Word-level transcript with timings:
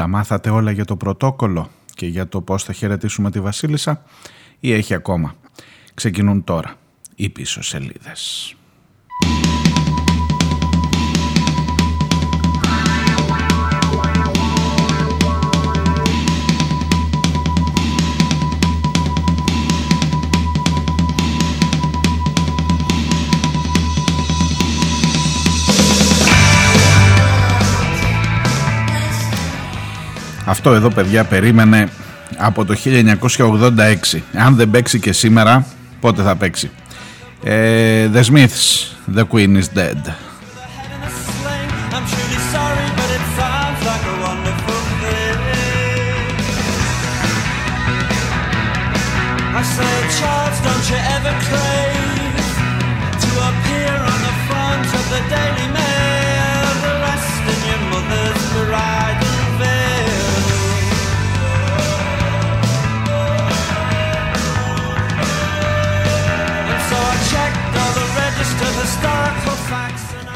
Τα 0.00 0.06
μάθατε 0.06 0.50
όλα 0.50 0.70
για 0.70 0.84
το 0.84 0.96
πρωτόκολλο 0.96 1.70
και 1.94 2.06
για 2.06 2.28
το 2.28 2.40
πώς 2.40 2.64
θα 2.64 2.72
χαιρετήσουμε 2.72 3.30
τη 3.30 3.40
Βασίλισσα 3.40 4.02
ή 4.60 4.72
έχει 4.72 4.94
ακόμα; 4.94 5.34
Ξεκινούν 5.94 6.44
τώρα 6.44 6.74
οι 7.14 7.28
πίσω 7.28 7.62
σελίδες. 7.62 8.54
Αυτό 30.50 30.72
εδώ 30.72 30.90
παιδιά 30.90 31.24
περίμενε 31.24 31.88
από 32.36 32.64
το 32.64 32.74
1986. 32.84 34.20
Αν 34.34 34.54
δεν 34.56 34.70
παίξει 34.70 34.98
και 35.00 35.12
σήμερα, 35.12 35.66
πότε 36.00 36.22
θα 36.22 36.36
παίξει; 36.36 36.70
Ε, 37.42 38.08
the 38.14 38.22
Smiths, 38.22 38.92
The 39.16 39.22
Queen 39.32 39.56
is 39.56 39.78
Dead. 39.78 40.29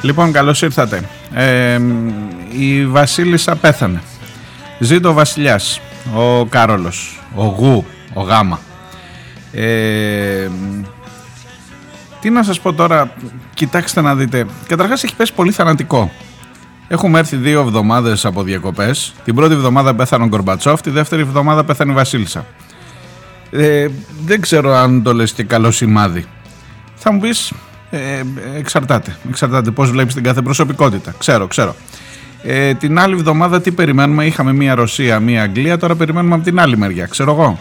Λοιπόν, 0.04 0.32
καλώς 0.32 0.62
ήρθατε. 0.62 1.02
Ε, 1.32 1.80
η 2.58 2.86
Βασίλισσα 2.86 3.56
πέθανε. 3.56 4.02
Ζήτω 4.78 5.08
ο 5.08 5.12
Βασιλιάς, 5.12 5.80
ο 6.14 6.46
Κάρολος, 6.46 7.20
ο 7.34 7.44
Γου, 7.44 7.84
ο 8.14 8.20
Γάμα. 8.20 8.60
Ε, 9.52 10.48
τι 12.20 12.30
να 12.30 12.42
σας 12.42 12.60
πω 12.60 12.72
τώρα, 12.72 13.12
κοιτάξτε 13.54 14.00
να 14.00 14.14
δείτε. 14.14 14.46
Καταρχάς 14.66 15.04
έχει 15.04 15.16
πέσει 15.16 15.32
πολύ 15.32 15.50
θανατικό. 15.50 16.10
Έχουμε 16.88 17.18
έρθει 17.18 17.36
δύο 17.36 17.60
εβδομάδες 17.60 18.24
από 18.24 18.42
διακοπές. 18.42 19.14
Την 19.24 19.34
πρώτη 19.34 19.52
εβδομάδα 19.52 19.94
πέθανε 19.94 20.24
ο 20.24 20.26
Γκορμπατσόφ, 20.26 20.80
τη 20.80 20.90
δεύτερη 20.90 21.22
εβδομάδα 21.22 21.64
πέθανε 21.64 21.92
η 21.92 21.94
Βασίλισσα. 21.94 22.46
Ε, 23.50 23.86
δεν 24.24 24.40
ξέρω 24.40 24.74
αν 24.74 25.02
το 25.02 25.14
λες 25.14 25.32
και 25.32 25.44
καλό 25.44 25.70
σημάδι. 25.70 26.24
Θα 26.94 27.12
μου 27.12 27.20
πεις, 27.20 27.52
ε, 27.90 28.22
εξαρτάται. 28.56 29.16
Εξαρτάται 29.28 29.70
πώς 29.70 29.90
βλέπεις 29.90 30.14
την 30.14 30.22
κάθε 30.22 30.42
προσωπικότητα. 30.42 31.14
Ξέρω, 31.18 31.46
ξέρω. 31.46 31.74
Ε, 32.42 32.74
την 32.74 32.98
άλλη 32.98 33.14
εβδομάδα 33.14 33.60
τι 33.60 33.70
περιμένουμε; 33.70 34.26
Είχαμε 34.26 34.52
μία 34.52 34.74
Ρωσία, 34.74 35.20
μία 35.20 35.42
Αγγλία. 35.42 35.78
Τώρα 35.78 35.94
περιμένουμε 35.94 36.34
από 36.34 36.44
την 36.44 36.60
άλλη 36.60 36.76
μεριά. 36.76 37.06
Ξέρω 37.06 37.32
εγώ. 37.32 37.58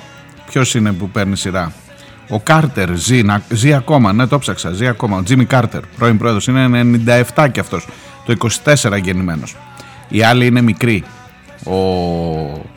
Ποιος 0.49 0.75
είναι 0.75 0.91
που 0.91 1.09
παίρνει 1.09 1.37
σειρά; 1.37 1.71
Ο 2.29 2.39
Κάρτερ 2.39 2.95
ζει, 2.95 3.21
ζει 3.49 3.73
ακόμα. 3.73 4.13
Ναι, 4.13 4.27
το 4.27 4.39
ψάξα. 4.39 4.71
Ζει 4.71 4.87
ακόμα. 4.87 5.17
Ο 5.17 5.23
Τζίμι 5.23 5.45
Κάρτερ, 5.45 5.81
πρώην 5.97 6.17
πρόεδρος. 6.17 6.47
Είναι 6.47 6.81
97 7.35 7.47
κι 7.51 7.59
αυτός. 7.59 7.87
Το 8.25 8.35
24 8.63 8.97
γεννημένος. 9.03 9.55
Οι 10.07 10.23
άλλοι 10.23 10.45
είναι 10.45 10.61
μικροί. 10.61 11.03
Ο 11.63 11.75
ε, 11.75 12.72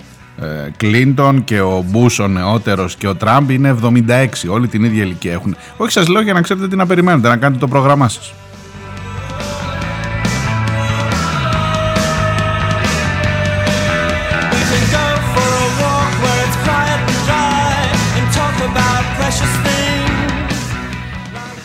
Κλίντον 0.77 1.45
και 1.45 1.61
ο 1.61 1.85
Μπούς 1.87 2.19
ο 2.19 2.29
νεότερος 2.29 2.97
και 2.97 3.09
ο 3.09 3.15
Τραμπ 3.15 3.51
είναι 3.51 3.77
76 3.83 4.27
όλοι 4.49 4.69
την 4.69 4.85
ίδια 4.85 5.03
ηλικία 5.03 5.33
έχουν. 5.33 5.57
Όχι 5.77 5.93
σας 5.93 6.09
λέω 6.09 6.23
για 6.23 6.33
να 6.33 6.41
ξέρετε 6.41 6.69
τι 6.69 6.77
να 6.77 6.87
περιμένετε 6.87 7.29
να 7.29 7.37
κάνετε 7.37 7.61
το 7.61 7.69
πρόγραμμά 7.69 8.09
σας. 8.09 8.35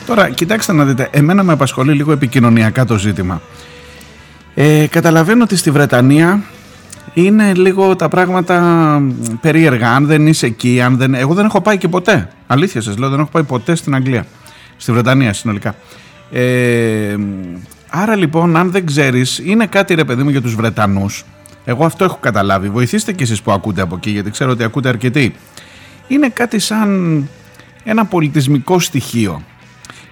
Τώρα, 0.05 0.29
κοιτάξτε 0.29 0.73
να 0.73 0.85
δείτε, 0.85 1.07
εμένα 1.11 1.43
με 1.43 1.51
απασχολεί 1.51 1.93
λίγο 1.93 2.11
επικοινωνιακά 2.11 2.85
το 2.85 2.97
ζήτημα. 2.97 3.41
Ε, 4.55 4.85
καταλαβαίνω 4.89 5.43
ότι 5.43 5.55
στη 5.55 5.71
Βρετανία 5.71 6.43
είναι 7.13 7.53
λίγο 7.53 7.95
τα 7.95 8.07
πράγματα 8.07 9.01
περίεργα. 9.41 9.91
Αν 9.91 10.05
δεν 10.05 10.27
είσαι 10.27 10.45
εκεί, 10.45 10.81
αν 10.81 10.97
δεν... 10.97 11.13
εγώ 11.13 11.33
δεν 11.33 11.45
έχω 11.45 11.61
πάει 11.61 11.77
και 11.77 11.87
ποτέ. 11.87 12.29
Αλήθεια 12.47 12.81
σας 12.81 12.97
λέω, 12.97 13.09
δεν 13.09 13.19
έχω 13.19 13.29
πάει 13.31 13.43
ποτέ 13.43 13.75
στην 13.75 13.95
Αγγλία. 13.95 14.25
Στη 14.77 14.91
Βρετανία 14.91 15.33
συνολικά. 15.33 15.75
Ε, 16.31 17.15
άρα 17.89 18.15
λοιπόν, 18.15 18.55
αν 18.55 18.71
δεν 18.71 18.85
ξέρεις, 18.85 19.41
είναι 19.45 19.65
κάτι 19.65 19.93
ρε 19.93 20.03
παιδί 20.03 20.23
μου 20.23 20.29
για 20.29 20.41
τους 20.41 20.55
Βρετανούς. 20.55 21.25
Εγώ 21.65 21.85
αυτό 21.85 22.03
έχω 22.03 22.17
καταλάβει. 22.21 22.69
Βοηθήστε 22.69 23.13
κι 23.13 23.23
εσείς 23.23 23.41
που 23.41 23.51
ακούτε 23.51 23.81
από 23.81 23.95
εκεί, 23.95 24.09
γιατί 24.09 24.31
ξέρω 24.31 24.51
ότι 24.51 24.63
ακούτε 24.63 24.89
αρκετοί. 24.89 25.35
Είναι 26.07 26.29
κάτι 26.29 26.59
σαν 26.59 27.27
ένα 27.83 28.05
πολιτισμικό 28.05 28.79
στοιχείο. 28.79 29.43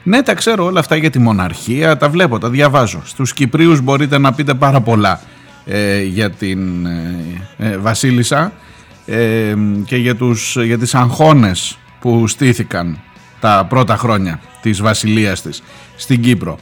Ναι, 0.04 0.22
τα 0.22 0.34
ξέρω 0.34 0.66
όλα 0.66 0.80
αυτά 0.80 0.96
για 0.96 1.10
τη 1.10 1.20
μοναρχία, 1.20 1.98
τα 1.98 2.10
βλέπω, 2.10 2.38
τα 2.38 2.50
διαβάζω. 2.50 3.02
Στους 3.06 3.34
Κυπρίους 3.34 3.82
μπορείτε 3.82 4.18
να 4.18 4.34
πείτε 4.34 4.54
πάρα 4.54 4.82
πολλά 4.82 5.22
ε, 5.72 6.02
για 6.02 6.30
την 6.30 6.86
ε, 6.86 7.16
ε, 7.58 7.78
Βασίλισσα 7.78 8.52
και 9.86 9.96
για, 9.96 10.16
τους, 10.16 10.58
για 10.64 10.78
τις 10.78 10.96
αγχώνες 10.96 11.78
που 12.00 12.28
στήθηκαν 12.28 13.00
τα 13.40 13.66
πρώτα 13.70 13.96
χρόνια 13.96 14.40
της 14.62 14.82
βασιλείας 14.82 15.42
της 15.42 15.64
στην 15.96 16.22
Κύπρο. 16.22 16.60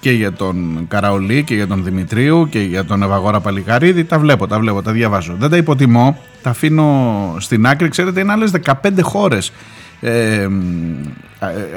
Και 0.00 0.10
για 0.10 0.32
τον 0.32 0.86
Καραολί 0.88 1.42
και 1.42 1.54
για 1.54 1.66
τον 1.66 1.84
Δημητρίου 1.84 2.48
και 2.50 2.60
για 2.60 2.84
τον 2.84 3.02
Ευαγόρα 3.02 3.40
Παλικαρίδη 3.40 4.04
τα 4.04 4.18
βλέπω, 4.18 4.46
τα 4.46 4.58
βλέπω, 4.58 4.82
τα 4.82 4.92
διαβάζω. 4.92 5.36
Δεν 5.38 5.50
τα 5.50 5.56
υποτιμώ, 5.56 6.18
τα 6.42 6.50
αφήνω 6.50 7.36
στην 7.38 7.66
άκρη. 7.66 7.88
Ξέρετε 7.88 8.20
είναι 8.20 8.32
άλλες 8.32 8.50
15 8.50 8.72
χώρες. 9.00 9.52
Ε, 10.00 10.48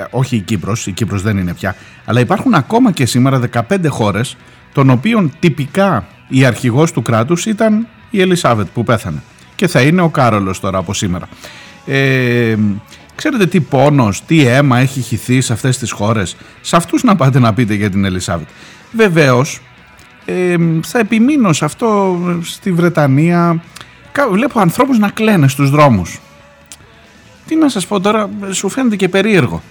όχι 0.09 0.35
η 0.35 0.39
Κύπρος, 0.39 0.87
η 0.87 0.91
Κύπρος 0.91 1.21
δεν 1.21 1.37
είναι 1.37 1.53
πια 1.53 1.75
αλλά 2.09 2.19
υπάρχουν 2.19 2.53
ακόμα 2.53 2.91
και 2.91 3.05
σήμερα 3.05 3.41
15 3.69 3.87
χώρες 3.87 4.37
των 4.73 4.89
οποίων 4.89 5.33
τυπικά 5.39 6.07
η 6.27 6.45
αρχηγός 6.45 6.91
του 6.91 7.01
κράτους 7.01 7.45
ήταν 7.45 7.87
η 8.09 8.21
Ελισάβετ 8.21 8.67
που 8.73 8.83
πέθανε 8.83 9.21
και 9.59 9.67
θα 9.67 9.81
είναι 9.81 10.01
ο 10.01 10.09
Κάρολος 10.09 10.59
τώρα 10.59 10.77
από 10.77 10.93
σήμερα. 10.93 11.27
Ε, 11.85 12.55
ξέρετε 13.15 13.45
τι 13.45 13.59
πόνος, 13.59 14.23
τι 14.25 14.45
αίμα 14.45 14.79
έχει 14.79 15.01
χυθεί 15.01 15.41
σε 15.41 15.53
αυτές 15.53 15.77
τις 15.77 15.91
χώρες; 15.91 16.35
Σε 16.61 16.75
αυτούς 16.75 17.03
να 17.03 17.15
πάτε 17.15 17.39
να 17.39 17.53
πείτε 17.53 17.73
για 17.73 17.89
την 17.89 18.05
Ελισάβετ. 18.05 18.47
Βεβαίως 18.91 19.59
ε, 20.25 20.55
θα 20.83 20.99
επιμείνω 20.99 21.53
σε 21.53 21.65
αυτό 21.65 22.17
στη 22.41 22.71
Βρετανία. 22.71 23.63
Βλέπω 24.31 24.59
ανθρώπους 24.59 24.97
να 24.99 25.09
κλαίνε 25.09 25.47
στους 25.47 25.69
δρόμους. 25.69 26.19
Τι 27.47 27.55
να 27.55 27.69
σας 27.69 27.87
πω 27.87 27.99
τώρα, 27.99 28.29
σου 28.51 28.69
φαίνεται 28.69 28.95
και 28.95 29.09
περίεργο. 29.09 29.61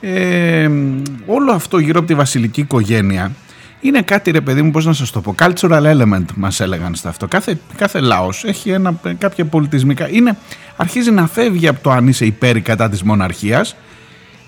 Ε, 0.00 0.70
όλο 1.26 1.52
αυτό 1.52 1.78
γύρω 1.78 1.98
από 1.98 2.08
τη 2.08 2.14
βασιλική 2.14 2.60
οικογένεια 2.60 3.32
είναι 3.84 4.02
κάτι 4.02 4.30
ρε 4.30 4.40
παιδί 4.40 4.62
μου 4.62 4.70
πώς 4.70 4.84
να 4.84 4.92
σας 4.92 5.10
το 5.10 5.20
πω. 5.20 5.34
Cultural 5.38 5.82
element 5.82 6.24
μας 6.34 6.60
έλεγαν 6.60 6.94
στα 6.94 7.08
αυτό. 7.08 7.28
Κάθε, 7.28 7.58
κάθε 7.76 8.00
λαός 8.00 8.44
έχει 8.44 8.70
ένα, 8.70 9.00
κάποια 9.18 9.44
πολιτισμικά. 9.44 10.08
Είναι, 10.10 10.36
αρχίζει 10.76 11.10
να 11.10 11.26
φεύγει 11.26 11.68
από 11.68 11.82
το 11.82 11.90
αν 11.90 12.08
είσαι 12.08 12.24
υπέρ 12.24 12.60
κατά 12.60 12.88
της 12.88 13.02
μοναρχίας. 13.02 13.76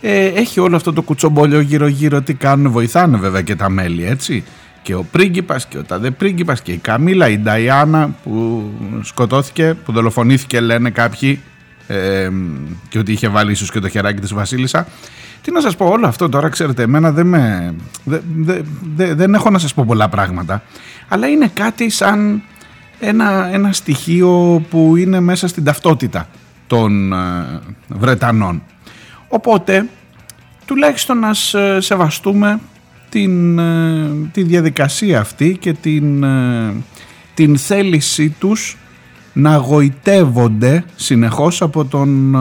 Ε, 0.00 0.26
έχει 0.26 0.60
όλο 0.60 0.76
αυτό 0.76 0.92
το 0.92 1.02
κουτσομπόλιο 1.02 1.60
γύρω 1.60 1.86
γύρω 1.86 2.22
τι 2.22 2.34
κάνουν 2.34 2.72
βοηθάνε 2.72 3.16
βέβαια 3.16 3.42
και 3.42 3.56
τα 3.56 3.68
μέλη 3.68 4.06
έτσι. 4.06 4.44
Και 4.82 4.94
ο 4.94 5.06
πρίγκιπας 5.10 5.66
και 5.66 5.78
ο 5.78 5.84
ταδε 5.84 6.10
πρίγκιπας 6.10 6.62
και 6.62 6.72
η 6.72 6.76
Καμίλα 6.76 7.28
η 7.28 7.38
Νταϊάννα 7.38 8.14
που 8.22 8.64
σκοτώθηκε 9.02 9.76
που 9.84 9.92
δολοφονήθηκε 9.92 10.60
λένε 10.60 10.90
κάποιοι 10.90 11.40
ε, 11.86 12.28
και 12.88 12.98
ότι 12.98 13.12
είχε 13.12 13.28
βάλει 13.28 13.52
ίσως 13.52 13.70
και 13.70 13.80
το 13.80 13.88
χεράκι 13.88 14.20
της 14.20 14.34
Βασίλισσα 14.34 14.86
τι 15.46 15.52
να 15.52 15.60
σας 15.60 15.76
πω 15.76 15.86
όλο 15.86 16.06
αυτό 16.06 16.28
τώρα 16.28 16.48
ξέρετε 16.48 16.82
εμένα 16.82 17.12
δεν 17.12 17.26
με 17.26 17.74
δεν 18.94 19.34
έχω 19.34 19.50
να 19.50 19.58
σας 19.58 19.74
πω 19.74 19.84
πολλά 19.86 20.08
πράγματα 20.08 20.62
αλλά 21.08 21.26
είναι 21.26 21.50
κάτι 21.54 21.90
σαν 21.90 22.42
ένα, 23.00 23.48
ένα 23.52 23.72
στοιχείο 23.72 24.62
που 24.70 24.96
είναι 24.96 25.20
μέσα 25.20 25.48
στην 25.48 25.64
ταυτότητα 25.64 26.28
των 26.66 27.12
ε, 27.12 27.16
Βρετανών. 27.88 28.62
Οπότε 29.28 29.88
τουλάχιστον 30.64 31.18
να 31.18 31.34
σεβαστούμε 31.78 32.60
την, 33.08 33.58
ε, 33.58 34.10
τη 34.32 34.42
διαδικασία 34.42 35.20
αυτή 35.20 35.56
και 35.60 35.72
την, 35.72 36.22
ε, 36.22 36.74
την 37.34 37.58
θέλησή 37.58 38.30
τους 38.30 38.76
να 39.32 39.56
γοητεύονται 39.56 40.84
συνεχώς 40.96 41.62
από 41.62 41.84
τον 41.84 42.36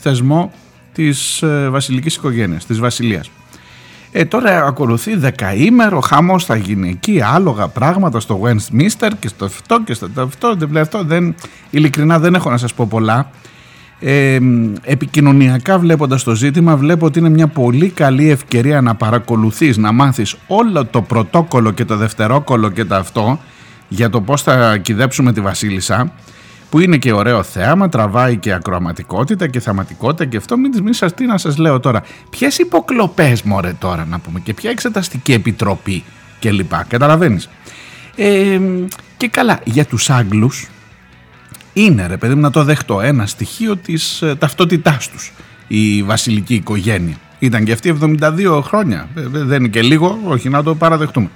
θεσμό 0.00 0.52
της 0.94 1.42
ε, 1.42 1.68
βασιλικής 1.68 2.16
οικογένειας, 2.16 2.66
της 2.66 2.78
βασιλείας. 2.78 3.30
Ε, 4.12 4.24
τώρα 4.24 4.66
ακολουθεί 4.66 5.16
δεκαήμερο, 5.16 6.00
χαμός 6.00 6.44
θα 6.44 6.56
γίνει 6.56 6.88
εκεί, 6.88 7.20
άλογα 7.22 7.68
πράγματα 7.68 8.20
στο 8.20 8.40
Westminster 8.42 9.10
και 9.18 9.28
στο 9.28 9.44
αυτό 9.44 9.82
και 9.84 9.94
στο 9.94 10.08
αυτό, 10.16 10.56
αυτό 10.80 11.04
δεν, 11.04 11.34
ειλικρινά 11.70 12.18
δεν 12.18 12.34
έχω 12.34 12.50
να 12.50 12.56
σας 12.56 12.74
πω 12.74 12.86
πολλά. 12.86 13.30
Ε, 14.00 14.38
επικοινωνιακά 14.82 15.78
βλέποντας 15.78 16.22
το 16.22 16.34
ζήτημα 16.34 16.76
βλέπω 16.76 17.06
ότι 17.06 17.18
είναι 17.18 17.28
μια 17.28 17.46
πολύ 17.46 17.88
καλή 17.88 18.30
ευκαιρία 18.30 18.80
να 18.80 18.94
παρακολουθείς, 18.94 19.76
να 19.76 19.92
μάθεις 19.92 20.36
όλο 20.46 20.84
το 20.84 21.02
πρωτόκολλο 21.02 21.70
και 21.70 21.84
το 21.84 21.96
δευτερόκολλο 21.96 22.70
και 22.70 22.84
το 22.84 22.94
αυτό 22.94 23.40
για 23.88 24.10
το 24.10 24.20
πώς 24.20 24.42
θα 24.42 24.76
κυδέψουμε 24.76 25.32
τη 25.32 25.40
Βασίλισσα 25.40 26.12
που 26.74 26.80
είναι 26.80 26.96
και 26.96 27.12
ωραίο 27.12 27.42
θέαμα, 27.42 27.88
τραβάει 27.88 28.36
και 28.36 28.52
ακροαματικότητα 28.52 29.46
και 29.46 29.60
θεματικότητα 29.60 30.24
και 30.24 30.36
αυτό 30.36 30.56
μην, 30.56 30.82
μην 30.82 30.92
σας 30.92 31.14
τι 31.14 31.26
να 31.26 31.38
σας 31.38 31.56
λέω 31.56 31.80
τώρα. 31.80 32.02
Ποιες 32.30 32.58
υποκλοπές 32.58 33.42
μωρέ 33.42 33.72
τώρα 33.78 34.04
να 34.04 34.18
πούμε 34.18 34.40
και 34.40 34.54
ποια 34.54 34.70
εξεταστική 34.70 35.32
επιτροπή 35.32 36.04
και 36.38 36.52
λοιπά, 36.52 36.84
καταλαβαίνεις. 36.88 37.48
Ε, 38.16 38.60
και 39.16 39.28
καλά, 39.28 39.60
για 39.64 39.84
τους 39.84 40.10
Άγγλους 40.10 40.68
είναι 41.72 42.06
ρε 42.06 42.16
παιδί 42.16 42.34
μου 42.34 42.40
να 42.40 42.50
το 42.50 42.64
δεχτώ 42.64 43.00
ένα 43.00 43.26
στοιχείο 43.26 43.76
της 43.76 44.22
ε, 44.22 44.34
ταυτότητάς 44.34 45.10
τους 45.10 45.32
η 45.66 46.02
βασιλική 46.02 46.54
οικογένεια. 46.54 47.16
Ήταν 47.38 47.64
και 47.64 47.72
αυτή 47.72 47.96
72 48.20 48.60
χρόνια, 48.62 49.08
ε, 49.16 49.22
δεν 49.26 49.58
είναι 49.58 49.68
και 49.68 49.82
λίγο, 49.82 50.18
όχι 50.24 50.48
να 50.48 50.62
το 50.62 50.74
παραδεχτούμε. 50.74 51.30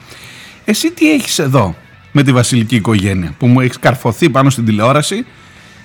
Εσύ 0.65 0.91
τι 0.91 1.13
έχεις 1.13 1.39
εδώ; 1.39 1.77
Με 2.19 2.25
τη 2.25 2.33
βασιλική 2.33 2.77
οικογένεια 2.77 3.35
που 3.39 3.47
μου 3.47 3.61
έχει 3.61 3.79
καρφωθεί 3.79 4.31
πάνω 4.31 4.51
στην 4.51 4.65
τηλεόραση. 4.65 5.25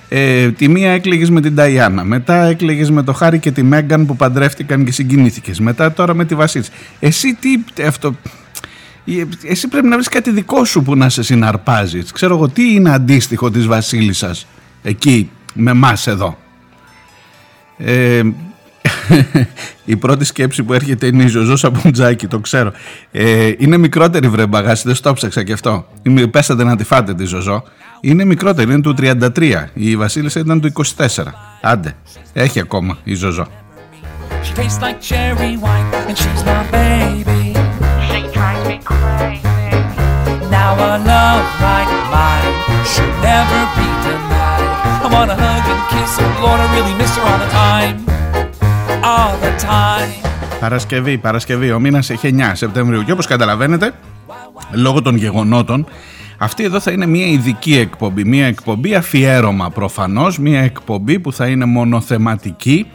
Ε, 0.09 0.51
τη 0.51 0.67
μία 0.67 0.91
έκλαιγες 0.91 1.29
με 1.29 1.41
την 1.41 1.55
Ταϊάννα, 1.55 2.03
μετά 2.03 2.43
έκλαιγες 2.43 2.91
με 2.91 3.03
το 3.03 3.13
Χάρη 3.13 3.39
και 3.39 3.51
τη 3.51 3.63
Μέγκαν 3.63 4.05
που 4.05 4.15
παντρεύτηκαν 4.15 4.85
και 4.85 4.91
συγκινήθηκες, 4.91 5.59
μετά 5.59 5.93
τώρα 5.93 6.13
με 6.13 6.25
τη 6.25 6.35
Βασίλισσα. 6.35 6.71
Εσύ 6.99 7.33
τι 7.33 7.83
αυτό... 7.83 8.15
Εσύ 9.43 9.67
πρέπει 9.67 9.87
να 9.87 9.95
βρεις 9.95 10.07
κάτι 10.07 10.31
δικό 10.31 10.65
σου 10.65 10.83
που 10.83 10.95
να 10.95 11.09
σε 11.09 11.23
συναρπάζεις. 11.23 12.11
Ξέρω 12.11 12.35
εγώ 12.35 12.49
τι 12.49 12.73
είναι 12.73 12.93
αντίστοιχο 12.93 13.51
της 13.51 13.67
Βασίλισσας 13.67 14.47
εκεί 14.83 15.29
με 15.53 15.71
εμάς 15.71 16.07
εδώ; 16.07 16.37
Ε, 17.77 18.21
η 19.85 19.95
πρώτη 19.95 20.25
σκέψη 20.25 20.63
που 20.63 20.73
έρχεται 20.73 21.05
είναι 21.05 21.23
η 21.23 21.27
Ζωζό 21.27 21.55
Σαπουτζάκη, 21.55 22.27
το 22.27 22.39
ξέρω. 22.39 22.71
Ε, 23.11 23.51
είναι 23.57 23.77
μικρότερη 23.77 24.27
βρε 24.27 24.47
μπαγάση, 24.47 24.83
δεν 24.85 24.95
στο 24.95 25.13
ψάξα 25.13 25.43
και 25.43 25.53
αυτό. 25.53 25.85
Πέσατε 26.31 26.63
να 26.63 26.75
τη 26.75 26.83
φάτε 26.83 27.13
τη 27.13 27.25
Ζωζό. 27.25 27.63
Είναι 28.01 28.25
μικρότερη, 28.25 28.71
είναι 28.71 28.81
του 28.81 28.95
33. 28.99 29.65
Η 29.73 29.95
Βασίλισσα 29.95 30.39
ήταν 30.39 30.61
του 30.61 30.71
24. 30.95 31.05
Άντε, 31.61 31.95
έχει 32.33 32.59
ακόμα 32.59 32.97
η 33.03 33.13
Ζωζό. 33.13 33.47
Now 40.57 40.73
a 40.89 40.97
love 41.11 41.47
like 41.67 41.91
mine 42.13 42.53
should 42.91 43.15
never 43.29 43.61
be 43.77 43.87
denied. 44.05 44.69
I 45.05 45.07
wanna 45.13 45.35
hug 45.43 45.65
and 45.73 45.83
kiss 45.91 46.11
her, 46.19 46.29
Lord, 46.43 46.59
I 46.63 46.67
really 46.75 46.95
miss 47.01 47.15
her 47.17 47.23
all 47.29 47.39
the 47.43 47.49
time. 47.49 48.12
Παρασκευή, 50.59 51.17
Παρασκευή, 51.17 51.71
ο 51.71 51.79
μήνας 51.79 52.09
έχει 52.09 52.35
9 52.37 52.51
Σεπτεμβρίου. 52.53 53.03
Και 53.03 53.11
όπως 53.11 53.25
καταλαβαίνετε, 53.25 53.93
λόγω 54.71 55.01
των 55.01 55.15
γεγονότων, 55.15 55.85
αυτή 56.37 56.63
εδώ 56.63 56.79
θα 56.79 56.91
είναι 56.91 57.05
μια 57.05 57.25
ειδική 57.25 57.77
εκπομπή, 57.77 58.23
μια 58.23 58.45
εκπομπή 58.45 58.95
αφιέρωμα 58.95 59.69
προφανώς, 59.69 60.39
μια 60.39 60.61
εκπομπή 60.61 61.19
που 61.19 61.33
θα 61.33 61.47
είναι 61.47 61.65
μονοθεματική, 61.65 62.87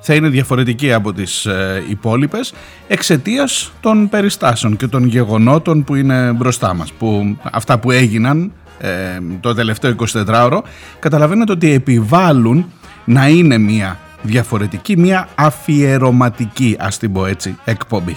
θα 0.00 0.14
είναι 0.14 0.28
διαφορετική 0.28 0.92
από 0.92 1.12
τις 1.12 1.46
ε, 1.46 1.84
υπόλοιπες 1.88 2.52
εξαιτίας 2.88 3.72
των 3.80 4.08
περιστάσεων 4.08 4.76
και 4.76 4.86
των 4.86 5.06
γεγονότων 5.06 5.84
που 5.84 5.94
είναι 5.94 6.32
μπροστά 6.32 6.74
μας, 6.74 6.92
που, 6.92 7.36
αυτά 7.52 7.78
που 7.78 7.90
έγιναν 7.90 8.52
ε, 8.78 8.88
το 9.40 9.54
τελευταίο 9.54 9.94
24ωρο, 10.12 10.58
καταλαβαίνετε 10.98 11.52
ότι 11.52 11.72
επιβάλλουν 11.72 12.72
να 13.04 13.28
είναι 13.28 13.58
μια 13.58 13.98
διαφορετική, 14.26 14.96
μια 14.96 15.28
αφιερωματική 15.34 16.76
ας 16.78 16.98
την 16.98 17.12
πω 17.12 17.26
έτσι 17.26 17.58
εκπομπή. 17.64 18.16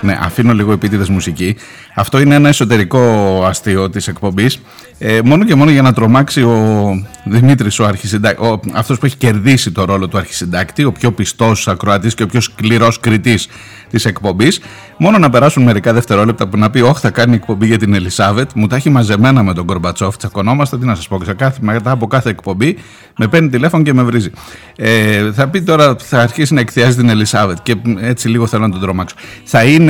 Ναι, 0.00 0.18
αφήνω 0.20 0.52
λίγο 0.52 0.72
επίτηδες 0.72 1.08
μουσική. 1.08 1.56
Αυτό 1.94 2.20
είναι 2.20 2.34
ένα 2.34 2.48
εσωτερικό 2.48 3.00
αστείο 3.44 3.90
της 3.90 4.08
εκπομπής. 4.08 4.60
Ε, 4.98 5.20
μόνο 5.24 5.44
και 5.44 5.54
μόνο 5.54 5.70
για 5.70 5.82
να 5.82 5.92
τρομάξει 5.92 6.42
ο 6.42 6.94
Δημήτρης, 7.24 7.78
ο 7.78 7.84
αρχισυντάκτη, 7.84 8.60
αυτός 8.72 8.98
που 8.98 9.06
έχει 9.06 9.16
κερδίσει 9.16 9.72
το 9.72 9.84
ρόλο 9.84 10.08
του 10.08 10.18
αρχισυντάκτη, 10.18 10.84
ο 10.84 10.92
πιο 10.92 11.12
πιστός 11.12 11.68
ακροατής 11.68 12.14
και 12.14 12.22
ο 12.22 12.26
πιο 12.26 12.40
σκληρός 12.40 13.00
κριτής 13.00 13.48
της 13.90 14.04
εκπομπής. 14.04 14.60
Μόνο 14.96 15.18
να 15.18 15.30
περάσουν 15.30 15.62
μερικά 15.62 15.92
δευτερόλεπτα 15.92 16.48
που 16.48 16.56
να 16.56 16.70
πει: 16.70 16.80
Όχι, 16.80 17.00
θα 17.00 17.10
κάνει 17.10 17.34
εκπομπή 17.34 17.66
για 17.66 17.78
την 17.78 17.94
Ελισάβετ. 17.94 18.50
Μου 18.54 18.66
τα 18.66 18.76
έχει 18.76 18.90
μαζεμένα 18.90 19.42
με 19.42 19.54
τον 19.54 19.66
Κορμπατσόφ. 19.66 20.16
Τσακωνόμαστε, 20.16 20.78
τι 20.78 20.86
να 20.86 20.94
σας 20.94 21.08
πω, 21.08 21.20
κάθε, 21.36 21.58
μετά 21.60 21.90
από 21.90 22.06
κάθε 22.06 22.30
εκπομπή 22.30 22.76
με 23.16 23.28
παίρνει 23.28 23.48
τηλέφωνο 23.48 23.82
και 23.82 23.92
με 23.92 24.02
βρίζει. 24.02 24.30
Ε, 24.76 25.32
θα 25.32 25.48
πει 25.48 25.62
τώρα, 25.62 25.96
θα 25.98 26.20
αρχίσει 26.20 26.54
να 26.54 26.60
εκθιάζει 26.60 26.96
την 26.96 27.08
Ελισάβετ 27.08 27.58
και 27.62 27.76
έτσι 28.00 28.28
λίγο 28.28 28.46
θέλω 28.46 28.66
να 28.66 28.72
τον 28.72 28.80
τρομάξω. 28.80 29.16
Θα 29.44 29.62
είναι 29.64 29.89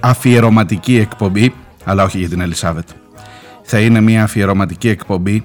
αφιερωματική 0.00 0.96
εκπομπή, 0.96 1.54
αλλά 1.84 2.04
όχι 2.04 2.18
για 2.18 2.28
την 2.28 2.40
Ελισάβετ. 2.40 2.88
Θα 3.62 3.80
είναι 3.80 4.00
μια 4.00 4.22
αφιερωματική 4.22 4.88
εκπομπή 4.88 5.44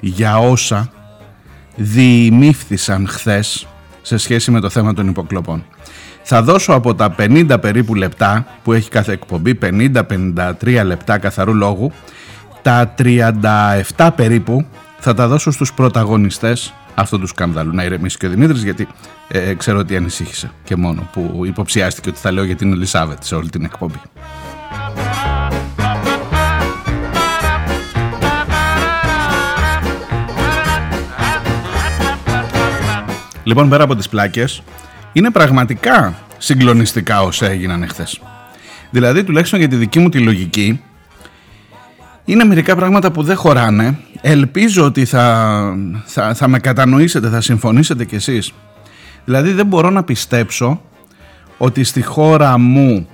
για 0.00 0.38
όσα 0.38 0.90
διημήφθησαν 1.76 3.08
χθες 3.08 3.66
σε 4.02 4.16
σχέση 4.16 4.50
με 4.50 4.60
το 4.60 4.68
θέμα 4.68 4.94
των 4.94 5.08
υποκλοπών. 5.08 5.64
Θα 6.22 6.42
δώσω 6.42 6.72
από 6.72 6.94
τα 6.94 7.14
50 7.18 7.56
περίπου 7.60 7.94
λεπτά 7.94 8.46
που 8.62 8.72
έχει 8.72 8.90
κάθε 8.90 9.12
εκπομπή, 9.12 9.58
50-53 9.62 10.82
λεπτά 10.84 11.18
καθαρού 11.18 11.54
λόγου, 11.54 11.92
τα 12.62 12.94
37 13.96 14.08
περίπου 14.16 14.66
θα 14.98 15.14
τα 15.14 15.28
δώσω 15.28 15.50
στους 15.50 15.72
πρωταγωνιστές 15.72 16.74
αυτού 16.98 17.18
του 17.18 17.26
σκάνδαλου. 17.26 17.74
Να 17.74 17.84
ηρεμήσει 17.84 18.16
και 18.16 18.26
ο 18.26 18.28
Δημήτρης 18.28 18.62
γιατί 18.62 18.88
ε, 19.28 19.54
ξέρω 19.54 19.78
ότι 19.78 19.96
ανησύχησε 19.96 20.50
και 20.64 20.76
μόνο 20.76 21.08
που 21.12 21.42
υποψιάστηκε 21.44 22.08
ότι 22.08 22.18
θα 22.18 22.32
λέω 22.32 22.44
για 22.44 22.56
την 22.56 22.72
Ελισάβετ 22.72 23.22
σε 23.22 23.34
όλη 23.34 23.48
την 23.48 23.64
εκπομπή. 23.64 24.00
Λοιπόν, 33.42 33.68
πέρα 33.68 33.84
από 33.84 33.96
τις 33.96 34.08
πλάκες, 34.08 34.62
είναι 35.12 35.30
πραγματικά 35.30 36.14
συγκλονιστικά 36.38 37.22
όσα 37.22 37.46
έγιναν 37.46 37.82
εχθές. 37.82 38.20
Δηλαδή, 38.90 39.24
τουλάχιστον 39.24 39.58
για 39.58 39.68
τη 39.68 39.76
δική 39.76 39.98
μου 39.98 40.08
τη 40.08 40.18
λογική, 40.18 40.80
είναι 42.28 42.44
μερικά 42.44 42.76
πράγματα 42.76 43.10
που 43.10 43.22
δεν 43.22 43.36
χωράνε. 43.36 43.98
Ελπίζω 44.20 44.84
ότι 44.84 45.04
θα, 45.04 45.76
θα, 46.04 46.34
θα 46.34 46.48
με 46.48 46.58
κατανοήσετε, 46.58 47.28
θα 47.28 47.40
συμφωνήσετε 47.40 48.04
κι 48.04 48.14
εσείς. 48.14 48.52
Δηλαδή 49.24 49.52
δεν 49.52 49.66
μπορώ 49.66 49.90
να 49.90 50.02
πιστέψω 50.02 50.80
ότι 51.58 51.84
στη 51.84 52.02
χώρα 52.02 52.58
μου, 52.58 53.08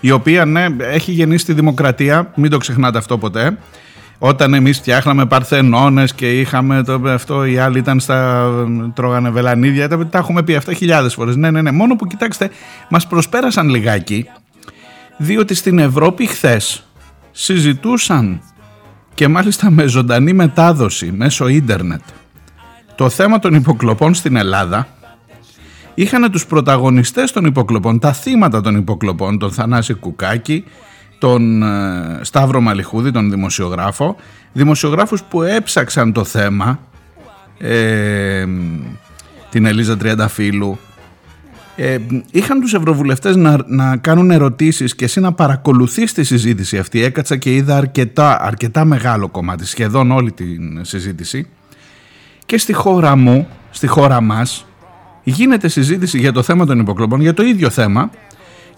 η 0.00 0.10
οποία 0.10 0.44
ναι, 0.44 0.66
έχει 0.78 1.12
γεννήσει 1.12 1.44
τη 1.44 1.52
δημοκρατία, 1.52 2.32
μην 2.34 2.50
το 2.50 2.58
ξεχνάτε 2.58 2.98
αυτό 2.98 3.18
ποτέ, 3.18 3.58
όταν 4.18 4.54
εμείς 4.54 4.78
φτιάχναμε 4.78 5.26
παρθενώνες 5.26 6.14
και 6.14 6.40
είχαμε 6.40 6.82
το, 6.82 7.00
αυτό, 7.04 7.44
οι 7.44 7.58
άλλοι 7.58 7.78
ήταν 7.78 8.00
στα, 8.00 8.50
τρώγανε 8.94 9.30
βελανίδια, 9.30 9.88
τα, 9.88 10.06
τα 10.06 10.18
έχουμε 10.18 10.42
πει 10.42 10.54
αυτά 10.54 10.72
χιλιάδες 10.72 11.14
φορές. 11.14 11.36
Ναι, 11.36 11.50
ναι, 11.50 11.62
ναι, 11.62 11.70
μόνο 11.70 11.96
που 11.96 12.06
κοιτάξτε, 12.06 12.50
μας 12.88 13.06
προσπέρασαν 13.06 13.68
λιγάκι, 13.68 14.26
διότι 15.16 15.54
στην 15.54 15.78
Ευρώπη 15.78 16.26
χθες 16.26 16.87
συζητούσαν 17.40 18.40
και 19.14 19.28
μάλιστα 19.28 19.70
με 19.70 19.86
ζωντανή 19.86 20.32
μετάδοση 20.32 21.12
μέσω 21.12 21.48
ίντερνετ. 21.48 22.00
Το 22.94 23.08
θέμα 23.08 23.38
των 23.38 23.54
υποκλοπών 23.54 24.14
στην 24.14 24.36
Ελλάδα 24.36 24.88
είχαν 25.94 26.30
τους 26.30 26.46
πρωταγωνιστές 26.46 27.32
των 27.32 27.44
υποκλοπών, 27.44 27.98
τα 27.98 28.12
θύματα 28.12 28.60
των 28.60 28.76
υποκλοπών, 28.76 29.38
τον 29.38 29.52
Θανάση 29.52 29.94
Κουκάκη, 29.94 30.64
τον 31.18 31.62
ε, 31.62 32.20
Σταύρο 32.22 32.60
Μαλιχούδη, 32.60 33.10
τον 33.10 33.30
δημοσιογράφο, 33.30 34.16
δημοσιογράφους 34.52 35.22
που 35.22 35.42
έψαξαν 35.42 36.12
το 36.12 36.24
θέμα, 36.24 36.80
ε, 37.58 38.46
την 39.50 39.66
Ελίζα 39.66 39.96
Τριανταφύλου, 39.96 40.78
ε, 41.80 41.98
είχαν 42.30 42.60
τους 42.60 42.74
ευρωβουλευτές 42.74 43.36
να, 43.36 43.58
να 43.66 43.96
κάνουν 43.96 44.30
ερωτήσεις 44.30 44.94
και 44.94 45.04
εσύ 45.04 45.20
να 45.20 45.32
παρακολουθείς 45.32 46.12
τη 46.12 46.24
συζήτηση 46.24 46.78
αυτή. 46.78 47.02
Έκατσα 47.02 47.36
και 47.36 47.54
είδα 47.54 47.76
αρκετά, 47.76 48.42
αρκετά 48.42 48.84
μεγάλο 48.84 49.28
κομμάτι, 49.28 49.66
σχεδόν 49.66 50.10
όλη 50.10 50.32
τη 50.32 50.44
συζήτηση. 50.80 51.46
Και 52.46 52.58
στη 52.58 52.72
χώρα 52.72 53.16
μου, 53.16 53.48
στη 53.70 53.86
χώρα 53.86 54.20
μας, 54.20 54.66
γίνεται 55.22 55.68
συζήτηση 55.68 56.18
για 56.18 56.32
το 56.32 56.42
θέμα 56.42 56.66
των 56.66 56.78
υποκλοπών, 56.78 57.20
για 57.20 57.34
το 57.34 57.42
ίδιο 57.42 57.70
θέμα 57.70 58.10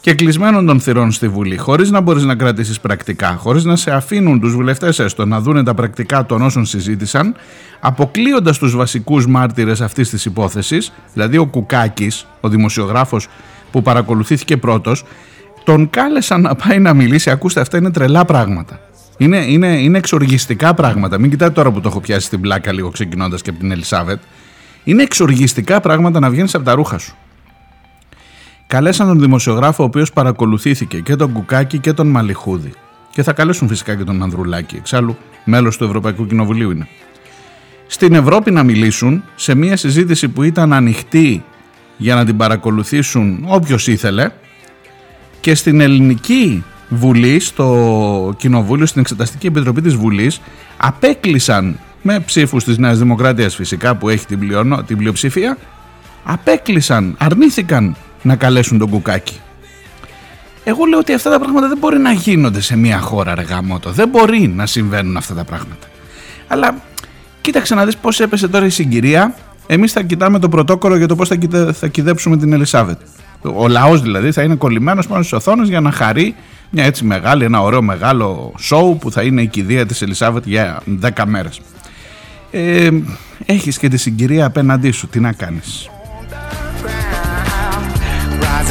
και 0.00 0.14
κλεισμένων 0.14 0.66
των 0.66 0.80
θυρών 0.80 1.12
στη 1.12 1.28
Βουλή, 1.28 1.56
χωρίς 1.56 1.90
να 1.90 2.00
μπορείς 2.00 2.22
να 2.24 2.34
κρατήσεις 2.34 2.80
πρακτικά, 2.80 3.36
χωρίς 3.38 3.64
να 3.64 3.76
σε 3.76 3.90
αφήνουν 3.90 4.40
τους 4.40 4.54
βουλευτές 4.54 4.98
έστω 4.98 5.26
να 5.26 5.40
δούνε 5.40 5.62
τα 5.62 5.74
πρακτικά 5.74 6.26
των 6.26 6.42
όσων 6.42 6.64
συζήτησαν, 6.64 7.34
αποκλείοντας 7.80 8.58
τους 8.58 8.76
βασικούς 8.76 9.26
μάρτυρες 9.26 9.80
αυτής 9.80 10.10
της 10.10 10.24
υπόθεσης, 10.24 10.92
δηλαδή 11.12 11.36
ο 11.36 11.46
Κουκάκης, 11.46 12.26
ο 12.40 12.48
δημοσιογράφος 12.48 13.28
που 13.70 13.82
παρακολουθήθηκε 13.82 14.56
πρώτος, 14.56 15.04
τον 15.64 15.90
κάλεσαν 15.90 16.40
να 16.40 16.54
πάει 16.54 16.78
να 16.78 16.94
μιλήσει. 16.94 17.30
Ακούστε, 17.30 17.60
αυτά 17.60 17.78
είναι 17.78 17.90
τρελά 17.90 18.24
πράγματα. 18.24 18.80
Είναι, 19.16 19.36
είναι, 19.36 19.66
είναι 19.66 19.98
εξοργιστικά 19.98 20.74
πράγματα. 20.74 21.18
Μην 21.18 21.30
κοιτάτε 21.30 21.52
τώρα 21.52 21.70
που 21.70 21.80
το 21.80 21.88
έχω 21.88 22.00
πιάσει 22.00 22.26
στην 22.26 22.40
πλάκα 22.40 22.72
λίγο 22.72 22.90
ξεκινώντας 22.90 23.42
και 23.42 23.50
από 23.50 23.58
την 23.58 23.70
Ελισάβετ. 23.70 24.20
Είναι 24.84 25.02
εξοργιστικά 25.02 25.80
πράγματα 25.80 26.20
να 26.20 26.30
βγαίνεις 26.30 26.54
από 26.54 26.64
τα 26.64 26.74
ρούχα 26.74 26.98
σου. 26.98 27.16
Καλέσαν 28.70 29.06
τον 29.06 29.20
δημοσιογράφο 29.20 29.82
ο 29.82 29.86
οποίος 29.86 30.12
παρακολουθήθηκε 30.12 31.00
και 31.00 31.16
τον 31.16 31.32
Κουκάκη 31.32 31.78
και 31.78 31.92
τον 31.92 32.06
Μαλιχούδη. 32.06 32.72
Και 33.10 33.22
θα 33.22 33.32
καλέσουν 33.32 33.68
φυσικά 33.68 33.94
και 33.94 34.04
τον 34.04 34.22
Ανδρουλάκη. 34.22 34.76
Εξάλλου, 34.76 35.16
μέλος 35.44 35.76
του 35.76 35.84
Ευρωπαϊκού 35.84 36.26
Κοινοβουλίου 36.26 36.70
είναι. 36.70 36.88
Στην 37.86 38.14
Ευρώπη 38.14 38.50
να 38.50 38.62
μιλήσουν 38.62 39.24
σε 39.34 39.54
μια 39.54 39.76
συζήτηση 39.76 40.28
που 40.28 40.42
ήταν 40.42 40.72
ανοιχτή 40.72 41.44
για 41.96 42.14
να 42.14 42.24
την 42.24 42.36
παρακολουθήσουν 42.36 43.44
όποιος 43.46 43.86
ήθελε 43.86 44.30
και 45.40 45.54
στην 45.54 45.80
ελληνική 45.80 46.64
Βουλή, 46.88 47.40
στο 47.40 48.34
Κοινοβούλιο, 48.36 48.86
στην 48.86 49.00
Εξεταστική 49.00 49.46
Επιτροπή 49.46 49.80
της 49.80 49.94
Βουλής 49.94 50.40
απέκλεισαν 50.76 51.78
με 52.02 52.20
ψήφους 52.20 52.64
της 52.64 52.78
Νέας 52.78 52.98
Δημοκρατίας 52.98 53.54
φυσικά 53.54 53.96
που 53.96 54.08
έχει 54.08 54.26
την, 54.26 54.38
πλειονό, 54.38 54.82
την 54.82 54.96
πλειοψηφία 54.96 55.56
απέκλεισαν, 56.24 57.14
αρνήθηκαν 57.18 57.96
να 58.22 58.36
καλέσουν 58.36 58.78
τον 58.78 58.90
Κουκάκη. 58.90 59.40
Εγώ 60.64 60.84
λέω 60.84 60.98
ότι 60.98 61.12
αυτά 61.12 61.30
τα 61.30 61.38
πράγματα 61.38 61.68
δεν 61.68 61.78
μπορεί 61.78 61.98
να 61.98 62.12
γίνονται 62.12 62.60
σε 62.60 62.76
μια 62.76 62.98
χώρα 62.98 63.34
ρε 63.34 63.42
γαμότο. 63.42 63.90
Δεν 63.90 64.08
μπορεί 64.08 64.48
να 64.48 64.66
συμβαίνουν 64.66 65.16
αυτά 65.16 65.34
τα 65.34 65.44
πράγματα. 65.44 65.86
Αλλά 66.48 66.74
κοίταξε 67.40 67.74
να 67.74 67.84
δεις 67.84 67.96
πώς 67.96 68.20
έπεσε 68.20 68.48
τώρα 68.48 68.66
η 68.66 68.70
συγκυρία. 68.70 69.34
Εμείς 69.66 69.92
θα 69.92 70.02
κοιτάμε 70.02 70.38
το 70.38 70.48
πρωτόκολλο 70.48 70.96
για 70.96 71.06
το 71.06 71.16
πώς 71.16 71.28
θα, 71.28 71.38
θα 71.72 71.86
κυδέψουμε 71.86 72.36
την 72.36 72.52
Ελισάβετ. 72.52 72.98
Ο 73.42 73.68
λαός 73.68 74.02
δηλαδή 74.02 74.32
θα 74.32 74.42
είναι 74.42 74.54
κολλημένος 74.54 75.06
πάνω 75.06 75.22
στις 75.22 75.38
οθόνες 75.38 75.68
για 75.68 75.80
να 75.80 75.90
χαρεί 75.90 76.34
μια 76.70 76.84
έτσι 76.84 77.04
μεγάλη, 77.04 77.44
ένα 77.44 77.62
ωραίο 77.62 77.82
μεγάλο 77.82 78.52
σοου 78.58 78.98
που 79.00 79.10
θα 79.10 79.22
είναι 79.22 79.42
η 79.42 79.46
κηδεία 79.46 79.86
της 79.86 80.02
Ελισάβετ 80.02 80.46
για 80.46 80.82
10 81.02 81.24
μέρες. 81.26 81.60
Ε, 82.50 82.90
έχεις 83.46 83.78
και 83.78 83.88
τη 83.88 83.96
συγκυρία 83.96 84.46
απέναντί 84.46 84.90
σου, 84.90 85.08
τι 85.08 85.20
να 85.20 85.32
κάνεις; 85.32 85.90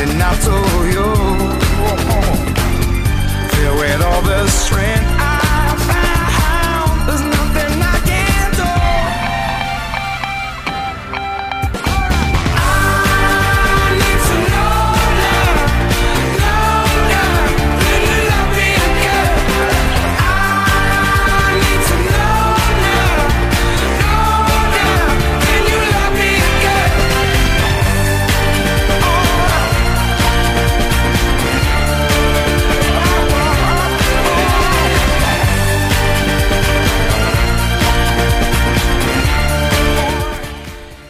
And 0.01 0.23
I 0.23 0.33
told 0.39 0.85
you. 0.93 1.07
fill 3.51 3.75
with 3.75 4.01
all 4.01 4.21
the 4.21 4.47
strength. 4.47 5.18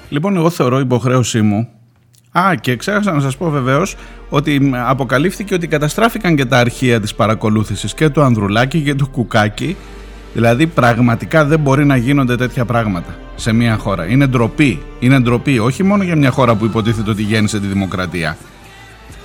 Λοιπόν, 0.09 0.35
εγώ 0.35 0.49
θεωρώ 0.49 0.79
υποχρέωσή 0.79 1.41
μου. 1.41 1.67
Α, 2.31 2.55
και 2.61 2.75
ξέχασα 2.75 3.11
να 3.11 3.19
σας 3.19 3.37
πω 3.37 3.49
βεβαίως 3.49 3.95
ότι 4.29 4.71
αποκαλύφθηκε 4.73 5.53
ότι 5.53 5.67
καταστράφηκαν 5.67 6.35
και 6.35 6.45
τα 6.45 6.57
αρχεία 6.57 6.99
της 6.99 7.15
παρακολούθησης 7.15 7.93
και 7.93 8.09
του 8.09 8.21
Ανδρουλάκη 8.21 8.81
και 8.81 8.95
του 8.95 9.09
Κουκάκη. 9.09 9.75
Δηλαδή, 10.33 10.67
πραγματικά 10.67 11.45
δεν 11.45 11.59
μπορεί 11.59 11.85
να 11.85 11.95
γίνονται 11.95 12.35
τέτοια 12.35 12.65
πράγματα 12.65 13.15
σε 13.35 13.53
μια 13.53 13.77
χώρα. 13.77 14.05
Είναι 14.05 14.27
ντροπή. 14.27 14.81
Είναι 14.99 15.19
ντροπή 15.19 15.59
όχι 15.59 15.83
μόνο 15.83 16.03
για 16.03 16.15
μια 16.15 16.29
χώρα 16.31 16.55
που 16.55 16.65
υποτίθεται 16.65 17.09
ότι 17.09 17.21
γέννησε 17.21 17.59
τη 17.59 17.67
δημοκρατία. 17.67 18.37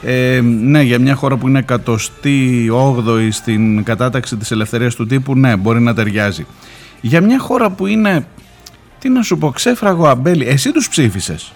Ε, 0.03 0.41
ναι, 0.43 0.83
για 0.83 0.99
μια 0.99 1.15
χώρα 1.15 1.37
που 1.37 1.49
είναι 1.49 1.65
108η 1.69 3.29
στην 3.31 3.83
κατάταξη 3.85 4.37
της 4.37 4.51
ελευθερίας 4.51 4.95
του 4.95 5.07
τύπου, 5.07 5.37
ναι, 5.37 5.57
μπορεί 5.57 5.81
να 5.81 5.95
ταιριάζει. 5.95 6.47
Για 7.01 7.21
μια 7.21 7.39
χώρα 7.39 7.71
που 7.71 7.87
είναι 7.87 8.27
τι 9.05 9.11
να 9.11 9.23
σου 9.23 9.39
πω, 9.39 9.51
ξέφραγο 9.51 10.07
αμπέλι. 10.09 10.47
Εσύ 10.47 10.73
τους 10.73 10.89
ψήφισες. 10.89 11.53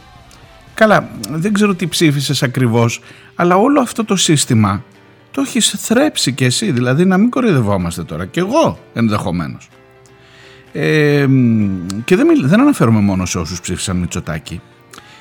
Καλά, 0.74 1.08
δεν 1.30 1.52
ξέρω 1.52 1.74
τι 1.74 1.86
ψήφισες 1.86 2.42
ακριβώς, 2.42 3.00
αλλά 3.34 3.56
όλο 3.56 3.80
αυτό 3.80 4.04
το 4.04 4.16
σύστημα 4.16 4.84
το 5.30 5.40
έχεις 5.40 5.74
θρέψει 5.78 6.32
κι 6.32 6.44
εσύ. 6.44 6.72
Δηλαδή 6.72 7.04
να 7.04 7.18
μην 7.18 7.30
κοροϊδευόμαστε 7.30 8.04
τώρα. 8.04 8.26
Κι 8.26 8.38
εγώ 8.38 8.78
ενδεχομένως. 8.94 9.68
Ε, 10.72 11.26
και 12.04 12.16
δεν, 12.16 12.26
δεν 12.42 12.60
αναφέρομαι 12.60 13.00
μόνο 13.00 13.26
σε 13.26 13.38
όσους 13.38 13.60
ψήφισαν 13.60 13.96
Μητσοτάκη. 13.96 14.60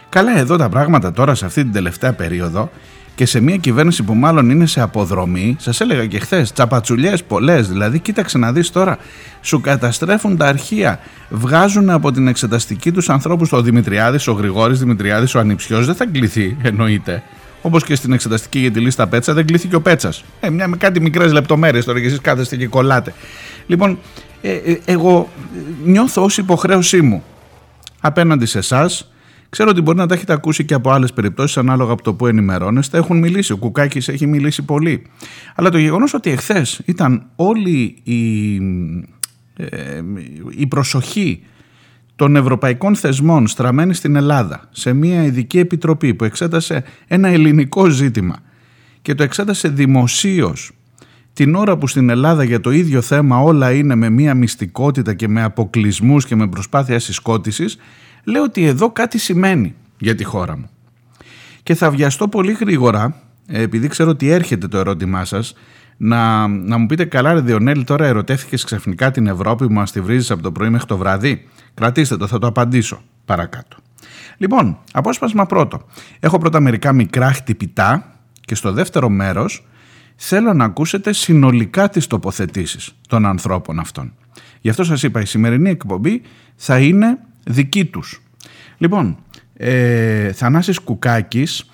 Καλά 0.10 0.38
εδώ 0.38 0.58
τα 0.58 0.70
πράγματα 0.70 1.12
τώρα 1.12 1.36
σε 1.36 1.46
αυτή 1.46 1.64
την 1.64 1.72
τελευταία 1.72 2.14
περίοδο 2.14 2.72
και 3.18 3.26
σε 3.26 3.40
μια 3.40 3.58
κυβέρνηση 3.58 4.04
που 4.04 4.14
μάλλον 4.14 4.50
είναι 4.50 4.66
σε 4.66 4.82
αποδρομή, 4.82 5.56
σας 5.60 5.82
έλεγα 5.82 6.06
και 6.06 6.20
χθες, 6.20 6.52
τσαπατσουλιές 6.52 7.24
πολλές. 7.24 7.68
Δηλαδή, 7.70 8.00
κοίταξε 8.00 8.38
να 8.38 8.52
δεις 8.52 8.72
τώρα, 8.72 8.98
σου 9.42 9.62
καταστρέφουν 9.62 10.38
τα 10.38 10.46
αρχεία. 10.46 11.00
Βγάζουν 11.30 11.90
από 11.90 12.12
την 12.12 12.28
εξεταστική 12.28 12.92
τους 12.92 13.10
ανθρώπους. 13.10 13.52
Ο 13.52 13.62
Δημητριάδης, 13.62 14.28
ο 14.28 14.32
Γρηγόρης 14.32 14.80
Δημητριάδης, 14.80 15.36
ο 15.36 15.40
Ανιψιός 15.40 15.86
δεν 15.86 15.96
θα 15.96 16.06
κληθεί, 16.06 16.58
εννοείται. 16.62 17.24
Όπως 17.62 17.84
και 17.84 17.96
στην 17.96 18.14
εξεταστική 18.14 18.60
για 18.60 18.72
τη 18.72 18.80
λίστα 18.80 19.08
Πέτσα 19.08 19.34
δεν 19.34 19.46
κλήθηκε 19.46 19.76
ο 19.76 19.82
Πέτσας. 19.82 20.24
Ε, 20.40 20.50
μια 20.50 20.68
με 20.68 20.78
κάτι 20.78 21.02
μικρές 21.02 21.32
λεπτομέρειες 21.32 21.86
τώρα 21.86 22.00
και 22.00 22.06
εσείς 22.06 22.22
κάθεστε 22.22 22.56
και 22.56 22.68
κολλάτε. 22.68 23.14
Λοιπόν, 23.68 24.00
ε, 24.42 24.52
ε, 24.52 24.80
εγώ 24.86 25.30
νιώθω 25.86 26.24
ως 26.24 26.38
υποχρέωσή 26.38 27.02
μου 27.02 27.24
απέναντι 28.02 28.46
σε 28.46 28.58
εσάς 28.58 29.12
Ξέρω 29.50 29.70
ότι 29.70 29.82
μπορεί 29.82 29.98
να 29.98 30.06
τα 30.06 30.14
έχετε 30.14 30.34
ακούσει 30.34 30.66
και 30.66 30.74
από 30.74 30.92
άλλες 30.92 31.14
περιπτώσεις, 31.14 31.58
ανάλογα 31.58 31.92
από 31.92 32.04
το 32.04 32.14
που 32.14 32.28
ενημερώνεστε. 32.28 32.98
Έχουν 32.98 33.18
μιλήσει. 33.18 33.52
Ο 33.52 33.58
Κουκάκης 33.58 34.08
έχει 34.08 34.28
μιλήσει 34.28 34.62
πολύ. 34.62 35.02
Αλλά 35.56 35.70
το 35.70 35.78
γεγονός 35.78 36.14
ότι 36.14 36.30
εχθές 36.30 36.82
ήταν 36.86 37.26
όλη 37.36 37.98
η, 38.04 38.56
ε, 39.56 40.02
η 40.58 40.68
προσοχή 40.68 41.44
των 42.16 42.36
ευρωπαϊκών 42.36 42.96
θεσμών 42.96 43.48
στραμμένη 43.48 43.94
στην 43.94 44.16
Ελλάδα 44.16 44.68
σε 44.72 44.94
μια 44.94 45.24
ειδική 45.24 45.60
επιτροπή 45.60 46.14
που 46.14 46.24
εξέτασε 46.24 46.84
ένα 47.08 47.28
ελληνικό 47.28 47.90
ζήτημα 47.90 48.36
και 49.02 49.16
το 49.16 49.24
εξέτασε 49.24 49.68
δημοσίως 49.68 50.72
την 51.34 51.56
ώρα 51.56 51.78
που 51.78 51.88
στην 51.88 52.10
Ελλάδα 52.10 52.44
για 52.44 52.62
το 52.62 52.72
ίδιο 52.72 53.02
θέμα 53.02 53.40
όλα 53.40 53.72
είναι 53.72 53.96
με 53.96 54.10
μια 54.10 54.34
μυστικότητα 54.34 55.14
και 55.14 55.28
με 55.28 55.44
αποκλεισμούς 55.44 56.26
και 56.26 56.36
με 56.36 56.48
προσπάθεια 56.48 57.00
συσκότησης 57.00 57.78
λέω 58.28 58.44
ότι 58.44 58.66
εδώ 58.66 58.92
κάτι 58.92 59.18
σημαίνει 59.18 59.76
για 60.00 60.16
τη 60.16 60.24
χώρα 60.24 60.58
μου. 60.58 60.70
Και 61.64 61.76
θα 61.76 61.90
βιαστώ 61.90 62.28
πολύ 62.28 62.52
γρήγορα, 62.52 63.16
ε, 63.48 63.62
επειδή 63.62 63.88
ξέρω 63.88 64.10
ότι 64.10 64.30
έρχεται 64.30 64.68
το 64.68 64.78
ερώτημά 64.78 65.26
σας, 65.26 65.54
να, 65.98 66.48
να 66.48 66.78
μου 66.78 66.86
πείτε 66.86 67.06
καλά 67.06 67.34
ρε 67.34 67.42
Διονέλη 67.42 67.84
τώρα 67.84 68.06
ερωτέθηκες 68.06 68.64
ξαφνικά 68.64 69.12
την 69.12 69.28
Ευρώπη 69.28 69.68
που 69.68 69.74
μας 69.74 69.92
τη 69.92 70.02
βρίζεις 70.02 70.32
από 70.32 70.42
το 70.42 70.52
πρωί 70.52 70.70
μέχρι 70.70 70.88
το 70.88 70.98
βράδυ. 70.98 71.48
Κρατήστε 71.74 72.18
το, 72.18 72.28
θα 72.28 72.40
το 72.40 72.48
απαντήσω 72.48 73.02
παρακάτω. 73.26 73.78
Λοιπόν, 74.38 74.78
απόσπασμα 74.92 75.46
πρώτο. 75.46 75.86
Έχω 76.20 76.38
πρώτα 76.38 76.60
μερικά 76.60 76.94
μικρά 76.94 77.32
χτυπητά 77.32 78.16
και 78.42 78.56
στο 78.56 78.72
δεύτερο 78.72 79.10
μέρος 79.10 79.68
θέλω 80.16 80.54
να 80.54 80.64
ακούσετε 80.64 81.14
συνολικά 81.14 81.90
τις 81.90 82.08
τοποθετήσεις 82.08 82.96
των 83.08 83.26
ανθρώπων 83.26 83.80
αυτών. 83.80 84.14
Γι' 84.62 84.70
αυτό 84.70 84.84
σας 84.84 85.04
είπα 85.04 85.22
η 85.22 85.26
σημερινή 85.26 85.70
εκπομπή 85.70 86.22
θα 86.56 86.80
είναι 86.80 87.20
δική 87.48 87.86
τους. 87.86 88.22
Λοιπόν, 88.78 89.18
ε, 89.54 90.32
Θανάσης 90.32 90.80
Κουκάκης, 90.80 91.70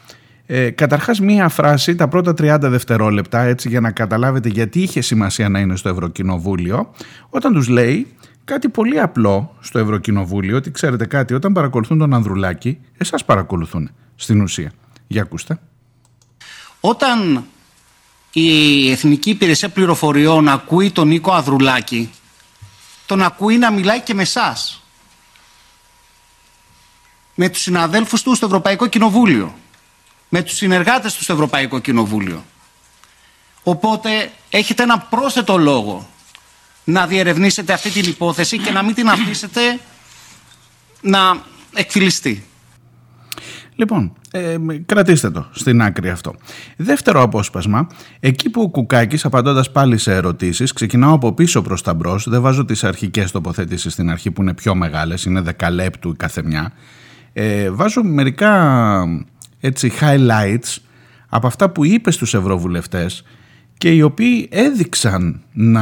ε, 0.46 0.70
καταρχάς 0.70 1.20
μία 1.20 1.50
φράση 1.50 1.96
τα 1.96 2.08
πρώτα 2.08 2.34
30 2.34 2.70
δευτερόλεπτα 2.70 3.42
έτσι 3.42 3.70
για 3.70 3.80
να 3.80 3.92
καταλάβετε 3.92 4.50
γιατί 4.50 4.82
είχε 4.82 5.02
σημασία 5.02 5.50
να 5.50 5.60
είναι 5.60 5.76
στο 5.76 5.90
Ευρωκοινοβούλιο 5.90 6.94
όταν 7.30 7.54
τους 7.54 7.68
λέει 7.68 8.08
κάτι 8.44 8.70
πολύ 8.70 9.00
απλό 9.00 9.56
στο 9.60 9.80
Ευρωκοινοβούλιο 9.80 10.58
ότι 10.58 10.72
ξέρετε 10.72 11.06
κάτι 11.06 11.34
όταν 11.34 11.54
παρακολουθούν 11.54 11.98
τον 11.98 12.14
Ανδρουλάκη 12.14 12.80
εσάς 12.98 13.26
παρακολουθούν 13.26 13.90
στην 14.16 14.42
ουσία. 14.42 14.72
Για 15.08 15.22
ακούστε. 15.22 15.60
Όταν 16.80 17.44
η 18.32 18.92
Εθνική 18.92 19.30
Υπηρεσία 19.30 19.70
Πληροφοριών 19.70 20.48
ακούει 20.48 20.92
τον 20.92 21.08
Νίκο 21.08 21.32
Ανδρουλάκη 21.32 22.10
τον 23.06 23.22
ακούει 23.22 23.58
να 23.58 23.72
μιλάει 23.72 24.02
και 24.02 24.14
με 24.14 24.22
εσάς 24.22 24.83
με 27.36 27.50
τους 27.50 27.62
συναδέλφους 27.62 28.22
του 28.22 28.36
στο 28.36 28.46
Ευρωπαϊκό 28.46 28.88
Κοινοβούλιο. 28.88 29.54
με 30.30 30.42
τους 30.42 30.56
συνεργάτες 30.56 31.14
του 31.14 31.24
στο 31.24 31.34
Ευρωπαϊκό 31.34 31.80
Κοινοβούλιο. 31.80 32.44
Οπότε 33.64 34.32
έχετε 34.50 34.84
ένα 34.84 35.00
πρόσθετο 35.00 35.58
λόγο 35.58 36.10
να 36.84 37.08
διερευνήσετε 37.08 37.74
αυτή 37.74 37.90
την 37.90 38.10
υπόθεση 38.10 38.58
και 38.58 38.72
να 38.72 38.84
μην 38.84 38.96
την 38.96 39.10
αφήσετε 39.10 39.80
να 41.02 41.44
εκφυλιστεί. 41.74 42.44
Λοιπόν, 43.76 44.14
ε, 44.32 44.58
κρατήστε 44.86 45.32
το 45.32 45.48
στην 45.52 45.82
άκρη 45.82 46.10
αυτό. 46.10 46.36
Δεύτερο 46.78 47.22
απόσπασμα, 47.22 47.88
εκεί 48.20 48.50
που 48.50 48.62
ο 48.62 48.70
Κουκάκης 48.70 49.26
απαντώντας 49.26 49.72
πάλι 49.72 49.98
σε 49.98 50.14
ερωτήσεις, 50.14 50.74
ξεκινάω 50.74 51.14
από 51.14 51.34
πίσω 51.34 51.62
προς 51.62 51.82
τα 51.82 51.94
μπρος, 51.94 52.30
δεν 52.30 52.42
βάζω 52.42 52.66
τις 52.66 52.84
αρχικές 52.84 53.32
τοποθετήσεις 53.32 53.94
στην 53.94 54.10
αρχή 54.10 54.32
που 54.32 54.42
είναι 54.42 54.54
πιο 54.54 54.76
μεγάλες, 54.76 55.24
είναι 55.26 55.42
δεκαλέπτου 55.42 56.10
η 56.10 56.16
καθεμιά, 56.16 56.74
ε, 57.34 57.72
βάζω 57.72 58.04
μερικά 58.04 59.06
έτσι 59.60 59.92
highlights 60.02 60.78
από 61.30 61.48
αυτά 61.48 61.70
που 61.70 61.86
είπε 61.86 62.12
στους 62.12 62.34
ευρωβουλευτές 62.34 63.24
και 63.78 63.92
οι 63.92 64.02
οποίοι 64.02 64.50
έδειξαν 64.52 65.42
να 65.54 65.82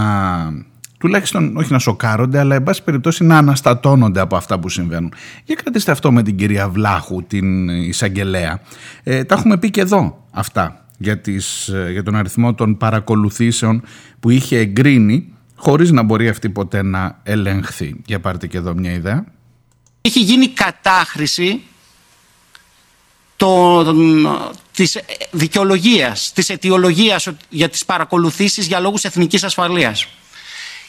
τουλάχιστον 0.98 1.58
όχι 1.58 1.72
να 1.72 1.80
σοκάρονται, 1.80 2.40
αλλά 2.40 2.56
εν 2.56 2.64
πάση 2.64 2.84
περιπτώσει 2.84 3.24
να 3.24 3.38
αναστατώνονται 3.38 4.20
από 4.20 4.36
αυτά 4.36 4.60
που 4.60 4.70
συμβαίνουν. 4.70 5.14
Για 5.44 5.56
κρατήστε 5.56 5.92
αυτό 5.92 6.12
με 6.12 6.24
την 6.24 6.36
κυρία 6.36 6.70
Βλάχου, 6.70 7.24
την 7.24 7.70
εισαγγελέα. 7.70 8.60
Ε, 9.04 9.24
τα 9.24 9.36
έχουμε 9.36 9.58
πει 9.58 9.70
και 9.70 9.82
εδώ 9.82 10.26
αυτά 10.32 10.86
για, 10.98 11.20
τις, 11.20 11.68
ε, 11.68 11.92
για 11.92 12.04
τον 12.04 12.16
αριθμό 12.16 12.54
των 12.54 12.78
παρακολουθήσεων 12.78 13.82
που 14.20 14.30
είχε 14.30 14.58
εγκρίνει 14.58 15.34
χωρίς 15.56 15.92
να 15.92 16.04
μπορεί 16.04 16.30
αυτή 16.30 16.50
ποτέ 16.50 16.82
να 16.82 17.20
ελεγχθεί. 17.24 17.96
Για 18.06 18.20
πάρτε 18.20 18.48
και 18.48 18.58
εδώ 18.58 18.74
μια 18.74 18.92
ιδέα. 18.92 19.26
Έχει 20.02 20.20
γίνει 20.20 20.48
κατάχρηση 20.48 21.62
των, 23.36 24.28
της 24.74 24.98
δικαιολογίας, 25.32 26.32
της 26.34 26.50
αιτιολογίας 26.50 27.28
για 27.50 27.70
τις 27.70 27.86
παρακολουθήσεις 27.86 28.68
για 28.68 28.80
λόγους 28.80 29.04
εθνικής 29.04 29.44
ασφαλείας. 29.44 30.08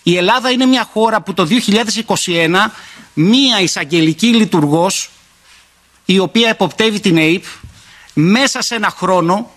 Η 0.02 0.16
Ελλάδα 0.16 0.50
είναι 0.50 0.66
μια 0.66 0.88
χώρα 0.92 1.22
που 1.22 1.34
το 1.34 1.44
2021 1.44 2.70
μία 3.14 3.60
εισαγγελική 3.60 4.26
λειτουργός 4.26 5.10
η 6.04 6.18
οποία 6.18 6.48
εποπτεύει 6.48 7.00
την 7.00 7.16
ΑΕΠ 7.16 7.44
μέσα 8.14 8.62
σε 8.62 8.74
ένα 8.74 8.90
χρόνο 8.90 9.50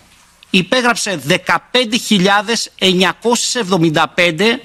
υπέγραψε 0.50 1.20
15.975 2.78 4.58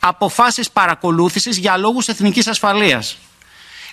αποφάσεις 0.00 0.70
παρακολούθησης 0.70 1.56
για 1.56 1.76
λόγους 1.76 2.08
εθνικής 2.08 2.46
ασφαλείας. 2.46 3.18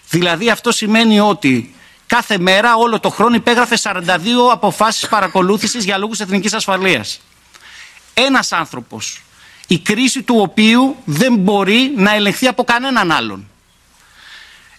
Δηλαδή 0.10 0.50
αυτό 0.50 0.72
σημαίνει 0.72 1.20
ότι 1.20 1.76
κάθε 2.08 2.38
μέρα 2.38 2.76
όλο 2.76 3.00
το 3.00 3.10
χρόνο 3.10 3.36
υπέγραφε 3.36 3.78
42 3.84 4.52
αποφάσεις 4.52 5.08
παρακολούθησης 5.08 5.84
για 5.84 5.98
λόγους 5.98 6.20
εθνικής 6.20 6.54
ασφαλείας. 6.54 7.20
Ένας 8.14 8.52
άνθρωπος 8.52 9.22
η 9.68 9.80
κρίση 9.80 10.24
του 10.24 10.36
οποίου 10.40 10.96
δεν 11.06 11.36
μπορεί 11.36 11.94
να 11.96 12.14
ελεγχθεί 12.14 12.48
από 12.48 12.64
κανέναν 12.64 13.12
άλλον. 13.12 13.50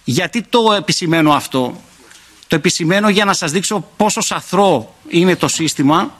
Γιατί 0.04 0.42
το 0.42 0.72
επισημαίνω 0.76 1.32
αυτό; 1.32 1.82
Το 2.46 2.56
επισημαίνω 2.56 3.08
για 3.08 3.24
να 3.24 3.32
σας 3.32 3.52
δείξω 3.52 3.88
πόσο 3.96 4.20
σαθρό 4.20 4.94
είναι 5.08 5.36
το 5.36 5.48
σύστημα 5.48 6.12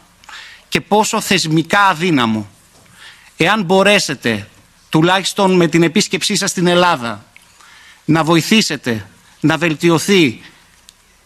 και 0.68 0.80
πόσο 0.80 1.20
θεσμικά 1.20 1.80
αδύναμο. 1.80 2.48
Εάν 3.36 3.62
μπορέσετε, 3.62 4.48
τουλάχιστον 4.88 5.57
με 5.57 5.66
την 5.66 5.83
επίσκεψή 5.83 6.37
σας 6.37 6.50
στην 6.50 6.66
Ελλάδα, 6.66 7.25
να 8.04 8.25
βοηθήσετε 8.25 9.07
να 9.40 9.57
βελτιωθεί 9.57 10.40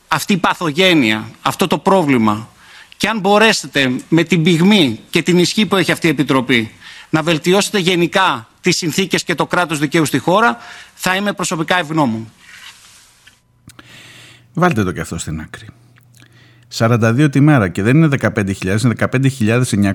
αυτή 0.09 0.33
η 0.33 0.37
παθογένεια, 0.37 1.31
αυτό 1.43 1.67
το 1.67 1.79
πρόβλημα 1.79 2.49
και 2.97 3.09
αν 3.09 3.21
μπορέσετε 3.21 3.93
με 4.09 4.23
την 4.25 4.43
πυγμή 4.43 5.01
και 5.11 5.23
την 5.23 5.39
ισχύ 5.39 5.67
που 5.67 5.77
έχει 5.77 5.93
αυτή 5.93 6.07
η 6.07 6.11
Επιτροπή 6.11 6.75
να 7.11 7.23
βελτιώσετε 7.23 7.79
γενικά 7.79 8.49
τις 8.61 8.77
συνθήκες 8.77 9.25
και 9.25 9.35
το 9.35 9.47
κράτος 9.47 9.79
δικαίου 9.79 10.05
στη 10.05 10.19
χώρα, 10.19 10.57
θα 10.95 11.17
είμαι 11.17 11.33
προσωπικά 11.33 11.79
ευγνώμων. 11.79 12.33
Βάλτε 14.53 14.85
το 14.85 14.93
και 14.93 15.01
αυτό 15.01 15.19
στην 15.19 15.41
άκρη. 15.41 15.67
42 16.75 17.29
τη 17.31 17.41
μέρα 17.41 17.69
και 17.69 17.83
δεν 17.83 17.97
είναι 17.97 18.09
15.000, 18.21 18.83
είναι 18.85 18.95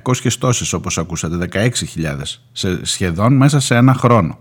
15.900 0.04 0.32
τόσες 0.40 0.74
όπως 0.74 0.98
ακούσατε, 0.98 1.48
16.000 2.54 2.72
σχεδόν 2.82 3.34
μέσα 3.34 3.60
σε 3.60 3.76
ένα 3.76 3.94
χρόνο. 3.94 4.38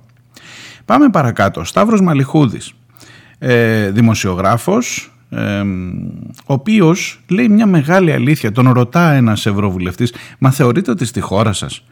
Πάμε 0.85 1.11
παρακάτω. 1.11 1.65
Σταύρος 1.65 2.01
Μαλιχούδης, 2.01 2.73
ε, 3.39 3.91
δημοσιογράφος, 3.91 5.13
ε, 5.31 5.63
ο 6.47 6.53
οποίος 6.53 7.21
λέει 7.29 7.49
μια 7.49 7.67
μεγάλη 7.67 8.13
αλήθεια. 8.13 8.53
Τον 8.53 8.73
ρωτά 8.73 9.13
ένας 9.13 9.47
ευρωβουλευτής, 9.47 10.15
μα 10.39 10.51
θεωρείτε 10.51 10.91
ότι 10.91 11.05
στη 11.05 11.21
χώρα 11.21 11.53
σας 11.53 11.85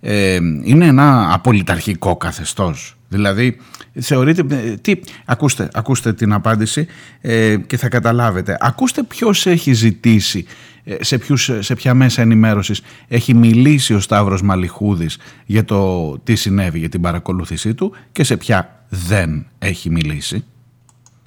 ε, 0.00 0.34
είναι 0.62 0.86
ένα 0.86 1.34
απολυταρχικό 1.34 2.16
καθεστώς. 2.16 2.94
Δηλαδή, 3.10 3.60
θεωρείτε, 4.00 4.44
ε, 4.56 4.76
τι, 4.76 5.00
ακούστε, 5.24 5.68
ακούστε 5.72 6.12
την 6.12 6.32
απάντηση 6.32 6.86
ε, 7.20 7.56
και 7.56 7.76
θα 7.76 7.88
καταλάβετε. 7.88 8.56
Ακούστε 8.60 9.02
ποιος 9.02 9.46
έχει 9.46 9.72
ζητήσει, 9.72 10.46
ε, 10.84 10.96
σε, 11.00 11.18
ποιους, 11.18 11.50
σε 11.58 11.74
ποια 11.74 11.94
μέσα 11.94 12.22
ενημέρωσης 12.22 12.82
έχει 13.08 13.34
μιλήσει 13.34 13.94
ο 13.94 14.00
Σταύρος 14.00 14.42
Μαλιχούδης 14.42 15.18
για 15.46 15.64
το 15.64 16.18
τι 16.18 16.34
συνέβη, 16.34 16.78
για 16.78 16.88
την 16.88 17.00
παρακολούθησή 17.00 17.74
του 17.74 17.94
και 18.12 18.24
σε 18.24 18.36
ποια 18.36 18.84
δεν 18.88 19.46
έχει 19.58 19.90
μιλήσει. 19.90 20.44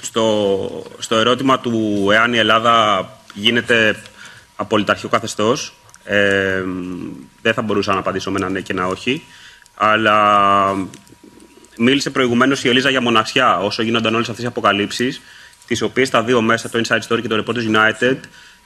Στο, 0.01 0.69
στο 0.97 1.15
ερώτημα 1.15 1.59
του 1.59 2.07
εάν 2.11 2.33
η 2.33 2.37
Ελλάδα 2.37 3.07
γίνεται 3.33 3.95
απολυταρχικό 4.55 5.09
καθεστώς, 5.09 5.73
ε, 6.03 6.63
δεν 7.41 7.53
θα 7.53 7.61
μπορούσα 7.61 7.93
να 7.93 7.99
απαντήσω 7.99 8.31
με 8.31 8.37
ένα 8.39 8.49
ναι 8.49 8.61
και 8.61 8.71
ένα 8.71 8.87
όχι. 8.87 9.23
Αλλά 9.75 10.17
μίλησε 11.77 12.09
προηγουμένως 12.09 12.63
η 12.63 12.69
Ελίζα 12.69 12.89
για 12.89 13.01
μοναξιά 13.01 13.57
όσο 13.57 13.81
γίνονταν 13.81 14.15
όλες 14.15 14.29
αυτές 14.29 14.43
οι 14.43 14.47
αποκαλύψεις, 14.47 15.21
τις 15.67 15.81
οποίες 15.81 16.09
τα 16.09 16.23
δύο 16.23 16.41
μέσα, 16.41 16.69
το 16.69 16.81
Inside 16.85 17.01
Story 17.07 17.21
και 17.21 17.27
το 17.27 17.43
Reporters 17.45 17.75
United, 17.75 18.17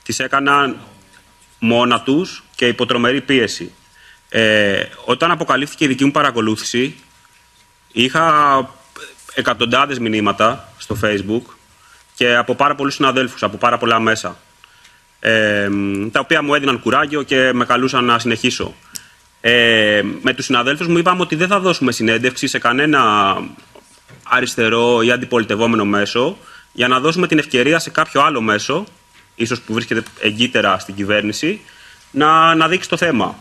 τις 0.04 0.20
έκαναν 0.20 0.78
μόνα 1.60 2.02
τους 2.02 2.44
και 2.56 2.68
υποτρομερή 2.68 3.22
πίεση. 3.22 3.72
Ε, 4.30 4.84
όταν 5.06 5.32
αποκαλύφθηκε 5.32 5.86
η 5.86 5.88
δική 5.88 6.06
μου 6.06 6.12
παρακολούθηση, 6.12 6.96
είχα 7.92 8.70
εκατοντάδες 9.34 10.00
μηνύματα 10.00 10.74
στο 10.78 10.98
Facebook 11.04 11.42
και 12.16 12.36
από 12.36 12.56
πάρα 12.56 12.76
πολλούς 12.76 12.94
συναδέλφους, 12.94 13.44
από 13.44 13.58
πάρα 13.58 13.78
πολλά 13.78 14.00
μέσα 14.00 14.38
ε, 15.20 15.70
τα 16.12 16.20
οποία 16.20 16.42
μου 16.42 16.54
έδιναν 16.54 16.80
κουράγιο 16.80 17.24
και 17.24 17.52
με 17.54 17.66
καλούσαν 17.66 18.06
να 18.06 18.20
συνεχίσω. 18.20 18.76
Ε, 19.50 20.02
με 20.22 20.34
τους 20.34 20.46
συναδέλφους 20.46 20.88
μου 20.88 20.98
είπαμε 20.98 21.22
ότι 21.22 21.36
δεν 21.36 21.48
θα 21.48 21.60
δώσουμε 21.60 21.92
συνέντευξη 21.92 22.48
σε 22.48 22.60
κανένα 22.60 23.02
αριστερό 24.24 25.02
ή 25.02 25.12
αντιπολιτευόμενο 25.12 25.86
μέσο 25.86 26.38
για 26.72 26.88
να 26.88 27.00
δώσουμε 27.00 27.28
την 27.28 27.38
ευκαιρία 27.38 27.80
σε 27.80 27.90
κάποιο 27.90 28.22
άλλο 28.22 28.42
μέσο, 28.42 28.86
ίσως 29.36 29.62
που 29.62 29.74
βρίσκεται 29.74 30.04
εγκύτερα 30.20 30.80
στην 30.80 30.96
κυβέρνηση, 30.96 31.62
να, 32.12 32.56
να 32.56 32.68
δείξει 32.68 32.90
το 32.90 32.98
θέμα. 32.98 33.36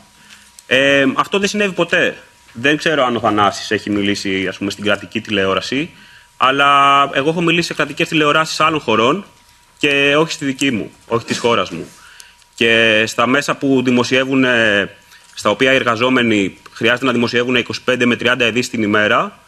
Ε, 0.66 1.06
αυτό 1.16 1.38
δεν 1.38 1.48
συνέβη 1.48 1.72
ποτέ. 1.72 2.16
Δεν 2.52 2.76
ξέρω 2.76 3.04
αν 3.04 3.16
ο 3.16 3.20
Θανάσης 3.20 3.70
έχει 3.70 3.90
μιλήσει 3.90 4.46
ας 4.48 4.58
πούμε, 4.58 4.70
στην 4.70 4.84
κρατική 4.84 5.20
τηλεόραση, 5.20 5.90
αλλά 6.36 7.02
εγώ 7.12 7.28
έχω 7.28 7.40
μιλήσει 7.40 7.66
σε 7.66 7.74
κρατικές 7.74 8.08
τηλεοράσεις 8.08 8.60
άλλων 8.60 8.80
χωρών 8.80 9.24
και 9.78 10.16
όχι 10.16 10.32
στη 10.32 10.44
δική 10.44 10.70
μου, 10.70 10.90
όχι 11.06 11.24
της 11.24 11.38
χώρας 11.38 11.70
μου. 11.70 11.86
Και 12.54 13.04
στα 13.06 13.26
μέσα 13.26 13.54
που 13.54 13.82
δημοσιεύουν, 13.82 14.44
ε, 14.44 14.90
στα 15.38 15.50
οποία 15.50 15.72
οι 15.72 15.74
εργαζόμενοι 15.74 16.58
χρειάζεται 16.72 17.04
να 17.04 17.12
δημοσιεύουν 17.12 17.66
25 17.86 18.02
με 18.04 18.16
30 18.20 18.40
ειδήσεις 18.40 18.70
την 18.70 18.82
ημέρα, 18.82 19.38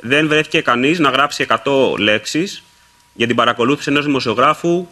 δεν 0.00 0.28
βρέθηκε 0.28 0.60
κανείς 0.60 0.98
να 0.98 1.10
γράψει 1.10 1.46
100 1.48 1.98
λέξεις 1.98 2.62
για 3.14 3.26
την 3.26 3.36
παρακολούθηση 3.36 3.90
ενός 3.90 4.04
δημοσιογράφου 4.04 4.86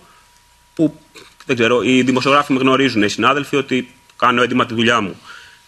που, 0.75 1.01
δεν 1.47 1.57
ξέρω, 1.57 1.83
οι 1.83 2.03
δημοσιογράφοι 2.03 2.53
με 2.53 2.59
γνωρίζουν, 2.59 3.03
οι 3.03 3.09
συνάδελφοι, 3.09 3.57
ότι 3.57 3.95
κάνω 4.16 4.42
έντοιμα 4.42 4.66
τη 4.66 4.75
δουλειά 4.75 5.01
μου. 5.01 5.21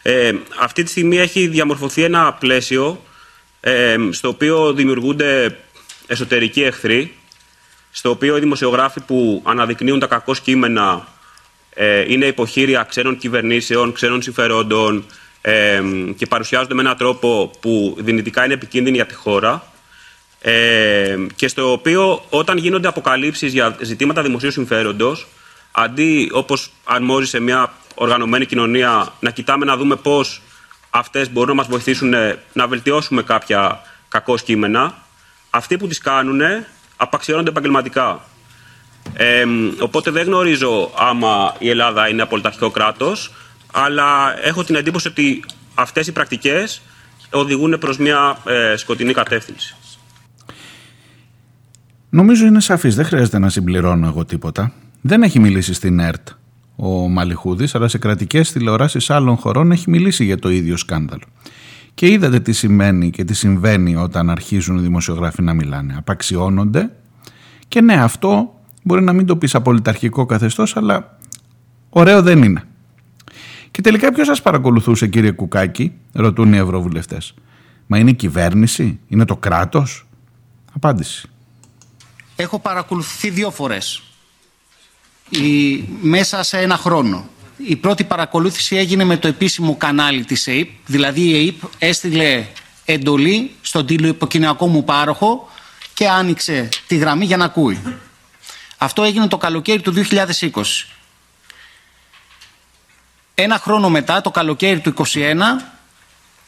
Ε, 0.02 0.32
αυτή 0.60 0.82
τη 0.82 0.90
στιγμή 0.90 1.18
έχει 1.18 1.46
διαμορφωθεί 1.46 2.02
ένα 2.02 2.32
πλαίσιο 2.32 3.02
ε, 3.60 3.96
στο 4.10 4.28
οποίο 4.28 4.72
δημιουργούνται 4.72 5.58
εσωτερικοί 6.06 6.62
εχθροί 6.62 7.14
στο 7.90 8.10
οποίο 8.10 8.36
οι 8.36 8.40
δημοσιογράφοι 8.40 9.00
που 9.00 9.42
αναδεικνύουν 9.44 9.98
τα 9.98 10.06
κακό 10.06 10.34
κείμενα 10.34 10.92
ε, 10.92 11.17
είναι 12.08 12.26
υποχείρια 12.26 12.82
ξένων 12.82 13.18
κυβερνήσεων, 13.18 13.92
ξένων 13.92 14.22
συμφερόντων 14.22 15.04
ε, 15.40 15.82
και 16.16 16.26
παρουσιάζονται 16.26 16.74
με 16.74 16.80
έναν 16.80 16.96
τρόπο 16.96 17.50
που 17.60 17.96
δυνητικά 17.98 18.44
είναι 18.44 18.54
επικίνδυνοι 18.54 18.96
για 18.96 19.06
τη 19.06 19.14
χώρα 19.14 19.72
ε, 20.40 21.16
και 21.34 21.48
στο 21.48 21.72
οποίο 21.72 22.24
όταν 22.28 22.56
γίνονται 22.56 22.88
αποκαλύψεις 22.88 23.52
για 23.52 23.76
ζητήματα 23.80 24.22
δημοσίου 24.22 24.50
συμφέροντος 24.50 25.26
αντί 25.72 26.30
όπως 26.32 26.70
αρμόζει 26.84 27.26
σε 27.26 27.40
μια 27.40 27.72
οργανωμένη 27.94 28.46
κοινωνία 28.46 29.12
να 29.20 29.30
κοιτάμε 29.30 29.64
να 29.64 29.76
δούμε 29.76 29.96
πώς 29.96 30.42
αυτές 30.90 31.30
μπορούν 31.30 31.48
να 31.48 31.54
μας 31.54 31.66
βοηθήσουν 31.66 32.14
να 32.52 32.66
βελτιώσουμε 32.66 33.22
κάποια 33.22 33.80
κακό 34.08 34.36
κείμενα 34.36 34.94
αυτοί 35.50 35.76
που 35.76 35.86
τις 35.86 35.98
κάνουν 35.98 36.40
απαξιώνονται 36.96 37.50
επαγγελματικά. 37.50 38.20
Ε, 39.14 39.44
οπότε 39.80 40.10
δεν 40.10 40.26
γνωρίζω 40.26 40.90
άμα 40.96 41.54
η 41.58 41.68
Ελλάδα 41.68 42.08
είναι 42.08 42.22
απολυταρχικό 42.22 42.70
κράτος, 42.70 43.32
αλλά 43.72 44.38
έχω 44.42 44.64
την 44.64 44.74
εντύπωση 44.74 45.08
ότι 45.08 45.44
αυτές 45.74 46.06
οι 46.06 46.12
πρακτικές 46.12 46.82
οδηγούν 47.30 47.78
προς 47.78 47.98
μια 47.98 48.38
ε, 48.46 48.76
σκοτεινή 48.76 49.12
κατεύθυνση. 49.12 49.76
Νομίζω 52.10 52.46
είναι 52.46 52.60
σαφής, 52.60 52.94
δεν 52.94 53.04
χρειάζεται 53.04 53.38
να 53.38 53.48
συμπληρώνω 53.48 54.06
εγώ 54.06 54.24
τίποτα. 54.24 54.72
Δεν 55.00 55.22
έχει 55.22 55.38
μιλήσει 55.38 55.74
στην 55.74 55.98
ΕΡΤ 55.98 56.28
ο 56.76 57.08
Μαλιχούδης, 57.08 57.74
αλλά 57.74 57.88
σε 57.88 57.98
κρατικές 57.98 58.52
τηλεοράσεις 58.52 59.10
άλλων 59.10 59.36
χωρών 59.36 59.72
έχει 59.72 59.90
μιλήσει 59.90 60.24
για 60.24 60.38
το 60.38 60.50
ίδιο 60.50 60.76
σκάνδαλο. 60.76 61.22
Και 61.94 62.08
είδατε 62.08 62.40
τι 62.40 62.52
σημαίνει 62.52 63.10
και 63.10 63.24
τι 63.24 63.34
συμβαίνει 63.34 63.96
όταν 63.96 64.30
αρχίζουν 64.30 64.76
οι 64.76 64.80
δημοσιογράφοι 64.80 65.42
να 65.42 65.54
μιλάνε. 65.54 65.94
Απαξιώνονται 65.98 66.90
και 67.68 67.80
ναι 67.80 67.94
αυτό 67.94 68.57
μπορεί 68.88 69.02
να 69.02 69.12
μην 69.12 69.26
το 69.26 69.36
πεις 69.36 69.54
απολυταρχικό 69.54 70.26
καθεστώς 70.26 70.76
αλλά 70.76 71.18
ωραίο 71.88 72.22
δεν 72.22 72.42
είναι. 72.42 72.62
Και 73.70 73.80
τελικά 73.80 74.12
ποιος 74.12 74.26
σας 74.26 74.42
παρακολουθούσε 74.42 75.06
κύριε 75.06 75.30
Κουκάκη, 75.30 75.92
ρωτούν 76.12 76.52
οι 76.52 76.56
ευρωβουλευτές. 76.56 77.34
Μα 77.86 77.98
είναι 77.98 78.10
η 78.10 78.14
κυβέρνηση, 78.14 78.98
είναι 79.08 79.24
το 79.24 79.36
κράτος; 79.36 80.06
Απάντηση. 80.74 81.28
Έχω 82.36 82.58
παρακολουθεί 82.58 83.30
δύο 83.30 83.50
φορές 83.50 84.02
η, 85.28 85.84
μέσα 86.00 86.42
σε 86.42 86.58
ένα 86.58 86.76
χρόνο. 86.76 87.28
Η 87.56 87.76
πρώτη 87.76 88.04
παρακολούθηση 88.04 88.76
έγινε 88.76 89.04
με 89.04 89.16
το 89.16 89.28
επίσημο 89.28 89.76
κανάλι 89.76 90.24
της 90.24 90.46
ΕΕΠ, 90.46 90.68
δηλαδή 90.86 91.20
η 91.20 91.46
ΕΕΠ 91.46 91.62
έστειλε 91.78 92.46
εντολή 92.84 93.50
στον 93.60 93.86
τηλεοπικοινωνιακό 93.86 94.66
μου 94.66 94.84
πάροχο 94.84 95.48
και 95.94 96.08
άνοιξε 96.08 96.68
τη 96.86 96.96
γραμμή 96.96 97.24
για 97.24 97.36
να 97.36 97.44
ακούει. 97.44 97.78
Αυτό 98.78 99.02
έγινε 99.02 99.28
το 99.28 99.36
καλοκαίρι 99.36 99.80
του 99.80 99.94
2020. 100.10 100.62
Ένα 103.34 103.58
χρόνο 103.58 103.90
μετά, 103.90 104.20
το 104.20 104.30
καλοκαίρι 104.30 104.80
του 104.80 104.94
2021, 105.14 105.36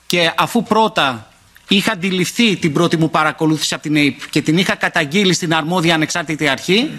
και 0.06 0.32
αφού 0.36 0.62
πρώτα 0.62 1.32
είχα 1.68 1.92
αντιληφθεί 1.92 2.56
την 2.56 2.72
πρώτη 2.72 2.96
μου 2.96 3.10
παρακολούθηση 3.10 3.74
από 3.74 3.82
την 3.82 3.96
ΑΕΠ 3.96 4.28
και 4.30 4.42
την 4.42 4.58
είχα 4.58 4.74
καταγγείλει 4.74 5.32
στην 5.32 5.54
αρμόδια 5.54 5.94
ανεξάρτητη 5.94 6.48
αρχή, 6.48 6.90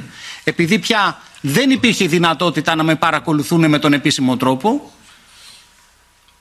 επειδή 0.43 0.79
πια 0.79 1.21
δεν 1.41 1.69
υπήρχε 1.69 2.07
δυνατότητα 2.07 2.75
να 2.75 2.83
με 2.83 2.95
παρακολουθούν 2.95 3.69
με 3.69 3.79
τον 3.79 3.93
επίσημο 3.93 4.37
τρόπο, 4.37 4.91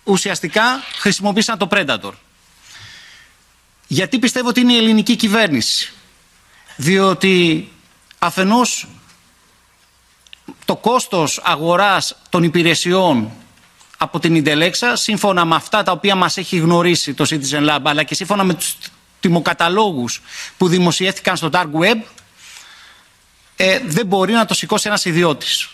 ουσιαστικά 0.04 0.82
χρησιμοποίησαν 0.98 1.58
το 1.58 1.68
Predator. 1.70 2.12
Γιατί 3.86 4.18
πιστεύω 4.18 4.48
ότι 4.48 4.60
είναι 4.60 4.72
η 4.72 4.76
ελληνική 4.76 5.16
κυβέρνηση. 5.16 5.92
Διότι 6.76 7.68
αφενός 8.22 8.86
το 10.64 10.76
κόστος 10.76 11.40
αγοράς 11.44 12.16
των 12.28 12.42
υπηρεσιών 12.42 13.30
από 13.98 14.18
την 14.18 14.34
Ιντελέξα, 14.34 14.96
σύμφωνα 14.96 15.44
με 15.44 15.54
αυτά 15.54 15.82
τα 15.82 15.92
οποία 15.92 16.14
μας 16.14 16.36
έχει 16.36 16.56
γνωρίσει 16.56 17.14
το 17.14 17.26
Citizen 17.30 17.68
Lab, 17.68 17.80
αλλά 17.84 18.02
και 18.02 18.14
σύμφωνα 18.14 18.44
με 18.44 18.54
τους 18.54 18.76
τιμοκαταλόγους 19.20 20.22
που 20.56 20.68
δημοσιεύτηκαν 20.68 21.36
στο 21.36 21.50
Dark 21.52 21.70
Web, 21.72 22.00
ε, 23.56 23.80
δεν 23.84 24.06
μπορεί 24.06 24.32
να 24.32 24.44
το 24.44 24.54
σηκώσει 24.54 24.88
ένας 24.88 25.04
ιδιώτης. 25.04 25.68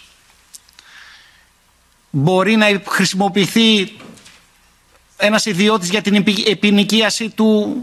Μπορεί 2.11 2.57
να 2.57 2.83
χρησιμοποιηθεί 2.87 3.97
ένας 5.17 5.47
ιδιώτης 5.47 5.89
για 5.91 6.03
την 6.03 6.25
επινοικίαση 6.47 7.29
του 7.29 7.81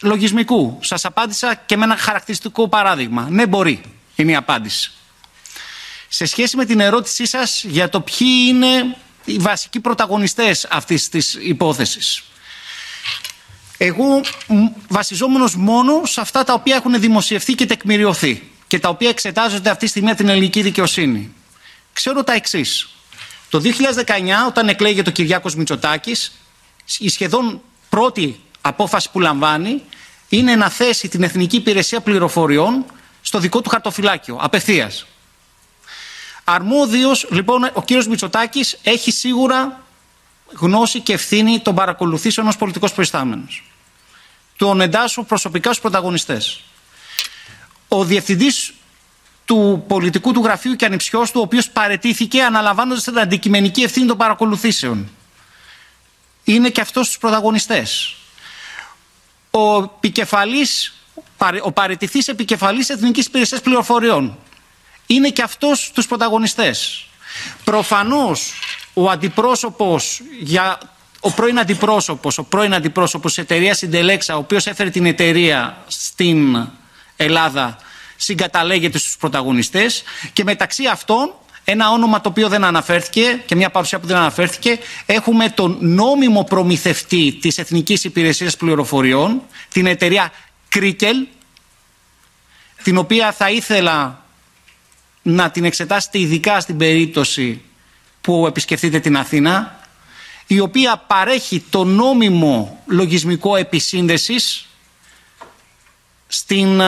λογισμικού. 0.00 0.78
Σας 0.80 1.04
απάντησα 1.04 1.54
και 1.54 1.76
με 1.76 1.84
ένα 1.84 1.96
χαρακτηριστικό 1.96 2.68
παράδειγμα. 2.68 3.26
Ναι, 3.30 3.46
μπορεί. 3.46 3.80
Είναι 4.14 4.32
η 4.32 4.36
απάντηση. 4.36 4.92
Σε 6.08 6.24
σχέση 6.24 6.56
με 6.56 6.64
την 6.64 6.80
ερώτησή 6.80 7.26
σας 7.26 7.64
για 7.64 7.88
το 7.88 8.00
ποιοι 8.00 8.44
είναι 8.48 8.96
οι 9.24 9.36
βασικοί 9.36 9.80
πρωταγωνιστές 9.80 10.66
αυτής 10.70 11.08
της 11.08 11.38
υπόθεσης. 11.40 12.22
Εγώ 13.78 14.20
βασιζόμενος 14.88 15.56
μόνο 15.56 16.02
σε 16.04 16.20
αυτά 16.20 16.44
τα 16.44 16.52
οποία 16.52 16.76
έχουν 16.76 17.00
δημοσιευθεί 17.00 17.54
και 17.54 17.66
τεκμηριωθεί 17.66 18.50
και 18.66 18.78
τα 18.78 18.88
οποία 18.88 19.08
εξετάζονται 19.08 19.70
αυτή 19.70 19.84
τη 19.84 19.90
στιγμή 19.90 20.14
την 20.14 20.28
ελληνική 20.28 20.62
δικαιοσύνη. 20.62 21.34
Ξέρω 21.92 22.24
τα 22.24 22.32
εξής. 22.32 22.88
Το 23.48 23.60
2019 23.60 24.46
όταν 24.46 24.68
εκλέγεται 24.68 25.10
ο 25.10 25.12
Κυριάκος 25.12 25.54
Μητσοτάκης 25.54 26.32
η 26.98 27.08
σχεδόν 27.08 27.60
πρώτη 27.88 28.40
απόφαση 28.60 29.10
που 29.10 29.20
λαμβάνει 29.20 29.82
είναι 30.28 30.56
να 30.56 30.68
θέσει 30.68 31.08
την 31.08 31.22
Εθνική 31.22 31.56
Υπηρεσία 31.56 32.00
Πληροφοριών 32.00 32.84
στο 33.20 33.38
δικό 33.38 33.60
του 33.60 33.68
χαρτοφυλάκιο, 33.68 34.38
απευθείας. 34.40 35.06
Αρμόδιος, 36.44 37.26
λοιπόν, 37.30 37.70
ο 37.72 37.82
κύριος 37.82 38.06
Μητσοτάκης 38.06 38.78
έχει 38.82 39.10
σίγουρα 39.10 39.80
γνώση 40.52 41.00
και 41.00 41.12
ευθύνη 41.12 41.60
των 41.60 41.74
παρακολουθήσεων 41.74 42.46
ως 42.46 42.56
πολιτικός 42.56 42.92
προϊστάμενος. 42.92 43.64
Τον 44.56 44.80
εντάσσω 44.80 45.22
προσωπικά 45.22 45.68
στους 45.68 45.80
πρωταγωνιστές. 45.80 46.60
Ο 47.88 48.04
διευθυντής 48.04 48.72
του 49.44 49.84
πολιτικού 49.88 50.32
του 50.32 50.42
γραφείου 50.42 50.76
και 50.76 50.84
ανυψιός 50.84 51.30
του, 51.30 51.40
ο 51.40 51.42
οποίος 51.42 51.70
παρετήθηκε 51.70 52.42
αναλαμβάνοντας 52.42 53.04
την 53.04 53.18
αντικειμενική 53.18 53.82
ευθύνη 53.82 54.06
των 54.06 54.16
παρακολουθήσεων. 54.16 55.10
Είναι 56.44 56.68
και 56.70 56.80
αυτός 56.80 57.06
στους 57.06 57.18
πρωταγωνιστές. 57.18 58.14
Ο 59.50 59.82
επικεφαλής, 59.82 60.94
ο 61.62 61.72
παρετηθής 61.72 62.28
επικεφαλής 62.28 62.88
Εθνικής 62.88 63.26
Υπηρεσίας 63.26 63.60
Πληροφοριών, 63.60 64.38
είναι 65.06 65.28
και 65.30 65.42
αυτός 65.42 65.90
τους 65.94 66.06
πρωταγωνιστές. 66.06 67.06
Προφανώς 67.64 68.52
ο 68.94 69.10
αντιπρόσωπος 69.10 70.20
για 70.40 70.78
ο 71.20 71.30
πρώην 71.32 71.58
αντιπρόσωπος, 71.58 72.38
ο 72.38 72.44
πρώην 72.44 72.74
αντιπρόσωπος 72.74 73.34
της 73.34 73.42
εταιρείας 73.44 73.78
Συντελέξα, 73.78 74.34
ο 74.34 74.38
οποίος 74.38 74.66
έφερε 74.66 74.90
την 74.90 75.06
εταιρεία 75.06 75.84
στην 75.86 76.68
Ελλάδα, 77.16 77.76
συγκαταλέγεται 78.16 78.98
στους 78.98 79.16
πρωταγωνιστές 79.16 80.02
και 80.32 80.44
μεταξύ 80.44 80.86
αυτών 80.86 81.34
ένα 81.64 81.90
όνομα 81.90 82.20
το 82.20 82.28
οποίο 82.28 82.48
δεν 82.48 82.64
αναφέρθηκε 82.64 83.42
και 83.46 83.54
μια 83.54 83.70
παρουσία 83.70 83.98
που 83.98 84.06
δεν 84.06 84.16
αναφέρθηκε 84.16 84.78
έχουμε 85.06 85.48
τον 85.48 85.76
νόμιμο 85.80 86.44
προμηθευτή 86.44 87.32
της 87.40 87.58
Εθνικής 87.58 88.04
Υπηρεσίας 88.04 88.56
Πληροφοριών, 88.56 89.42
την 89.72 89.86
εταιρεία 89.86 90.32
Κρίκελ, 90.68 91.26
την 92.82 92.96
οποία 92.96 93.32
θα 93.32 93.50
ήθελα 93.50 94.24
να 95.22 95.50
την 95.50 95.64
εξετάσετε 95.64 96.18
ειδικά 96.18 96.60
στην 96.60 96.76
περίπτωση 96.76 97.62
που 98.20 98.46
επισκεφτείτε 98.46 99.00
την 99.00 99.16
Αθήνα 99.16 99.80
η 100.46 100.60
οποία 100.60 100.96
παρέχει 101.06 101.64
το 101.70 101.84
νόμιμο 101.84 102.82
λογισμικό 102.86 103.56
επισύνδεσης 103.56 104.66
στην 106.26 106.80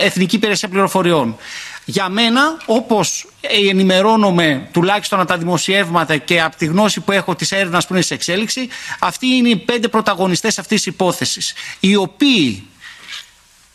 Εθνική 0.00 0.36
Υπηρεσία 0.36 0.68
Πληροφοριών. 0.68 1.36
Για 1.84 2.08
μένα, 2.08 2.56
όπως 2.66 3.26
ενημερώνομαι 3.40 4.68
τουλάχιστον 4.72 5.20
από 5.20 5.28
τα 5.28 5.38
δημοσιεύματα 5.38 6.16
και 6.16 6.42
από 6.42 6.56
τη 6.56 6.66
γνώση 6.66 7.00
που 7.00 7.12
έχω 7.12 7.34
της 7.34 7.52
έρευνας 7.52 7.86
που 7.86 7.92
είναι 7.92 8.02
σε 8.02 8.14
εξέλιξη, 8.14 8.68
αυτοί 8.98 9.26
είναι 9.26 9.48
οι 9.48 9.56
πέντε 9.56 9.88
πρωταγωνιστές 9.88 10.58
αυτής 10.58 10.82
της 10.82 10.92
υπόθεσης, 10.92 11.54
οι 11.80 11.96
οποίοι, 11.96 12.66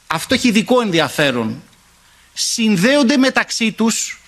αυτό 0.08 0.34
έχει 0.34 0.48
ειδικό 0.48 0.82
ενδιαφέρον, 0.82 1.64
συνδέονται 2.34 3.18
μεταξύ 3.18 3.72
τους 3.72 4.22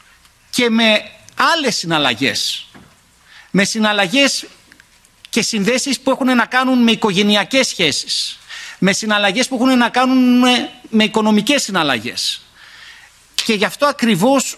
και 0.49 0.69
με 0.69 1.03
άλλες 1.35 1.75
συναλλαγές. 1.75 2.67
Με 3.51 3.63
συναλλαγές 3.63 4.45
και 5.29 5.41
συνδέσεις 5.41 5.99
που 5.99 6.11
έχουν 6.11 6.35
να 6.35 6.45
κάνουν 6.45 6.83
με 6.83 6.91
οικογενειακές 6.91 7.67
σχέσεις. 7.67 8.39
Με 8.79 8.93
συναλλαγές 8.93 9.47
που 9.47 9.55
έχουν 9.55 9.77
να 9.77 9.89
κάνουν 9.89 10.39
με, 10.39 10.69
με 10.89 11.03
οικονομικές 11.03 11.63
συναλλαγές. 11.63 12.41
Και 13.43 13.53
γι' 13.53 13.65
αυτό 13.65 13.85
ακριβώς 13.85 14.57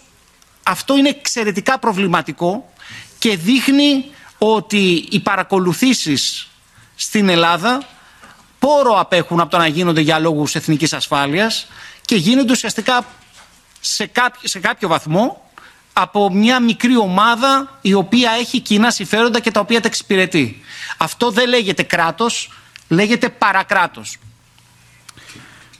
αυτό 0.63 0.97
είναι 0.97 1.09
εξαιρετικά 1.09 1.79
προβληματικό 1.79 2.73
και 3.19 3.37
δείχνει 3.37 4.05
ότι 4.37 5.07
οι 5.11 5.19
παρακολουθήσεις 5.19 6.47
στην 6.95 7.29
Ελλάδα 7.29 7.87
πόρο 8.59 8.99
απέχουν 8.99 9.39
από 9.39 9.49
το 9.49 9.57
να 9.57 9.67
γίνονται 9.67 10.01
για 10.01 10.19
λόγους 10.19 10.55
εθνικής 10.55 10.93
ασφάλειας 10.93 11.67
και 12.05 12.15
γίνονται 12.15 12.51
ουσιαστικά 12.51 13.05
σε 13.79 14.05
κάποιο, 14.05 14.47
σε 14.49 14.59
κάποιο 14.59 14.87
βαθμό 14.87 15.51
από 15.93 16.31
μια 16.31 16.59
μικρή 16.59 16.97
ομάδα 16.97 17.79
η 17.81 17.93
οποία 17.93 18.31
έχει 18.31 18.59
κοινά 18.59 18.91
συμφέροντα 18.91 19.39
και 19.39 19.51
τα 19.51 19.59
οποία 19.59 19.81
τα 19.81 19.87
εξυπηρετεί. 19.87 20.61
Αυτό 20.97 21.31
δεν 21.31 21.49
λέγεται 21.49 21.83
κράτος, 21.83 22.51
λέγεται 22.87 23.29
παρακράτος. 23.29 24.17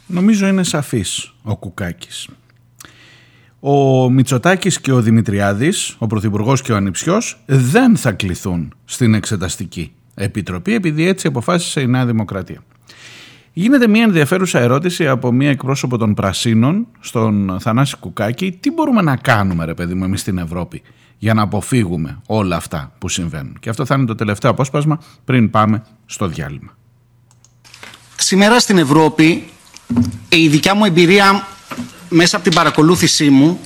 Νομίζω 0.06 0.46
είναι 0.46 0.62
σαφής 0.62 1.32
ο 1.42 1.56
Κουκάκης. 1.56 2.28
Ο 3.66 4.10
Μητσοτάκης 4.10 4.80
και 4.80 4.92
ο 4.92 5.00
Δημητριάδης, 5.00 5.96
ο 5.98 6.06
Πρωθυπουργός 6.06 6.62
και 6.62 6.72
ο 6.72 6.76
Ανιψιός, 6.76 7.42
δεν 7.46 7.96
θα 7.96 8.12
κληθούν 8.12 8.74
στην 8.84 9.14
Εξεταστική 9.14 9.92
Επιτροπή 10.14 10.74
επειδή 10.74 11.06
έτσι 11.06 11.26
αποφάσισε 11.26 11.80
η 11.80 11.86
Νέα 11.86 12.06
Δημοκρατία. 12.06 12.62
Γίνεται 13.52 13.88
μια 13.88 14.02
ενδιαφέρουσα 14.02 14.58
ερώτηση 14.58 15.08
από 15.08 15.32
μια 15.32 15.50
εκπρόσωπο 15.50 15.98
των 15.98 16.14
Πρασίνων 16.14 16.86
στον 17.00 17.56
Θανάση 17.60 17.96
Κουκάκη. 17.96 18.58
Τι 18.60 18.70
μπορούμε 18.70 19.02
να 19.02 19.16
κάνουμε 19.16 19.64
ρε 19.64 19.74
παιδί 19.74 19.94
μου 19.94 20.04
εμείς 20.04 20.20
στην 20.20 20.38
Ευρώπη 20.38 20.82
για 21.18 21.34
να 21.34 21.42
αποφύγουμε 21.42 22.20
όλα 22.26 22.56
αυτά 22.56 22.92
που 22.98 23.08
συμβαίνουν; 23.08 23.56
Και 23.60 23.68
αυτό 23.68 23.84
θα 23.84 23.94
είναι 23.94 24.06
το 24.06 24.14
τελευταίο 24.14 24.50
απόσπασμα 24.50 24.98
πριν 25.24 25.50
πάμε 25.50 25.82
στο 26.06 26.26
διάλειμμα. 26.26 26.76
Σήμερα 28.16 28.60
στην 28.60 28.78
Ευρώπη 28.78 29.44
η 30.28 30.48
δικιά 30.48 30.74
μου 30.74 30.84
εμπειρία 30.84 31.46
μέσα 32.14 32.36
από 32.36 32.44
την 32.44 32.54
παρακολούθησή 32.54 33.30
μου 33.30 33.60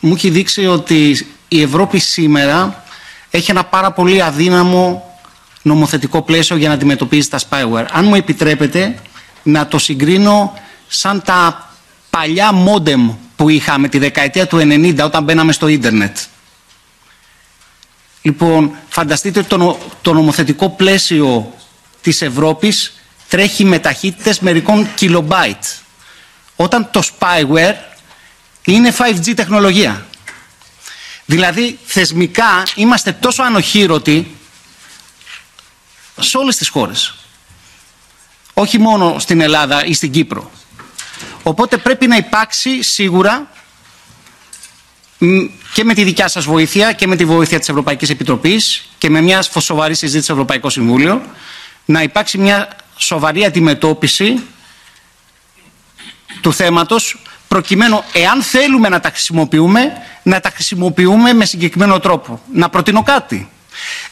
μου 0.00 0.14
έχει 0.14 0.30
δείξει 0.30 0.66
ότι 0.66 1.26
η 1.48 1.62
Ευρώπη 1.62 1.98
σήμερα 1.98 2.84
έχει 3.30 3.50
ένα 3.50 3.64
πάρα 3.64 3.92
πολύ 3.92 4.22
αδύναμο 4.22 5.16
νομοθετικό 5.62 6.22
πλαίσιο 6.22 6.56
για 6.56 6.68
να 6.68 6.74
αντιμετωπίζει 6.74 7.28
τα 7.28 7.38
spyware. 7.48 7.86
Αν 7.90 8.04
μου 8.04 8.14
επιτρέπετε 8.14 8.98
να 9.42 9.66
το 9.66 9.78
συγκρίνω 9.78 10.52
σαν 10.88 11.22
τα 11.22 11.70
παλιά 12.10 12.50
modem 12.66 13.14
που 13.36 13.48
είχαμε 13.48 13.88
τη 13.88 13.98
δεκαετία 13.98 14.46
του 14.46 14.56
90 14.56 14.98
όταν 15.04 15.24
μπαίναμε 15.24 15.52
στο 15.52 15.68
ίντερνετ. 15.68 16.16
Λοιπόν, 18.22 18.76
φανταστείτε 18.88 19.42
το, 19.42 19.78
το 20.02 20.12
νομοθετικό 20.12 20.70
πλαίσιο 20.70 21.54
της 22.00 22.22
Ευρώπης 22.22 22.92
τρέχει 23.28 23.64
με 23.64 23.78
ταχύτητες 23.78 24.40
μερικών 24.40 24.88
κιλομπάιτ. 24.94 25.64
Όταν 26.56 26.88
το 26.90 27.02
spyware 27.02 27.74
είναι 28.64 28.94
5G 28.98 29.34
τεχνολογία. 29.34 30.06
Δηλαδή, 31.24 31.78
θεσμικά 31.84 32.62
είμαστε 32.74 33.12
τόσο 33.12 33.42
ανοχήρωτοι 33.42 34.36
σε 36.20 36.36
όλες 36.36 36.56
τις 36.56 36.68
χώρες. 36.68 37.14
Όχι 38.54 38.78
μόνο 38.78 39.18
στην 39.18 39.40
Ελλάδα 39.40 39.84
ή 39.84 39.92
στην 39.92 40.10
Κύπρο. 40.10 40.50
Οπότε 41.42 41.76
πρέπει 41.76 42.06
να 42.06 42.16
υπάρξει 42.16 42.82
σίγουρα 42.82 43.50
και 45.74 45.84
με 45.84 45.94
τη 45.94 46.04
δικιά 46.04 46.28
σας 46.28 46.44
βοήθεια 46.44 46.92
και 46.92 47.06
με 47.06 47.16
τη 47.16 47.24
βοήθεια 47.24 47.58
της 47.58 47.68
Ευρωπαϊκής 47.68 48.10
Επιτροπής 48.10 48.88
και 48.98 49.10
με 49.10 49.20
μια 49.20 49.42
σοβαρή 49.58 49.94
συζήτηση 49.94 50.24
στο 50.24 50.32
Ευρωπαϊκό 50.32 50.70
Συμβούλιο 50.70 51.22
να 51.84 52.02
υπάρξει 52.02 52.38
μια 52.38 52.76
σοβαρή 52.96 53.44
αντιμετώπιση 53.44 54.42
του 56.40 56.52
θέματος 56.52 57.22
προκειμένου 57.52 58.04
εάν 58.12 58.42
θέλουμε 58.42 58.88
να 58.88 59.00
τα 59.00 59.08
χρησιμοποιούμε 59.08 59.92
να 60.22 60.40
τα 60.40 60.50
χρησιμοποιούμε 60.50 61.32
με 61.32 61.44
συγκεκριμένο 61.44 62.00
τρόπο. 62.00 62.42
Να 62.52 62.68
προτείνω 62.68 63.02
κάτι. 63.02 63.50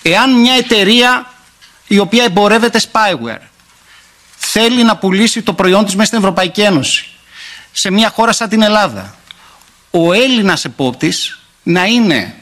Εάν 0.02 0.40
μια 0.40 0.54
εταιρεία 0.54 1.32
η 1.86 1.98
οποία 1.98 2.24
εμπορεύεται 2.24 2.80
spyware 2.92 3.42
θέλει 4.36 4.82
να 4.84 4.96
πουλήσει 4.96 5.42
το 5.42 5.52
προϊόν 5.52 5.84
της 5.84 5.94
μέσα 5.94 6.06
στην 6.06 6.18
Ευρωπαϊκή 6.18 6.60
Ένωση 6.60 7.08
σε 7.72 7.90
μια 7.90 8.10
χώρα 8.10 8.32
σαν 8.32 8.48
την 8.48 8.62
Ελλάδα 8.62 9.14
ο 9.90 10.12
Έλληνας 10.12 10.64
επόπτης 10.64 11.38
να 11.62 11.84
είναι 11.84 12.34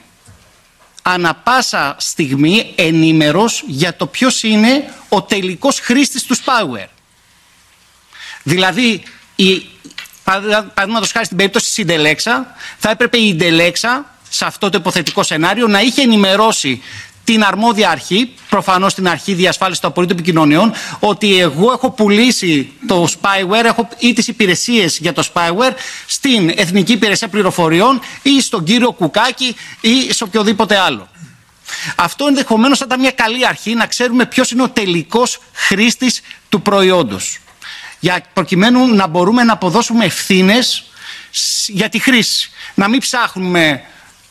ανα 1.03 1.35
πάσα 1.35 1.97
στιγμή 1.99 2.73
ενήμερος 2.75 3.63
για 3.67 3.97
το 3.97 4.07
ποιος 4.07 4.43
είναι 4.43 4.95
ο 5.09 5.23
τελικός 5.23 5.81
χρήστης 5.81 6.23
του 6.23 6.37
spyware. 6.37 6.89
Δηλαδή, 8.43 9.03
η, 9.37 9.67
παραδείγματος 10.75 11.13
χάρη 11.13 11.25
στην 11.25 11.37
περίπτωση 11.37 11.67
της 11.67 11.79
Ιντελέξα, 11.79 12.55
θα 12.79 12.91
έπρεπε 12.91 13.19
η 13.19 13.29
Ιντελέξα 13.29 14.05
σε 14.29 14.45
αυτό 14.45 14.71
το 14.71 14.79
υποθετικό 14.81 15.23
σενάριο 15.23 15.67
να 15.69 15.81
είχε 15.81 16.03
ενημερώσει 16.03 16.83
την 17.25 17.45
αρμόδια 17.45 17.91
αρχή, 17.91 18.33
προφανώς 18.49 18.95
την 18.95 19.09
αρχή 19.09 19.35
διασφάλισης 19.35 19.81
των 19.81 19.91
απολύτων 19.91 20.17
επικοινωνιών, 20.17 20.73
ότι 20.99 21.39
εγώ 21.39 21.73
έχω 21.73 21.91
πουλήσει 21.91 22.73
το 22.87 23.09
spyware 23.21 23.65
έχω, 23.65 23.89
ή 23.99 24.13
τις 24.13 24.29
υπηρεσίες 24.29 24.99
για 24.99 25.13
το 25.13 25.29
spyware 25.33 25.73
στην 26.07 26.53
Εθνική 26.57 26.93
Υπηρεσία 26.93 27.29
Πληροφοριών 27.29 28.01
ή 28.23 28.41
στον 28.41 28.65
κύριο 28.65 28.93
Κουκάκη 28.93 29.57
ή 29.81 30.13
σε 30.13 30.25
οποιοδήποτε 30.25 30.77
άλλο. 30.77 31.09
Αυτό 31.97 32.27
ενδεχομένως 32.27 32.79
θα 32.79 32.85
ήταν 32.87 33.01
μια 33.01 33.11
καλή 33.11 33.47
αρχή 33.47 33.75
να 33.75 33.87
ξέρουμε 33.87 34.27
ποιος 34.27 34.51
είναι 34.51 34.63
ο 34.63 34.69
τελικός 34.69 35.39
χρήστης 35.53 36.21
του 36.49 36.63
προϊόντος. 36.63 37.39
Για 38.01 38.23
προκειμένου 38.33 38.95
να 38.95 39.07
μπορούμε 39.07 39.43
να 39.43 39.53
αποδώσουμε 39.53 40.05
ευθύνες 40.05 40.85
για 41.67 41.89
τη 41.89 41.99
χρήση. 41.99 42.51
Να 42.75 42.89
μην 42.89 43.01
ψάχνουμε 43.01 43.83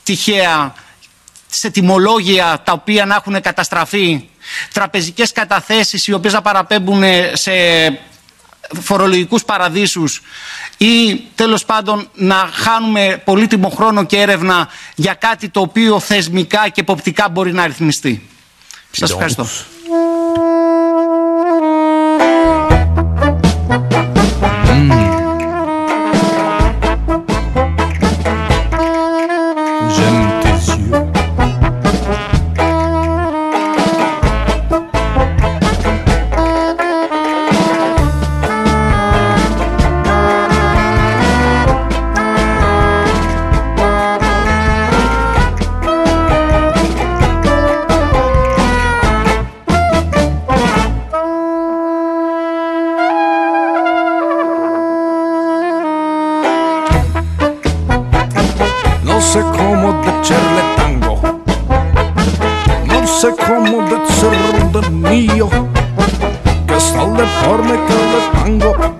τυχαία 0.03 0.73
σε 1.49 1.69
τιμολόγια 1.69 2.61
τα 2.63 2.71
οποία 2.71 3.05
να 3.05 3.15
έχουν 3.15 3.41
καταστραφεί, 3.41 4.29
τραπεζικές 4.73 5.31
καταθέσεις 5.31 6.07
οι 6.07 6.13
οποίες 6.13 6.33
να 6.33 6.41
παραπέμπουν 6.41 7.03
σε 7.33 7.51
φορολογικούς 8.81 9.43
παραδείσους 9.43 10.21
ή 10.77 11.15
τέλος 11.35 11.65
πάντων 11.65 12.09
να 12.13 12.49
χάνουμε 12.53 13.21
πολύτιμο 13.25 13.69
χρόνο 13.69 14.03
και 14.03 14.17
έρευνα 14.21 14.67
για 14.95 15.13
κάτι 15.13 15.49
το 15.49 15.59
οποίο 15.59 15.99
θεσμικά 15.99 16.69
και 16.69 16.81
εποπτικά 16.81 17.29
μπορεί 17.29 17.53
να 17.53 17.67
ρυθμιστεί. 17.67 18.29
Σας 18.91 19.11
ευχαριστώ. 19.11 19.47
se 63.19 63.29
como 63.35 63.81
de 63.89 63.97
cerdo 64.13 64.91
mío. 64.91 65.49
Que 66.67 66.79
sale 66.79 67.23
por 67.43 67.63
me 67.63 67.73
que 67.85 67.95
le 68.11 68.59
tango. 68.59 68.96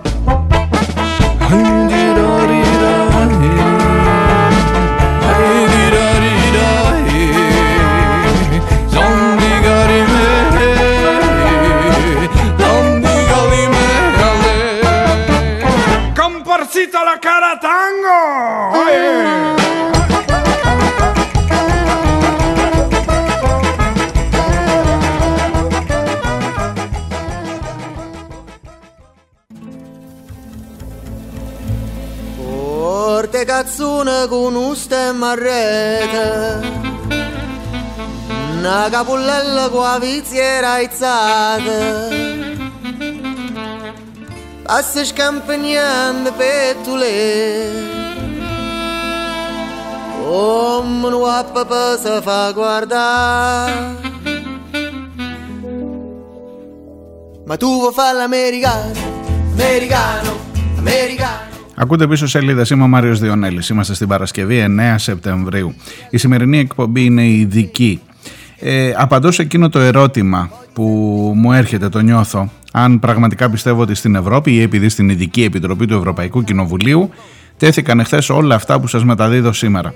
fortuna 33.88 34.28
con 34.28 34.56
un 34.56 34.76
stemma 34.76 35.34
rete. 35.34 36.76
Una 38.58 38.90
capullella 38.90 39.70
con 39.70 39.84
la 39.84 40.00
viziera 40.00 40.74
aizzata 40.74 42.10
passa 44.64 45.06
scampagnando 45.06 46.34
l'e. 46.98 47.96
come 50.22 51.16
un 51.16 51.46
papà 51.54 51.98
si 51.98 52.22
fa 52.22 52.52
guardare. 52.52 53.96
Ma 57.46 57.56
tu 57.56 57.80
vuoi 57.80 57.94
fare 57.94 58.18
l'americano? 58.18 59.16
Americano 59.54 60.46
americano. 60.78 61.47
Ακούτε 61.80 62.08
πίσω 62.08 62.28
σελίδες. 62.28 62.70
Είμαι 62.70 62.84
ο 62.84 62.88
Μάριος 62.88 63.20
Διονέλης. 63.20 63.70
Είμαστε 63.70 63.94
στην 63.94 64.08
Παρασκευή 64.08 64.66
9 64.68 64.96
Σεπτεμβρίου. 64.98 65.76
Η 66.10 66.18
σημερινή 66.18 66.60
εκπομπή 66.60 67.06
είναι 67.06 67.28
ειδική. 67.28 68.02
Ε, 68.60 68.94
απαντώ 68.96 69.32
σε 69.32 69.42
εκείνο 69.42 69.70
το 69.70 69.80
ερώτημα 69.80 70.50
που 70.74 70.84
μου 71.36 71.54
έρχεται, 71.54 71.90
το 71.90 72.00
νιώθω, 72.00 72.52
αν 72.72 73.00
πραγματικά 73.00 73.50
πιστεύω 73.50 73.82
ότι 73.82 73.96
στην 73.96 74.16
Ευρώπη 74.16 74.52
ή 74.52 74.62
επειδή 74.62 74.90
στην 74.90 75.10
Ειδική 75.10 75.44
Επιτροπή 75.44 75.86
του 75.86 75.94
Ευρωπαϊκού 75.94 76.44
Κοινοβουλίου 76.44 77.10
τέθηκαν 77.58 78.00
εχθές 78.00 78.30
όλα 78.30 78.56
αυτά 78.56 78.80
που 78.80 78.88
σας 78.88 79.04
μεταδίδω 79.04 79.54
σήμερα. 79.54 79.94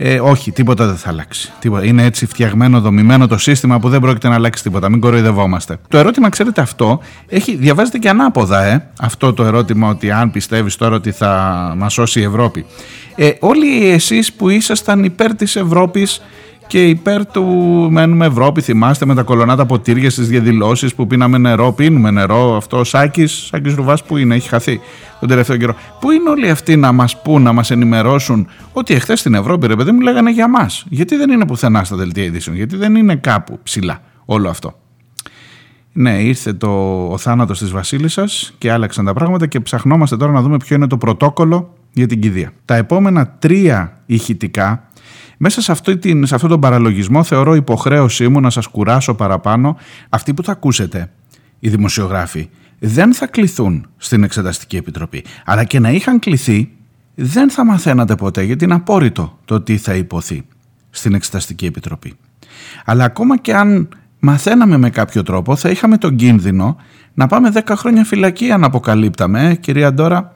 Ε, 0.00 0.20
όχι, 0.20 0.52
τίποτα 0.52 0.86
δεν 0.86 0.96
θα 0.96 1.08
αλλάξει. 1.08 1.52
Τίποτα. 1.58 1.84
Είναι 1.84 2.04
έτσι 2.04 2.26
φτιαγμένο, 2.26 2.80
δομημένο 2.80 3.26
το 3.26 3.38
σύστημα 3.38 3.78
που 3.78 3.88
δεν 3.88 4.00
πρόκειται 4.00 4.28
να 4.28 4.34
αλλάξει 4.34 4.62
τίποτα. 4.62 4.88
Μην 4.88 5.00
κοροϊδευόμαστε. 5.00 5.76
Το 5.88 5.98
ερώτημα, 5.98 6.28
ξέρετε, 6.28 6.60
αυτό 6.60 7.00
έχει, 7.28 7.56
διαβάζεται 7.56 7.98
και 7.98 8.08
ανάποδα, 8.08 8.64
ε, 8.64 8.90
αυτό 9.00 9.32
το 9.32 9.44
ερώτημα 9.44 9.88
ότι 9.88 10.10
αν 10.10 10.30
πιστεύεις 10.30 10.76
τώρα 10.76 10.96
ότι 10.96 11.10
θα 11.10 11.74
μας 11.76 11.92
σώσει 11.92 12.20
η 12.20 12.22
Ευρώπη. 12.22 12.66
Ε, 13.14 13.30
όλοι 13.40 13.90
εσείς 13.90 14.32
που 14.32 14.48
ήσασταν 14.48 15.04
υπέρ 15.04 15.34
της 15.34 15.56
Ευρώπης 15.56 16.22
και 16.68 16.84
υπέρ 16.84 17.26
του 17.26 17.44
μένουμε 17.90 18.26
Ευρώπη, 18.26 18.60
θυμάστε 18.60 19.06
με 19.06 19.14
τα 19.14 19.22
κολονάτα 19.22 19.66
ποτήρια 19.66 20.10
στις 20.10 20.28
διαδηλώσεις 20.28 20.94
που 20.94 21.06
πίναμε 21.06 21.38
νερό, 21.38 21.72
πίνουμε 21.72 22.10
νερό. 22.10 22.56
Αυτό 22.56 22.78
ο 22.78 22.84
Σάκης, 22.84 23.32
Σάκης 23.32 23.74
Ρουβάς 23.74 24.04
που 24.04 24.16
είναι, 24.16 24.34
έχει 24.34 24.48
χαθεί 24.48 24.80
τον 25.20 25.28
τελευταίο 25.28 25.56
καιρό. 25.56 25.74
Πού 26.00 26.10
είναι 26.10 26.30
όλοι 26.30 26.50
αυτοί 26.50 26.76
να 26.76 26.92
μας 26.92 27.22
πούν, 27.22 27.42
να 27.42 27.52
μας 27.52 27.70
ενημερώσουν 27.70 28.48
ότι 28.72 28.94
εχθές 28.94 29.20
στην 29.20 29.34
Ευρώπη, 29.34 29.66
ρε 29.66 29.76
παιδί 29.76 29.92
μου, 29.92 30.00
λέγανε 30.00 30.30
για 30.30 30.48
μας; 30.48 30.84
Γιατί 30.88 31.16
δεν 31.16 31.30
είναι 31.30 31.46
πουθενά 31.46 31.84
στα 31.84 31.96
δελτία 31.96 32.24
ειδήσεων, 32.24 32.56
γιατί 32.56 32.76
δεν 32.76 32.94
είναι 32.94 33.16
κάπου 33.16 33.58
ψηλά 33.62 34.00
όλο 34.24 34.48
αυτό. 34.48 34.78
Ναι, 35.92 36.22
ήρθε 36.22 36.52
το, 36.52 36.68
ο 37.10 37.18
θάνατος 37.18 37.58
της 37.58 37.70
Βασίλισσας 37.70 38.54
και 38.58 38.72
άλλαξαν 38.72 39.04
τα 39.04 39.12
πράγματα 39.12 39.46
και 39.46 39.60
ψαχνόμαστε 39.60 40.16
τώρα 40.16 40.32
να 40.32 40.42
δούμε 40.42 40.56
ποιο 40.56 40.76
είναι 40.76 40.86
το 40.86 40.96
πρωτόκολλο 40.96 41.74
για 41.92 42.06
την 42.06 42.20
κηδεία. 42.20 42.52
Τα 42.64 42.76
επόμενα 42.76 43.36
τρία 43.38 43.98
ηχητικά 44.06 44.87
μέσα 45.36 45.60
σε, 45.60 45.72
αυτό, 45.72 45.92
σε 46.22 46.34
αυτόν 46.34 46.50
τον 46.50 46.60
παραλογισμό 46.60 47.22
θεωρώ 47.22 47.54
υποχρέωσή 47.54 48.28
μου 48.28 48.40
να 48.40 48.50
σας 48.50 48.66
κουράσω 48.66 49.14
παραπάνω 49.14 49.76
αυτοί 50.08 50.34
που 50.34 50.42
θα 50.42 50.52
ακούσετε, 50.52 51.10
οι 51.58 51.68
δημοσιογράφοι, 51.68 52.48
δεν 52.78 53.14
θα 53.14 53.26
κληθούν 53.26 53.86
στην 53.96 54.22
Εξεταστική 54.22 54.76
Επιτροπή. 54.76 55.24
Αλλά 55.44 55.64
και 55.64 55.78
να 55.78 55.90
είχαν 55.90 56.18
κληθεί, 56.18 56.70
δεν 57.14 57.50
θα 57.50 57.64
μαθαίνατε 57.64 58.14
ποτέ 58.14 58.42
γιατί 58.42 58.64
είναι 58.64 58.74
απόρριτο 58.74 59.38
το 59.44 59.60
τι 59.60 59.76
θα 59.76 59.94
υποθεί 59.94 60.42
στην 60.90 61.14
Εξεταστική 61.14 61.66
Επιτροπή. 61.66 62.14
Αλλά 62.84 63.04
ακόμα 63.04 63.38
και 63.38 63.54
αν 63.54 63.88
μαθαίναμε 64.18 64.76
με 64.76 64.90
κάποιο 64.90 65.22
τρόπο, 65.22 65.56
θα 65.56 65.70
είχαμε 65.70 65.98
τον 65.98 66.16
κίνδυνο 66.16 66.76
να 67.14 67.26
πάμε 67.26 67.52
10 67.54 67.60
χρόνια 67.76 68.04
φυλακή 68.04 68.50
αν 68.50 68.64
αποκαλύπταμε, 68.64 69.48
ε, 69.48 69.54
κυρία 69.54 69.92
Ντόρα, 69.92 70.34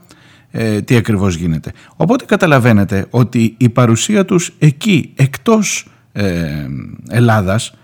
ε, 0.55 0.83
τι 0.83 0.97
ακριβώς 0.97 1.35
γίνεται. 1.35 1.73
Οπότε 1.97 2.25
καταλαβαίνετε 2.25 3.07
ότι 3.11 3.55
η 3.59 3.69
παρουσία 3.69 4.25
τους 4.25 4.53
εκεί 4.59 5.13
εκτός 5.17 5.87
ε, 6.13 6.67
Ελλάδας 7.09 7.75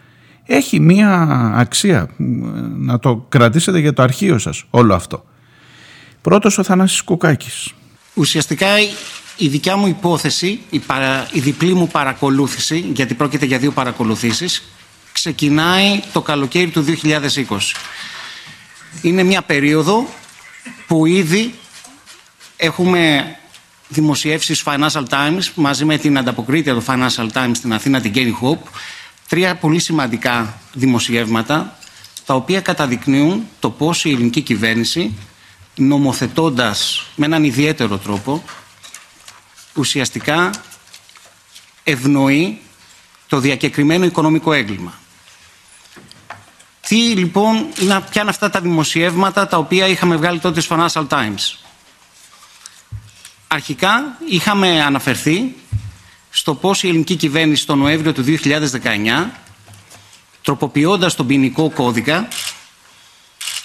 έχει 0.44 0.80
μία 0.80 1.10
αξία 1.54 2.08
να 2.76 2.98
το 2.98 3.26
κρατήσετε 3.28 3.78
για 3.78 3.92
το 3.92 4.02
αρχείο 4.02 4.38
σας 4.38 4.64
όλο 4.70 4.94
αυτό. 4.94 5.24
Πρώτος 6.22 6.58
ο 6.58 6.62
Θανάσης 6.62 7.02
Κουκάκης. 7.02 7.74
Ουσιαστικά 8.14 8.66
η 9.36 9.48
δικιά 9.48 9.76
μου 9.76 9.86
υπόθεση, 9.86 10.60
η, 10.70 10.78
παρα, 10.78 11.28
η 11.32 11.40
διπλή 11.40 11.74
μου 11.74 11.88
παρακολούθηση, 11.88 12.78
γιατί 12.94 13.14
πρόκειται 13.14 13.46
για 13.46 13.58
δύο 13.58 13.70
παρακολουθήσεις, 13.70 14.62
ξεκινάει 15.12 16.00
το 16.12 16.20
καλοκαίρι 16.20 16.68
του 16.70 16.84
2020. 17.48 17.58
Είναι 19.02 19.22
μια 19.22 19.42
περίοδο 19.42 20.08
που 20.86 21.06
ήδη 21.06 21.54
Έχουμε 22.60 23.36
δημοσιεύσει 23.88 24.54
στο 24.54 24.72
Financial 24.74 25.04
Times 25.08 25.42
μαζί 25.54 25.84
με 25.84 25.98
την 25.98 26.18
ανταποκρίτρια 26.18 26.74
του 26.74 26.84
Financial 26.86 27.28
Times 27.32 27.50
στην 27.54 27.72
Αθήνα, 27.72 28.00
την 28.00 28.12
Gary 28.14 28.32
Hope, 28.42 28.68
τρία 29.28 29.56
πολύ 29.56 29.78
σημαντικά 29.78 30.58
δημοσιεύματα 30.72 31.78
τα 32.26 32.34
οποία 32.34 32.60
καταδεικνύουν 32.60 33.46
το 33.60 33.70
πώς 33.70 34.04
η 34.04 34.10
ελληνική 34.10 34.40
κυβέρνηση 34.40 35.14
νομοθετώντας 35.74 37.06
με 37.16 37.26
έναν 37.26 37.44
ιδιαίτερο 37.44 37.98
τρόπο 37.98 38.44
ουσιαστικά 39.74 40.50
ευνοεί 41.84 42.60
το 43.28 43.38
διακεκριμένο 43.38 44.04
οικονομικό 44.04 44.52
έγκλημα. 44.52 44.92
Τι 46.88 46.96
λοιπόν 46.96 47.66
είναι, 47.80 48.00
ποια 48.10 48.20
είναι 48.20 48.30
αυτά 48.30 48.50
τα 48.50 48.60
δημοσιεύματα 48.60 49.46
τα 49.48 49.58
οποία 49.58 49.86
είχαμε 49.86 50.16
βγάλει 50.16 50.38
τότε 50.38 50.60
στο 50.60 50.76
Financial 50.78 51.06
Times; 51.08 51.67
Αρχικά 53.50 54.16
είχαμε 54.28 54.82
αναφερθεί 54.82 55.54
στο 56.30 56.54
πώς 56.54 56.82
η 56.82 56.88
ελληνική 56.88 57.16
κυβέρνηση 57.16 57.66
τον 57.66 57.78
Νοέμβριο 57.78 58.12
του 58.12 58.24
2019 58.24 59.26
τροποποιώντας 60.42 61.14
τον 61.14 61.26
ποινικό 61.26 61.70
κώδικα 61.70 62.28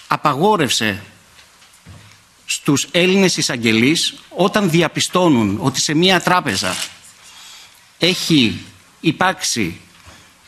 απαγόρευσε 0.07 1.03
στους 2.45 2.87
Έλληνες 2.91 3.37
εισαγγελείς 3.37 4.13
όταν 4.29 4.69
διαπιστώνουν 4.69 5.57
ότι 5.61 5.79
σε 5.79 5.93
μία 5.93 6.21
τράπεζα 6.21 6.75
έχει 7.97 8.61
υπάρξει 8.99 9.79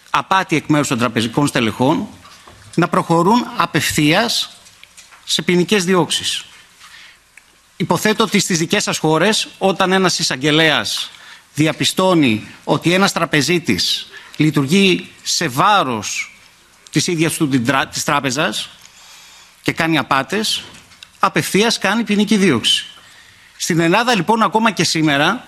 απάτη 0.10 0.56
εκ 0.56 0.68
μέρους 0.68 0.88
των 0.88 0.98
τραπεζικών 0.98 1.48
στελεχών 1.48 2.08
να 2.76 2.88
προχωρούν 2.88 3.46
απευθείας 3.58 4.58
σε 5.24 5.42
ποινικές 5.42 5.86
διώξεις. 5.86 6.46
Υποθέτω 7.78 8.24
ότι 8.24 8.40
στις 8.40 8.58
δικές 8.58 8.84
σας 8.84 8.98
χώρες 8.98 9.48
όταν 9.58 9.92
ένας 9.92 10.20
εισαγγελέας 10.20 11.10
διαπιστώνει 11.54 12.48
ότι 12.64 12.94
ένας 12.94 13.12
τραπεζίτης 13.12 14.08
λειτουργεί 14.36 15.12
σε 15.24 15.48
βάρος 15.48 16.40
της 16.92 17.08
ίδιας 17.08 17.34
του 17.34 17.50
της 17.92 18.04
τράπεζας 18.04 18.70
και 19.62 19.72
κάνει 19.72 19.98
απάτες, 19.98 20.64
απευθείας 21.20 21.78
κάνει 21.78 22.04
ποινική 22.04 22.38
δίωξη. 22.38 22.86
Στην 23.58 23.80
Ελλάδα 23.80 24.16
λοιπόν 24.16 24.42
ακόμα 24.42 24.72
και 24.72 24.84
σήμερα 24.84 25.48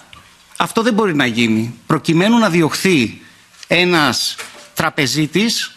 αυτό 0.58 0.82
δεν 0.82 0.94
μπορεί 0.94 1.16
να 1.16 1.26
γίνει. 1.26 1.80
Προκειμένου 1.88 2.38
να 2.38 2.50
διωχθεί 2.50 3.22
ένας 3.68 4.36
τραπεζίτης 4.74 5.72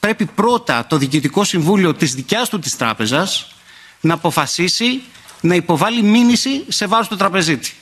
πρέπει 0.00 0.26
πρώτα 0.26 0.86
το 0.86 0.96
Διοικητικό 0.96 1.44
Συμβούλιο 1.44 1.94
της 1.94 2.14
δικιάς 2.14 2.48
του 2.48 2.58
της 2.58 2.76
τράπεζας 2.76 3.54
να 4.00 4.14
αποφασίσει 4.14 5.02
να 5.44 5.54
υποβάλει 5.54 6.02
μήνυση 6.02 6.64
σε 6.68 6.86
βάρος 6.86 7.08
του 7.08 7.16
τραπεζίτη. 7.16 7.72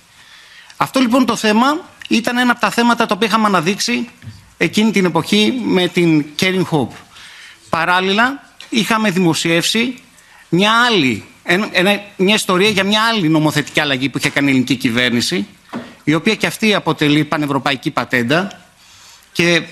Αυτό 0.76 1.00
λοιπόν 1.00 1.26
το 1.26 1.36
θέμα 1.36 1.80
ήταν 2.08 2.36
ένα 2.36 2.50
από 2.52 2.60
τα 2.60 2.70
θέματα 2.70 3.06
τα 3.06 3.14
οποία 3.14 3.28
είχαμε 3.28 3.46
αναδείξει 3.46 4.08
εκείνη 4.56 4.90
την 4.90 5.04
εποχή 5.04 5.60
με 5.64 5.88
την 5.88 6.24
Caring 6.40 6.64
Hope. 6.70 6.94
Παράλληλα 7.68 8.54
είχαμε 8.68 9.10
δημοσιεύσει 9.10 9.98
μια 10.48 10.72
άλλη, 10.86 11.24
μια 12.16 12.34
ιστορία 12.34 12.68
για 12.68 12.84
μια 12.84 13.02
άλλη 13.02 13.28
νομοθετική 13.28 13.80
αλλαγή 13.80 14.08
που 14.08 14.18
είχε 14.18 14.30
κάνει 14.30 14.46
η 14.46 14.50
ελληνική 14.50 14.76
κυβέρνηση 14.76 15.46
η 16.04 16.14
οποία 16.14 16.34
και 16.34 16.46
αυτή 16.46 16.74
αποτελεί 16.74 17.24
πανευρωπαϊκή 17.24 17.90
πατέντα 17.90 18.60
και 19.32 19.62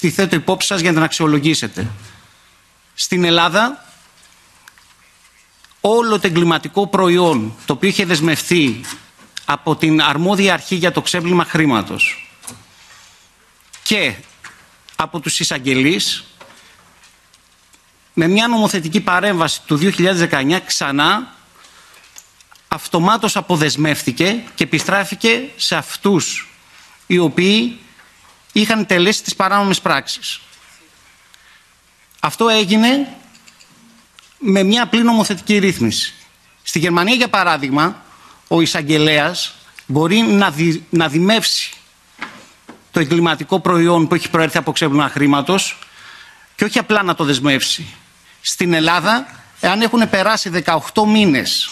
τη 0.00 0.10
θέτω 0.10 0.36
υπόψη 0.36 0.66
σας 0.66 0.80
για 0.80 0.88
να 0.88 0.94
την 0.94 1.04
αξιολογήσετε. 1.04 1.86
Στην 2.94 3.24
Ελλάδα 3.24 3.84
όλο 5.84 6.20
το 6.20 6.26
εγκληματικό 6.26 6.86
προϊόν 6.86 7.54
το 7.66 7.72
οποίο 7.72 7.88
είχε 7.88 8.04
δεσμευθεί 8.04 8.80
από 9.44 9.76
την 9.76 10.02
αρμόδια 10.02 10.52
αρχή 10.52 10.74
για 10.74 10.92
το 10.92 11.02
ξέπλυμα 11.02 11.44
χρήματος 11.44 12.30
και 13.82 14.14
από 14.96 15.20
τους 15.20 15.40
εισαγγελείς 15.40 16.24
με 18.12 18.26
μια 18.26 18.48
νομοθετική 18.48 19.00
παρέμβαση 19.00 19.60
του 19.66 19.78
2019 19.82 20.58
ξανά 20.66 21.34
αυτομάτως 22.68 23.36
αποδεσμεύτηκε 23.36 24.42
και 24.54 24.64
επιστράφηκε 24.64 25.48
σε 25.56 25.76
αυτούς 25.76 26.48
οι 27.06 27.18
οποίοι 27.18 27.78
είχαν 28.52 28.86
τελέσει 28.86 29.22
τις 29.22 29.36
παράνομες 29.36 29.80
πράξεις. 29.80 30.40
Αυτό 32.20 32.48
έγινε 32.48 33.16
με 34.44 34.62
μια 34.62 34.82
απλή 34.82 35.02
νομοθετική 35.02 35.58
ρύθμιση. 35.58 36.14
Στη 36.62 36.78
Γερμανία, 36.78 37.14
για 37.14 37.28
παράδειγμα, 37.28 38.02
ο 38.48 38.60
εισαγγελέας 38.60 39.54
μπορεί 39.86 40.16
να, 40.16 40.50
δι, 40.50 40.84
να 40.90 41.08
δημεύσει 41.08 41.72
το 42.90 43.00
εγκληματικό 43.00 43.60
προϊόν 43.60 44.08
που 44.08 44.14
έχει 44.14 44.30
προέρθει 44.30 44.58
από 44.58 44.72
ξέπλυμα 44.72 45.08
χρήματος 45.08 45.78
και 46.56 46.64
όχι 46.64 46.78
απλά 46.78 47.02
να 47.02 47.14
το 47.14 47.24
δεσμεύσει. 47.24 47.86
Στην 48.40 48.72
Ελλάδα, 48.72 49.26
εάν 49.60 49.80
έχουν 49.80 50.10
περάσει 50.10 50.50
18 50.64 51.04
μήνες 51.06 51.70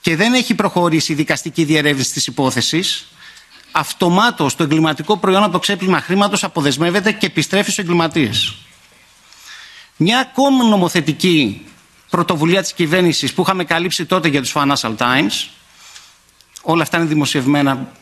και 0.00 0.16
δεν 0.16 0.34
έχει 0.34 0.54
προχωρήσει 0.54 1.12
η 1.12 1.14
δικαστική 1.14 1.64
διερεύνηση 1.64 2.12
της 2.12 2.26
υπόθεσης, 2.26 3.06
αυτομάτως 3.72 4.56
το 4.56 4.62
εγκληματικό 4.62 5.16
προϊόν 5.16 5.42
από 5.42 5.52
το 5.52 5.58
ξέπλυμα 5.58 6.00
χρήματος 6.00 6.44
αποδεσμεύεται 6.44 7.12
και 7.12 7.26
επιστρέφει 7.26 7.70
στους 7.70 7.84
εγκληματίες. 7.84 8.54
Μια 10.02 10.18
ακόμη 10.18 10.64
νομοθετική 10.64 11.66
πρωτοβουλία 12.10 12.62
της 12.62 12.72
κυβέρνησης 12.72 13.32
που 13.32 13.42
είχαμε 13.42 13.64
καλύψει 13.64 14.04
τότε 14.06 14.28
για 14.28 14.40
τους 14.40 14.52
Financial 14.56 14.96
Times, 14.96 15.48
όλα 16.62 16.82
αυτά 16.82 16.96
είναι 16.96 17.06
δημοσιευμένα, 17.06 17.92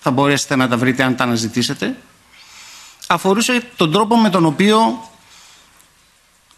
θα 0.00 0.10
μπορέσετε 0.10 0.56
να 0.56 0.68
τα 0.68 0.76
βρείτε 0.76 1.02
αν 1.02 1.16
τα 1.16 1.24
αναζητήσετε, 1.24 1.96
αφορούσε 3.06 3.62
τον 3.76 3.92
τρόπο 3.92 4.16
με 4.16 4.30
τον 4.30 4.44
οποίο 4.44 5.08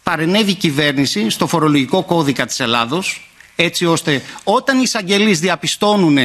παρενέβη 0.03 0.51
η 0.51 0.55
κυβέρνηση 0.55 1.29
στο 1.29 1.47
φορολογικό 1.47 2.03
κώδικα 2.03 2.45
της 2.45 2.59
Ελλάδος, 2.59 3.29
έτσι 3.55 3.85
ώστε 3.85 4.23
όταν 4.43 4.77
οι 4.77 4.81
εισαγγελείς 4.83 5.39
διαπιστώνουν 5.39 6.17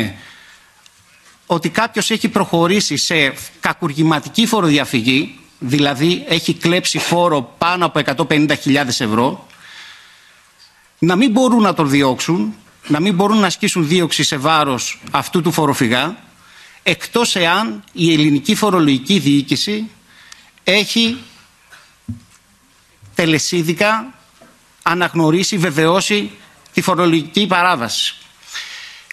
ότι 1.47 1.69
κάποιος 1.69 2.11
έχει 2.11 2.29
προχωρήσει 2.29 2.97
σε 2.97 3.35
κακουργηματική 3.61 4.47
φοροδιαφυγή, 4.47 5.39
δηλαδή 5.59 6.25
έχει 6.29 6.55
κλέψει 6.55 6.99
φόρο 6.99 7.55
πάνω 7.59 7.87
από 7.87 8.01
150.000 8.29 8.49
ευρώ, 8.87 9.47
να 10.99 11.17
μην 11.17 11.31
μπορούν 11.31 11.63
να 11.63 11.75
τον 11.75 11.91
διώξουν, 11.91 12.55
να 12.87 13.01
μην 13.01 13.15
μπορούν 13.15 13.39
να 13.39 13.47
ασκήσουν 13.47 13.89
δίωξη 13.89 14.23
σε 14.23 14.37
βάρος 14.37 15.01
αυτού 15.11 15.43
του 15.43 15.53
φοροφυγά, 15.53 16.17
εκτός 16.83 17.37
εάν 17.37 17.85
η 17.93 18.13
ελληνική 18.13 18.55
φορολογική 18.55 19.19
διοίκηση 19.19 19.91
έχει 20.65 21.19
τελεσίδικα 23.15 24.15
αναγνωρίσει, 24.83 25.57
βεβαιώσει 25.59 26.31
τη 26.73 26.81
φορολογική 26.81 27.47
παράβαση. 27.47 28.15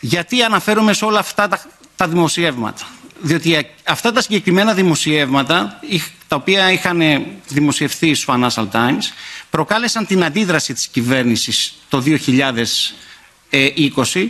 Γιατί 0.01 0.43
αναφέρομαι 0.43 0.93
σε 0.93 1.05
όλα 1.05 1.19
αυτά 1.19 1.47
τα, 1.47 1.61
τα 1.95 2.07
δημοσιεύματα; 2.07 2.85
Διότι 3.25 3.67
αυτά 3.83 4.11
τα 4.11 4.21
συγκεκριμένα 4.21 4.73
δημοσιεύματα, 4.73 5.79
τα 6.27 6.35
οποία 6.35 6.71
είχαν 6.71 7.25
δημοσιευθεί 7.47 8.13
στους 8.13 8.35
Financial 8.35 8.67
Times, 8.71 9.03
προκάλεσαν 9.49 10.05
την 10.05 10.23
αντίδραση 10.23 10.73
της 10.73 10.87
κυβέρνησης 10.87 11.75
το 11.89 12.03
2020, 12.05 14.29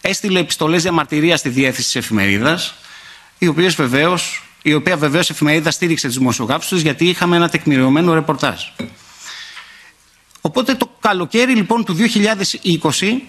έστειλε 0.00 0.38
επιστολές 0.38 0.82
διαμαρτυρίας 0.82 1.38
στη 1.38 1.48
διεύθυνση 1.48 1.92
της 1.92 1.96
εφημερίδας, 1.96 2.74
οι 3.38 3.46
οποίες 3.46 3.74
βεβαίως, 3.74 4.42
η 4.62 4.74
οποία 4.74 4.96
βεβαίως 4.96 5.28
η 5.28 5.32
εφημερίδα 5.32 5.70
στήριξε 5.70 6.06
τους 6.06 6.18
δημοσιογράφους 6.18 6.80
γιατί 6.80 7.08
είχαμε 7.08 7.36
ένα 7.36 7.48
τεκμηριωμένο 7.48 8.14
ρεπορτάζ. 8.14 8.60
Οπότε 10.40 10.74
το 10.74 10.90
καλοκαίρι 11.00 11.54
λοιπόν 11.54 11.84
του 11.84 11.96
2020 12.90 13.20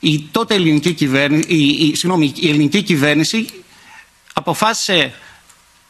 η 0.00 0.28
τότε 0.30 0.54
ελληνική 0.54 0.92
κυβέρνηση, 0.92 1.48
η, 1.48 1.86
η, 1.86 1.94
συγγνώμη, 1.94 2.32
η 2.36 2.48
ελληνική 2.48 2.82
κυβέρνηση 2.82 3.46
αποφάσισε 4.32 5.14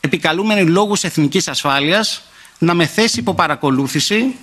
επικαλούμενοι 0.00 0.70
λόγους 0.70 1.04
εθνικής 1.04 1.48
ασφάλειας 1.48 2.22
να 2.58 2.74
με 2.74 2.86
θέσει 2.86 3.18
υπό 3.18 3.34
παρακολούθηση 3.34 4.36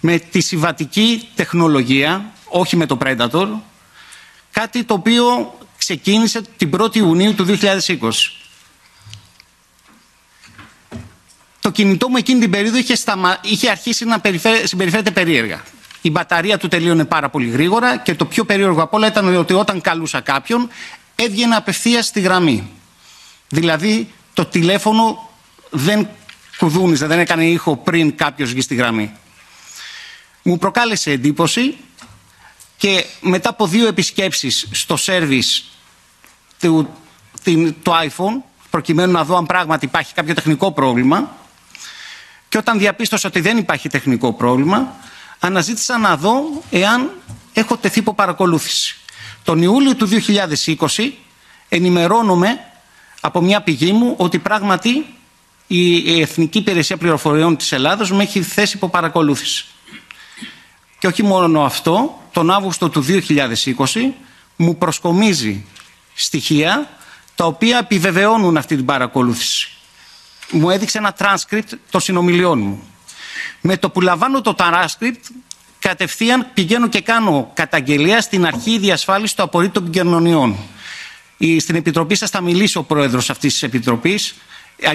με 0.00 0.18
τη 0.18 0.40
συμβατική 0.40 1.28
τεχνολογία, 1.34 2.32
όχι 2.44 2.76
με 2.76 2.86
το 2.86 2.98
Predator, 3.04 3.48
κάτι 4.50 4.84
το 4.84 4.94
οποίο 4.94 5.54
ξεκίνησε 5.78 6.42
την 6.56 6.70
1η 6.78 6.96
Ιουνίου 6.96 7.34
του 7.34 7.46
2020. 7.60 7.78
Το 11.60 11.70
κινητό 11.70 12.08
μου 12.08 12.16
εκείνη 12.16 12.40
την 12.40 12.50
περίοδο 12.50 12.76
είχε, 12.76 12.94
σταμα... 12.94 13.38
είχε 13.42 13.70
αρχίσει 13.70 14.04
να 14.04 14.20
συμπεριφέρεται 14.64 15.10
περίεργα. 15.10 15.62
Η 16.00 16.10
μπαταρία 16.10 16.58
του 16.58 16.68
τελείωνε 16.68 17.04
πάρα 17.04 17.28
πολύ 17.28 17.48
γρήγορα 17.48 17.96
και 17.96 18.14
το 18.14 18.24
πιο 18.24 18.44
περίεργο 18.44 18.82
από 18.82 18.96
όλα 18.96 19.06
ήταν 19.06 19.36
ότι 19.36 19.52
όταν 19.52 19.80
καλούσα 19.80 20.20
κάποιον 20.20 20.68
έβγαινε 21.14 21.54
απευθείας 21.54 22.06
στη 22.06 22.20
γραμμή. 22.20 22.70
Δηλαδή 23.48 24.12
το 24.34 24.44
τηλέφωνο 24.44 25.30
δεν 25.70 26.08
κουδούνιζε, 26.58 27.06
δεν 27.06 27.18
έκανε 27.18 27.46
ήχο 27.46 27.76
πριν 27.76 28.16
κάποιος 28.16 28.50
βγει 28.50 28.60
στη 28.60 28.74
γραμμή. 28.74 29.12
Μου 30.42 30.58
προκάλεσε 30.58 31.10
εντύπωση 31.10 31.76
και 32.76 33.04
μετά 33.20 33.48
από 33.48 33.66
δύο 33.66 33.86
επισκέψεις 33.86 34.68
στο 34.70 34.96
σέρβις 34.96 35.64
του, 36.60 36.88
το 37.82 37.92
iPhone 38.02 38.42
προκειμένου 38.70 39.12
να 39.12 39.24
δω 39.24 39.36
αν 39.36 39.46
πράγματι 39.46 39.84
υπάρχει 39.84 40.14
κάποιο 40.14 40.34
τεχνικό 40.34 40.72
πρόβλημα 40.72 41.36
και 42.48 42.58
όταν 42.58 42.78
διαπίστωσα 42.78 43.28
ότι 43.28 43.40
δεν 43.40 43.58
υπάρχει 43.58 43.88
τεχνικό 43.88 44.32
πρόβλημα 44.32 44.94
αναζήτησα 45.38 45.98
να 45.98 46.16
δω 46.16 46.62
εάν 46.70 47.10
έχω 47.52 47.76
τεθεί 47.76 47.98
υπό 47.98 48.14
παρακολούθηση. 48.14 48.96
Τον 49.42 49.62
Ιούλιο 49.62 49.94
του 49.94 50.08
2020 50.76 51.12
ενημερώνομαι 51.68 52.60
από 53.20 53.40
μια 53.40 53.60
πηγή 53.60 53.92
μου 53.92 54.14
ότι 54.16 54.38
πράγματι 54.38 55.06
η 55.66 56.20
Εθνική 56.20 56.58
Υπηρεσία 56.58 56.96
Πληροφοριών 56.96 57.56
της 57.56 57.72
Ελλάδος 57.72 58.12
με 58.12 58.22
έχει 58.22 58.42
θέσει 58.42 58.76
υπό 58.76 58.88
παρακολούθηση. 58.88 59.64
Και 60.98 61.06
όχι 61.06 61.22
μόνο 61.22 61.64
αυτό, 61.64 62.20
τον 62.32 62.50
Αύγουστο 62.50 62.88
του 62.88 63.04
2020 63.08 64.12
μου 64.56 64.76
προσκομίζει 64.76 65.64
στοιχεία 66.14 66.88
τα 67.34 67.44
οποία 67.44 67.78
επιβεβαιώνουν 67.78 68.56
αυτή 68.56 68.76
την 68.76 68.84
παρακολούθηση. 68.84 69.68
Μου 70.50 70.70
έδειξε 70.70 70.98
ένα 70.98 71.16
transcript 71.18 71.78
των 71.90 72.00
συνομιλιών 72.00 72.58
μου. 72.58 72.82
Με 73.60 73.76
το 73.76 73.90
που 73.90 74.00
λαμβάνω 74.00 74.40
το 74.40 74.54
transcript, 74.58 75.20
κατευθείαν 75.78 76.46
πηγαίνω 76.54 76.88
και 76.88 77.00
κάνω 77.00 77.50
καταγγελία 77.54 78.20
στην 78.20 78.46
αρχή 78.46 78.78
διασφάλισης 78.78 79.36
του 79.36 79.42
απορρίτου 79.42 79.90
κοινωνιών. 79.90 80.56
Στην 81.58 81.74
Επιτροπή 81.74 82.14
σας 82.14 82.30
θα 82.30 82.40
μιλήσει 82.40 82.78
ο 82.78 82.82
πρόεδρος 82.82 83.30
αυτής 83.30 83.52
της 83.52 83.62
Επιτροπής. 83.62 84.34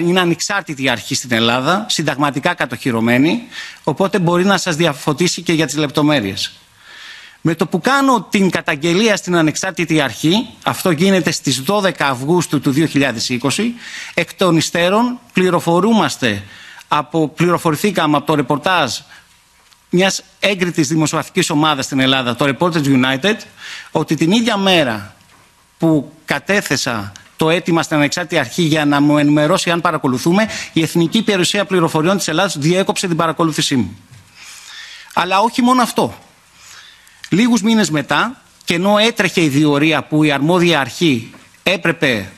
Είναι 0.00 0.20
ανεξάρτητη 0.20 0.88
αρχή 0.88 1.14
στην 1.14 1.32
Ελλάδα, 1.32 1.86
συνταγματικά 1.88 2.54
κατοχυρωμένη, 2.54 3.42
οπότε 3.84 4.18
μπορεί 4.18 4.44
να 4.44 4.58
σας 4.58 4.76
διαφωτίσει 4.76 5.42
και 5.42 5.52
για 5.52 5.66
τις 5.66 5.76
λεπτομέρειες. 5.76 6.52
Με 7.44 7.54
το 7.54 7.66
που 7.66 7.80
κάνω 7.80 8.26
την 8.30 8.50
καταγγελία 8.50 9.16
στην 9.16 9.36
ανεξάρτητη 9.36 10.00
αρχή, 10.00 10.46
αυτό 10.62 10.90
γίνεται 10.90 11.30
στις 11.30 11.62
12 11.66 11.90
Αυγούστου 11.98 12.60
του 12.60 12.72
2020, 12.72 13.74
εκ 14.14 14.34
των 14.34 14.56
υστέρων 14.56 15.18
πληροφορούμαστε 15.32 16.42
από, 16.88 17.28
πληροφορηθήκαμε 17.28 18.16
από 18.16 18.26
το 18.26 18.34
ρεπορτάζ 18.34 18.98
μιας 19.90 20.22
έγκριτης 20.40 20.88
δημοσιογραφικής 20.88 21.50
ομάδας 21.50 21.84
στην 21.84 22.00
Ελλάδα, 22.00 22.36
το 22.36 22.44
Reporters 22.58 22.84
United, 22.84 23.36
ότι 23.90 24.14
την 24.14 24.30
ίδια 24.30 24.56
μέρα 24.56 25.14
που 25.82 26.12
κατέθεσα 26.24 27.12
το 27.36 27.50
αίτημα 27.50 27.82
στην 27.82 27.96
ανεξάρτητη 27.96 28.38
αρχή 28.38 28.62
για 28.62 28.84
να 28.84 29.00
μου 29.00 29.18
ενημερώσει 29.18 29.70
αν 29.70 29.80
παρακολουθούμε, 29.80 30.48
η 30.72 30.82
Εθνική 30.82 31.18
Υπηρεσία 31.18 31.64
Πληροφοριών 31.64 32.16
της 32.16 32.28
Ελλάδας 32.28 32.58
διέκοψε 32.58 33.06
την 33.06 33.16
παρακολούθησή 33.16 33.76
μου. 33.76 33.98
Αλλά 35.14 35.40
όχι 35.40 35.62
μόνο 35.62 35.82
αυτό. 35.82 36.14
Λίγους 37.28 37.62
μήνες 37.62 37.90
μετά, 37.90 38.42
και 38.64 38.74
ενώ 38.74 38.98
έτρεχε 38.98 39.42
η 39.42 39.48
διορία 39.48 40.02
που 40.02 40.24
η 40.24 40.32
αρμόδια 40.32 40.80
αρχή 40.80 41.30
έπρεπε 41.62 42.32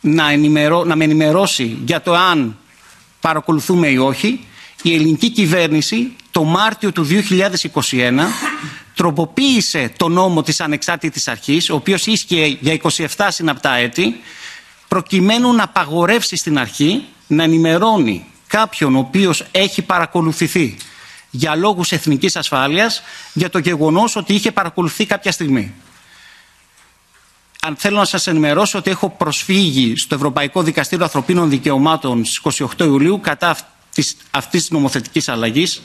να, 0.00 0.30
ενημερώ, 0.30 0.84
να 0.84 0.96
με 0.96 1.04
ενημερώσει 1.04 1.78
για 1.84 2.00
το 2.00 2.14
αν 2.14 2.56
παρακολουθούμε 3.20 3.88
ή 3.88 3.96
όχι, 3.96 4.46
η 4.82 4.94
ελληνική 4.94 5.30
κυβέρνηση 5.30 6.12
το 6.30 6.44
Μάρτιο 6.44 6.92
του 6.92 7.06
2021 7.06 8.20
τροποποίησε 9.00 9.92
το 9.96 10.08
νόμο 10.08 10.42
της 10.42 10.60
ανεξάρτητης 10.60 11.28
αρχής, 11.28 11.70
ο 11.70 11.74
οποίος 11.74 12.06
ίσχυε 12.06 12.46
για 12.60 12.72
27 13.16 13.26
συναπτά 13.28 13.74
έτη, 13.74 14.20
προκειμένου 14.88 15.52
να 15.52 15.62
απαγορεύσει 15.62 16.36
στην 16.36 16.58
αρχή 16.58 17.04
να 17.26 17.42
ενημερώνει 17.42 18.24
κάποιον 18.46 18.96
ο 18.96 18.98
οποίος 18.98 19.44
έχει 19.50 19.82
παρακολουθηθεί 19.82 20.76
για 21.30 21.54
λόγους 21.56 21.92
εθνικής 21.92 22.36
ασφάλειας 22.36 23.02
για 23.32 23.50
το 23.50 23.58
γεγονός 23.58 24.16
ότι 24.16 24.34
είχε 24.34 24.52
παρακολουθεί 24.52 25.06
κάποια 25.06 25.32
στιγμή. 25.32 25.74
Αν 27.60 27.76
θέλω 27.76 27.96
να 27.98 28.04
σας 28.04 28.26
ενημερώσω 28.26 28.78
ότι 28.78 28.90
έχω 28.90 29.08
προσφύγει 29.10 29.96
στο 29.96 30.14
Ευρωπαϊκό 30.14 30.62
Δικαστήριο 30.62 31.04
Ανθρωπίνων 31.04 31.50
Δικαιωμάτων 31.50 32.24
στις 32.24 32.62
28 32.78 32.80
Ιουλίου 32.84 33.20
κατά 33.20 33.48
αυτής, 33.50 34.16
αυτής 34.30 34.60
της 34.60 34.70
νομοθετικής 34.70 35.28
αλλαγής 35.28 35.82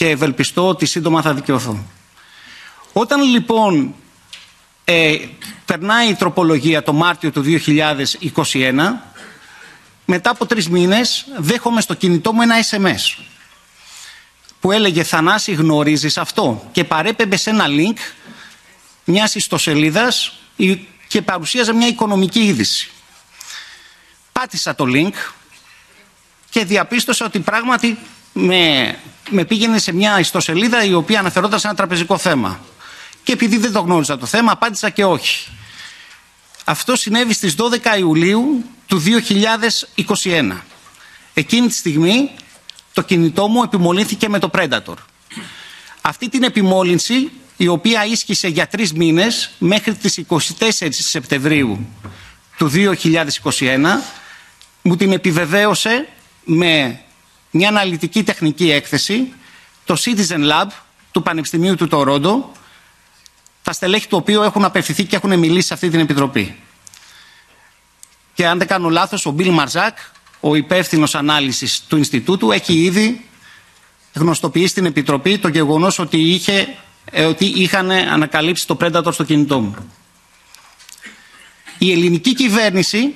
και 0.00 0.08
ευελπιστώ 0.08 0.68
ότι 0.68 0.86
σύντομα 0.86 1.22
θα 1.22 1.34
δικαιωθώ. 1.34 1.84
Όταν 2.92 3.22
λοιπόν 3.22 3.94
ε, 4.84 5.16
περνάει 5.64 6.08
η 6.08 6.14
τροπολογία 6.14 6.82
το 6.82 6.92
Μάρτιο 6.92 7.30
του 7.30 7.44
2021, 8.52 8.72
μετά 10.04 10.30
από 10.30 10.46
τρεις 10.46 10.68
μήνες 10.68 11.26
δέχομαι 11.38 11.80
στο 11.80 11.94
κινητό 11.94 12.32
μου 12.32 12.42
ένα 12.42 12.54
SMS 12.70 13.22
που 14.60 14.72
έλεγε 14.72 15.02
«Θανάση 15.02 15.52
γνωρίζεις 15.52 16.18
αυτό» 16.18 16.68
και 16.72 16.84
παρέπεμπε 16.84 17.36
σε 17.36 17.50
ένα 17.50 17.66
link 17.68 17.98
μιας 19.04 19.34
ιστοσελίδας 19.34 20.32
και 21.08 21.22
παρουσίαζε 21.22 21.72
μια 21.72 21.86
οικονομική 21.86 22.40
είδηση. 22.40 22.90
Πάτησα 24.32 24.74
το 24.74 24.84
link 24.88 25.32
και 26.50 26.64
διαπίστωσα 26.64 27.24
ότι 27.24 27.40
πράγματι 27.40 27.98
με, 28.32 28.98
με 29.30 29.44
πήγαινε 29.44 29.78
σε 29.78 29.92
μια 29.92 30.18
ιστοσελίδα 30.18 30.84
η 30.84 30.94
οποία 30.94 31.18
αναφερόταν 31.18 31.58
σε 31.58 31.66
ένα 31.66 31.76
τραπεζικό 31.76 32.18
θέμα. 32.18 32.60
Και 33.22 33.32
επειδή 33.32 33.56
δεν 33.56 33.72
το 33.72 33.80
γνώριζα 33.80 34.18
το 34.18 34.26
θέμα, 34.26 34.52
απάντησα 34.52 34.90
και 34.90 35.04
όχι. 35.04 35.48
Αυτό 36.64 36.96
συνέβη 36.96 37.32
στις 37.32 37.54
12 37.58 37.98
Ιουλίου 37.98 38.64
του 38.86 39.02
2021. 40.22 40.52
Εκείνη 41.34 41.66
τη 41.66 41.74
στιγμή 41.74 42.30
το 42.92 43.02
κινητό 43.02 43.48
μου 43.48 43.62
επιμολύνθηκε 43.62 44.28
με 44.28 44.38
το 44.38 44.50
Predator. 44.52 44.94
Αυτή 46.00 46.28
την 46.28 46.42
επιμόλυνση, 46.42 47.30
η 47.56 47.68
οποία 47.68 48.04
ίσχυσε 48.04 48.48
για 48.48 48.66
τρεις 48.66 48.92
μήνες 48.92 49.50
μέχρι 49.58 49.94
τις 49.94 50.20
24 50.28 50.88
Σεπτεμβρίου 50.90 51.86
του 52.56 52.70
2021, 52.74 54.02
μου 54.82 54.96
την 54.96 55.12
επιβεβαίωσε 55.12 56.08
με 56.44 57.00
μια 57.50 57.68
αναλυτική 57.68 58.22
τεχνική 58.22 58.70
έκθεση 58.70 59.32
το 59.84 59.96
Citizen 60.04 60.50
Lab 60.50 60.66
του 61.10 61.22
Πανεπιστημίου 61.22 61.74
του 61.74 61.88
Τορόντο, 61.88 62.52
τα 63.62 63.72
στελέχη 63.72 64.08
του 64.08 64.16
οποίου 64.16 64.42
έχουν 64.42 64.64
απευθυνθεί 64.64 65.04
και 65.04 65.16
έχουν 65.16 65.38
μιλήσει 65.38 65.66
σε 65.66 65.74
αυτή 65.74 65.90
την 65.90 66.00
επιτροπή. 66.00 66.56
και 68.34 68.46
αν 68.46 68.58
δεν 68.58 68.66
κάνω 68.66 68.88
λάθος 68.88 69.26
ο 69.26 69.30
Μπιλ 69.30 69.50
Μαρζάκ, 69.50 69.98
ο 70.40 70.54
υπεύθυνος 70.54 71.14
ανάλυσης 71.14 71.82
του 71.88 71.96
Ινστιτούτου, 71.96 72.52
έχει 72.52 72.72
ήδη 72.72 73.24
γνωστοποιήσει 74.14 74.66
στην 74.66 74.84
Επιτροπή 74.84 75.38
το 75.38 75.48
γεγονός 75.48 75.98
ότι, 75.98 76.18
είχε, 76.18 76.76
ε, 77.04 77.24
ότι 77.24 77.44
είχαν 77.44 77.90
ανακαλύψει 77.90 78.66
το 78.66 78.76
Predator 78.80 79.12
στο 79.12 79.24
κινητό 79.24 79.60
μου. 79.60 79.74
Η 81.78 81.92
ελληνική 81.92 82.34
κυβέρνηση 82.34 83.14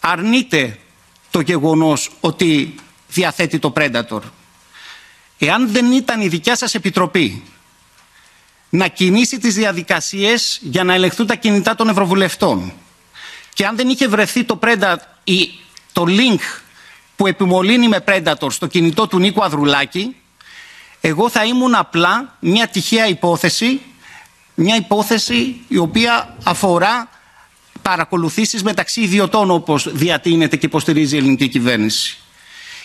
αρνείται 0.00 0.78
το 1.30 1.40
γεγονός 1.40 2.10
ότι 2.20 2.74
διαθέτει 3.16 3.58
το 3.58 3.72
Predator. 3.76 4.20
Εάν 5.38 5.72
δεν 5.72 5.92
ήταν 5.92 6.20
η 6.20 6.28
δικιά 6.28 6.56
σας 6.56 6.74
Επιτροπή 6.74 7.42
να 8.68 8.88
κινήσει 8.88 9.38
τις 9.38 9.54
διαδικασίες 9.54 10.58
για 10.62 10.84
να 10.84 10.94
ελεγχθούν 10.94 11.26
τα 11.26 11.34
κινητά 11.34 11.74
των 11.74 11.88
Ευρωβουλευτών 11.88 12.72
και 13.52 13.66
αν 13.66 13.76
δεν 13.76 13.88
είχε 13.88 14.08
βρεθεί 14.08 14.44
το, 14.44 14.58
Predator, 14.62 14.96
ή 15.24 15.50
το 15.92 16.04
link 16.08 16.40
που 17.16 17.26
επιμολύνει 17.26 17.88
με 17.88 18.04
Predator 18.06 18.50
στο 18.50 18.66
κινητό 18.66 19.06
του 19.06 19.18
Νίκου 19.18 19.44
Αδρουλάκη 19.44 20.16
εγώ 21.00 21.28
θα 21.30 21.44
ήμουν 21.44 21.74
απλά 21.74 22.36
μια 22.40 22.66
τυχαία 22.68 23.06
υπόθεση 23.08 23.80
μια 24.54 24.76
υπόθεση 24.76 25.60
η 25.68 25.76
οποία 25.76 26.36
αφορά 26.44 27.08
παρακολουθήσεις 27.82 28.62
μεταξύ 28.62 29.00
ιδιωτών 29.00 29.50
όπως 29.50 29.92
διατείνεται 29.92 30.56
και 30.56 30.66
υποστηρίζει 30.66 31.14
η 31.14 31.18
ελληνική 31.18 31.48
κυβέρνηση. 31.48 32.18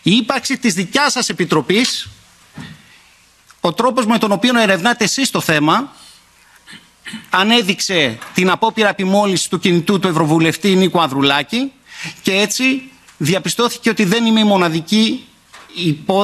Η 0.04 0.12
ύπαρξη 0.16 0.58
της 0.58 0.74
δικιάς 0.74 1.12
σας 1.12 1.30
επιτροπής, 1.30 2.10
ο 3.62 3.74
τρόπος 3.74 4.06
με 4.06 4.18
τον 4.18 4.32
οποίο 4.32 4.60
ερευνάτε 4.60 5.04
εσείς 5.04 5.30
το 5.30 5.42
θέμα, 5.42 5.96
ανέδειξε 7.30 8.18
την 8.34 8.50
απόπειρα 8.50 8.90
επιμόλυσης 8.90 9.48
του 9.48 9.60
κινητού 9.60 10.00
του 10.00 10.08
Ευρωβουλευτή 10.08 10.76
Νίκου 10.76 11.02
Ανδρουλάκη 11.02 11.72
και 12.22 12.32
έτσι 12.32 12.92
διαπιστώθηκε 13.18 13.90
ότι 13.90 14.04
δεν 14.04 14.26
είμαι 14.26 14.40
η 14.40 14.44
μοναδική, 14.44 15.26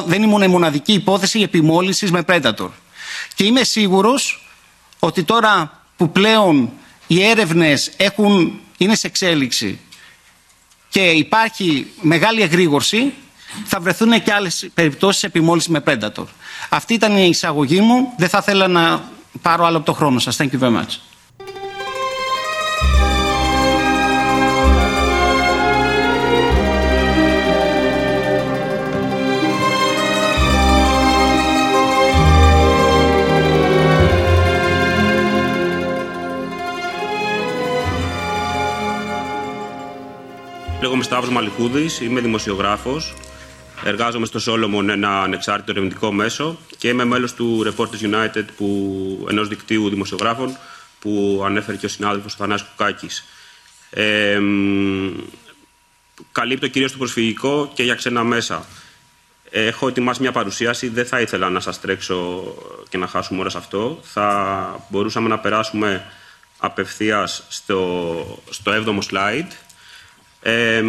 δεν 0.06 0.24
ήμουν 0.24 0.42
η 0.42 0.48
μοναδική 0.48 0.94
υπόθεση 0.94 1.40
επιμόλυσης 1.42 2.12
με 2.12 2.24
Predator. 2.28 2.70
Και 3.36 3.44
είμαι 3.44 3.64
σίγουρος 3.64 4.50
ότι 5.00 5.24
τώρα 5.24 5.84
που 5.98 6.12
πλέον 6.12 6.72
οι 7.08 7.24
έρευνες 7.24 7.92
έχουν, 7.98 8.60
είναι 8.78 8.96
σε 8.96 9.08
εξέλιξη 9.08 9.80
και 10.90 11.10
υπάρχει 11.10 11.88
μεγάλη 12.02 12.42
εγρήγορση, 12.42 13.14
θα 13.66 13.80
βρεθούν 13.80 14.24
και 14.24 14.34
άλλες 14.34 14.70
περιπτώσεις 14.74 15.24
επιμόλυσης 15.24 15.70
με 15.70 15.84
Predator. 15.86 16.26
Αυτή 16.70 16.93
ήταν 16.93 17.18
η 17.18 17.28
εισαγωγή 17.30 17.82
μου. 17.82 18.14
Δεν 18.18 18.30
θα 18.30 18.38
ήθελα 18.41 18.68
να 18.68 19.04
πάρω 19.41 19.66
άλλο 19.66 19.78
από 19.78 19.86
το 19.86 19.93
χρόνο 19.93 20.20
σας. 20.20 20.38
Thank 20.39 20.50
you 20.52 20.60
very 20.60 20.78
much. 20.78 21.00
Λέγομαι 40.82 41.04
Σταύρος 41.04 41.30
Μαλικούδης, 41.30 42.02
είμαι 42.02 42.22
δημοσιογράφος. 42.22 43.14
Εργάζομαι 43.84 44.26
στο 44.26 44.40
Solomon, 44.46 44.88
ένα 44.90 45.22
ανεξάρτητο 45.22 45.72
ερευνητικό 45.72 46.12
μέσο 46.12 46.60
και 46.78 46.88
είμαι 46.88 47.04
μέλος 47.04 47.34
του 47.34 47.66
Reporters 47.66 48.14
United, 48.14 48.46
που, 48.58 49.28
ενός 49.30 49.48
δικτύου 49.48 49.90
δημοσιογράφων 49.90 50.58
που 51.00 51.42
ανέφερε 51.46 51.78
και 51.78 51.86
ο 51.86 51.90
συνάδελφος 51.90 52.36
Θανάσης 52.36 52.68
Κουκάκης. 52.68 53.26
Ε, 53.90 54.40
καλύπτω 56.32 56.68
κυρίως 56.68 56.92
το 56.92 56.98
προσφυγικό 56.98 57.72
και 57.74 57.84
για 57.84 57.96
ξένα 57.96 58.24
μέσα. 58.24 58.66
Έχω 59.50 59.88
ετοιμάσει 59.88 60.22
μια 60.22 60.32
παρουσίαση, 60.32 60.88
δεν 60.88 61.06
θα 61.06 61.22
ήθελα 61.22 61.50
να 61.50 61.60
σας 61.60 61.80
τρέξω 61.80 62.44
και 62.90 62.98
να 62.98 63.08
χάσουμε 63.08 63.40
ώρα 63.40 63.50
σε 63.50 63.58
αυτό. 63.58 64.00
Θα 64.04 64.80
μπορούσαμε 64.90 65.30
να 65.30 65.40
περάσουμε 65.40 66.06
απευθείας 66.58 67.44
στο, 67.48 68.44
στο 68.50 68.72
7ο 68.72 69.00
slide 69.12 69.52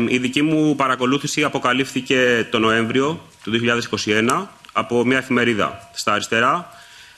η 0.08 0.18
δική 0.18 0.42
μου 0.42 0.76
παρακολούθηση 0.76 1.44
αποκαλύφθηκε 1.44 2.48
το 2.50 2.58
Νοέμβριο 2.58 3.26
του 3.42 3.60
2021 4.06 4.46
από 4.72 5.04
μια 5.04 5.18
εφημερίδα. 5.18 5.90
Στα 5.94 6.12
αριστερά 6.12 6.70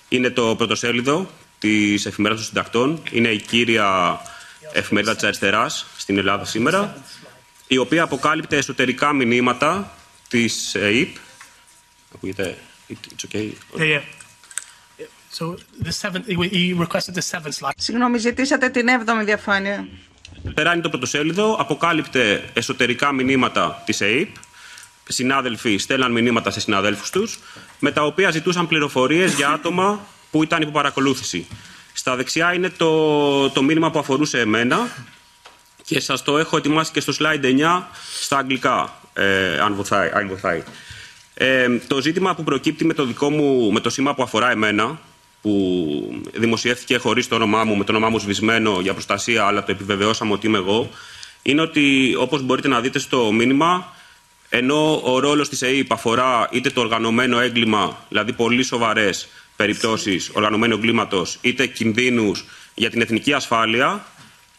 είναι 0.09 0.30
το 0.30 0.55
πρωτοσέλιδο 0.57 1.30
της 1.59 2.07
εφημερίδας 2.07 2.45
των 2.45 2.55
συντακτών. 2.55 3.03
Είναι 3.11 3.28
η 3.28 3.41
κύρια 3.41 4.20
εφημερίδα 4.72 5.14
της 5.14 5.24
αριστεράς 5.24 5.86
στην 5.97 6.18
Ελλάδα 6.18 6.45
σήμερα, 6.45 7.03
η 7.66 7.76
οποία 7.76 8.03
αποκάλυπτε 8.03 8.57
εσωτερικά 8.57 9.12
μηνύματα 9.12 9.93
της 10.28 10.74
ΕΕΠ. 10.74 11.16
Ακούγεται, 12.14 12.57
it's 12.91 13.24
okay. 13.28 13.53
Yeah, 13.76 14.01
So 15.38 15.57
the 15.78 15.93
seventh, 15.93 16.26
you 16.28 16.74
requested 16.76 17.14
the 17.14 17.22
seventh 17.22 17.55
slide. 17.55 17.72
Συγγνώμη, 17.76 18.18
ζητήσατε 18.18 18.68
την 18.68 18.88
έβδομη 18.88 19.24
διαφάνεια. 19.24 19.88
Περάνει 20.55 20.80
το 20.80 20.88
πρωτοσέλιδο, 20.88 21.57
αποκάλυπτε 21.59 22.45
εσωτερικά 22.53 23.12
μηνύματα 23.12 23.82
της 23.84 24.01
ΑΕΠ. 24.01 24.28
Συνάδελφοι 25.09 25.76
στέλναν 25.76 26.12
μηνύματα 26.12 26.51
σε 26.51 26.61
συναδέλφους 26.61 27.11
τους, 27.11 27.38
με 27.78 27.91
τα 27.91 28.03
οποία 28.03 28.30
ζητούσαν 28.30 28.68
πληροφορίες 28.68 29.34
για 29.34 29.49
άτομα 29.49 30.07
που 30.30 30.43
ήταν 30.43 30.62
υπό 30.62 30.70
παρακολούθηση. 30.70 31.47
Στα 31.93 32.16
δεξιά 32.16 32.55
είναι 32.55 32.70
το, 32.70 33.51
το 33.51 33.62
μήνυμα 33.62 33.91
που 33.91 33.99
αφορούσε 33.99 34.41
εμένα 34.41 34.88
και 35.84 36.01
σας 36.01 36.22
το 36.22 36.38
έχω 36.38 36.57
ετοιμάσει 36.57 36.93
και 36.93 37.01
στο 37.01 37.12
slide 37.18 37.45
9 37.45 37.82
στα 38.20 38.36
αγγλικά, 38.36 39.01
ε, 39.12 39.59
αν 39.59 39.74
βοηθάει. 39.74 40.11
Αν 40.14 40.28
βοηθάει. 40.28 40.62
Ε, 41.34 41.78
το 41.86 42.01
ζήτημα 42.01 42.34
που 42.34 42.45
προκύπτει 42.45 42.84
με 42.84 42.95
το 42.95 43.05
δικό 43.05 43.30
μου, 43.30 43.72
με 43.72 43.80
το 43.80 43.91
σήμα 43.91 44.14
που 44.14 44.22
αφορά 44.22 44.51
εμένα, 44.51 45.01
που 45.43 46.22
δημοσιεύτηκε 46.34 46.97
χωρίς 46.97 47.28
το 47.28 47.34
όνομά 47.34 47.64
μου, 47.64 47.76
με 47.76 47.84
το 47.84 47.93
όνομά 47.93 48.09
μου 48.09 48.18
σβησμένο 48.18 48.80
για 48.80 48.93
προστασία, 48.93 49.45
αλλά 49.45 49.64
το 49.64 49.72
επιβεβαιώσαμε 49.72 50.32
ότι 50.32 50.47
είμαι 50.47 50.59
εγώ, 50.59 50.91
είναι 51.43 51.61
ότι 51.61 52.14
όπως 52.18 52.43
μπορείτε 52.43 52.68
να 52.68 52.80
δείτε 52.80 52.99
στο 52.99 53.32
μήνυμα, 53.32 53.95
ενώ 54.49 55.01
ο 55.05 55.18
ρόλος 55.18 55.49
της 55.49 55.62
ΕΕΠ 55.62 55.93
αφορά 55.93 56.49
είτε 56.53 56.70
το 56.70 56.80
οργανωμένο 56.80 57.41
έγκλημα, 57.41 58.05
δηλαδή 58.09 58.32
πολύ 58.32 58.62
σοβαρές 58.62 59.28
περιπτώσεις 59.57 60.30
οργανωμένου 60.32 60.74
εγκλήματος, 60.74 61.38
είτε 61.41 61.66
κινδύνους 61.66 62.45
για 62.74 62.91
την 62.91 63.01
εθνική 63.01 63.32
ασφάλεια, 63.32 64.05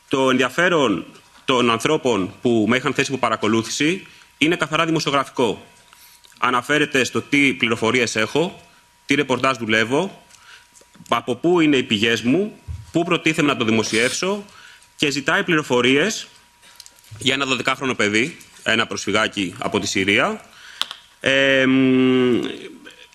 το 0.07 0.29
ενδιαφέρον 0.29 1.05
των 1.45 1.71
ανθρώπων 1.71 2.34
που 2.41 2.65
με 2.67 2.77
είχαν 2.77 2.93
θέσει 2.93 3.11
υπό 3.11 3.19
παρακολούθηση 3.19 4.07
είναι 4.38 4.55
καθαρά 4.55 4.86
δημοσιογραφικό. 4.86 5.65
Αναφέρεται 6.39 7.03
στο 7.03 7.21
τι 7.21 7.53
πληροφορίες 7.53 8.15
έχω, 8.15 8.61
τι 9.05 9.15
ρεπορτάζ 9.15 9.57
δουλεύω, 9.57 10.23
από 11.18 11.36
πού 11.36 11.59
είναι 11.59 11.78
οι 11.78 11.84
πηγές 11.84 12.22
μου, 12.22 12.59
πού 12.91 13.03
προτίθεμαι 13.03 13.47
να 13.51 13.57
το 13.57 13.66
δημοσιεύσω 13.66 14.45
και 14.95 15.09
ζητάει 15.09 15.43
πληροφορίες 15.43 16.28
για 17.18 17.34
ένα 17.34 17.45
12χρονο 17.45 17.93
παιδί, 17.97 18.38
ένα 18.64 18.88
προσφυγάκι 18.88 19.55
από 19.57 19.80
τη 19.80 19.88
Συρία. 19.88 20.45
Ε, 21.20 21.66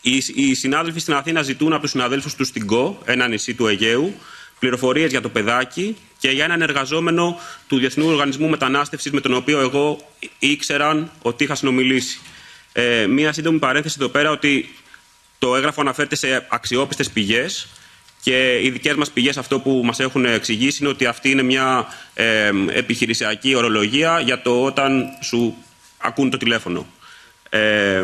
οι, 0.00 0.22
οι 0.34 0.54
συνάδελφοι 0.54 1.00
στην 1.00 1.14
Αθήνα 1.14 1.42
ζητούν 1.42 1.72
από 1.72 1.82
τους 1.82 1.90
συναδέλφους 1.90 2.34
τους 2.34 2.48
στην 2.48 2.66
ΚΟ, 2.66 3.02
ένα 3.04 3.28
νησί 3.28 3.54
του 3.54 3.66
Αιγαίου, 3.66 4.14
πληροφορίες 4.58 5.10
για 5.10 5.20
το 5.20 5.28
παιδάκι 5.28 5.96
και 6.18 6.30
για 6.30 6.44
έναν 6.44 6.62
εργαζόμενο 6.62 7.38
του 7.68 7.78
Διεθνού 7.78 8.06
Οργανισμού 8.06 8.48
Μετανάστευσης 8.48 9.12
με 9.12 9.20
τον 9.20 9.34
οποίο 9.34 9.60
εγώ 9.60 9.98
ήξεραν 10.38 11.10
ότι 11.22 11.44
είχα 11.44 11.54
συνομιλήσει. 11.54 12.20
Ε, 12.72 13.06
μία 13.06 13.32
σύντομη 13.32 13.58
παρένθεση 13.58 13.96
εδώ 14.00 14.08
πέρα 14.08 14.30
ότι 14.30 14.74
το 15.38 15.56
έγγραφο 15.56 15.80
αναφέρεται 15.80 16.16
σε 16.16 16.46
αξιόπιστες 16.48 17.10
πηγές 17.10 17.68
και 18.26 18.60
οι 18.62 18.70
δικές 18.70 18.94
μας 18.94 19.10
πηγές 19.10 19.36
αυτό 19.36 19.60
που 19.60 19.80
μας 19.84 20.00
έχουν 20.00 20.24
εξηγήσει 20.24 20.78
είναι 20.80 20.88
ότι 20.88 21.06
αυτή 21.06 21.30
είναι 21.30 21.42
μια 21.42 21.86
ε, 22.14 22.50
επιχειρησιακή 22.72 23.54
ορολογία 23.54 24.20
για 24.20 24.42
το 24.42 24.64
όταν 24.64 25.04
σου 25.22 25.54
ακούν 25.98 26.30
το 26.30 26.36
τηλέφωνο. 26.36 26.86
Ε, 27.50 28.02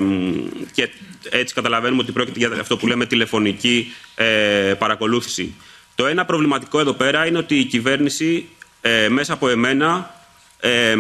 και 0.72 0.88
έτσι 1.30 1.54
καταλαβαίνουμε 1.54 2.02
ότι 2.02 2.12
πρόκειται 2.12 2.38
για 2.38 2.60
αυτό 2.60 2.76
που 2.76 2.86
λέμε 2.86 3.06
τηλεφωνική 3.06 3.92
ε, 4.14 4.74
παρακολούθηση. 4.78 5.54
Το 5.94 6.06
ένα 6.06 6.24
προβληματικό 6.24 6.80
εδώ 6.80 6.92
πέρα 6.92 7.26
είναι 7.26 7.38
ότι 7.38 7.58
η 7.58 7.64
κυβέρνηση 7.64 8.48
ε, 8.80 9.08
μέσα 9.08 9.32
από 9.32 9.48
εμένα 9.48 10.14
ε, 10.60 10.96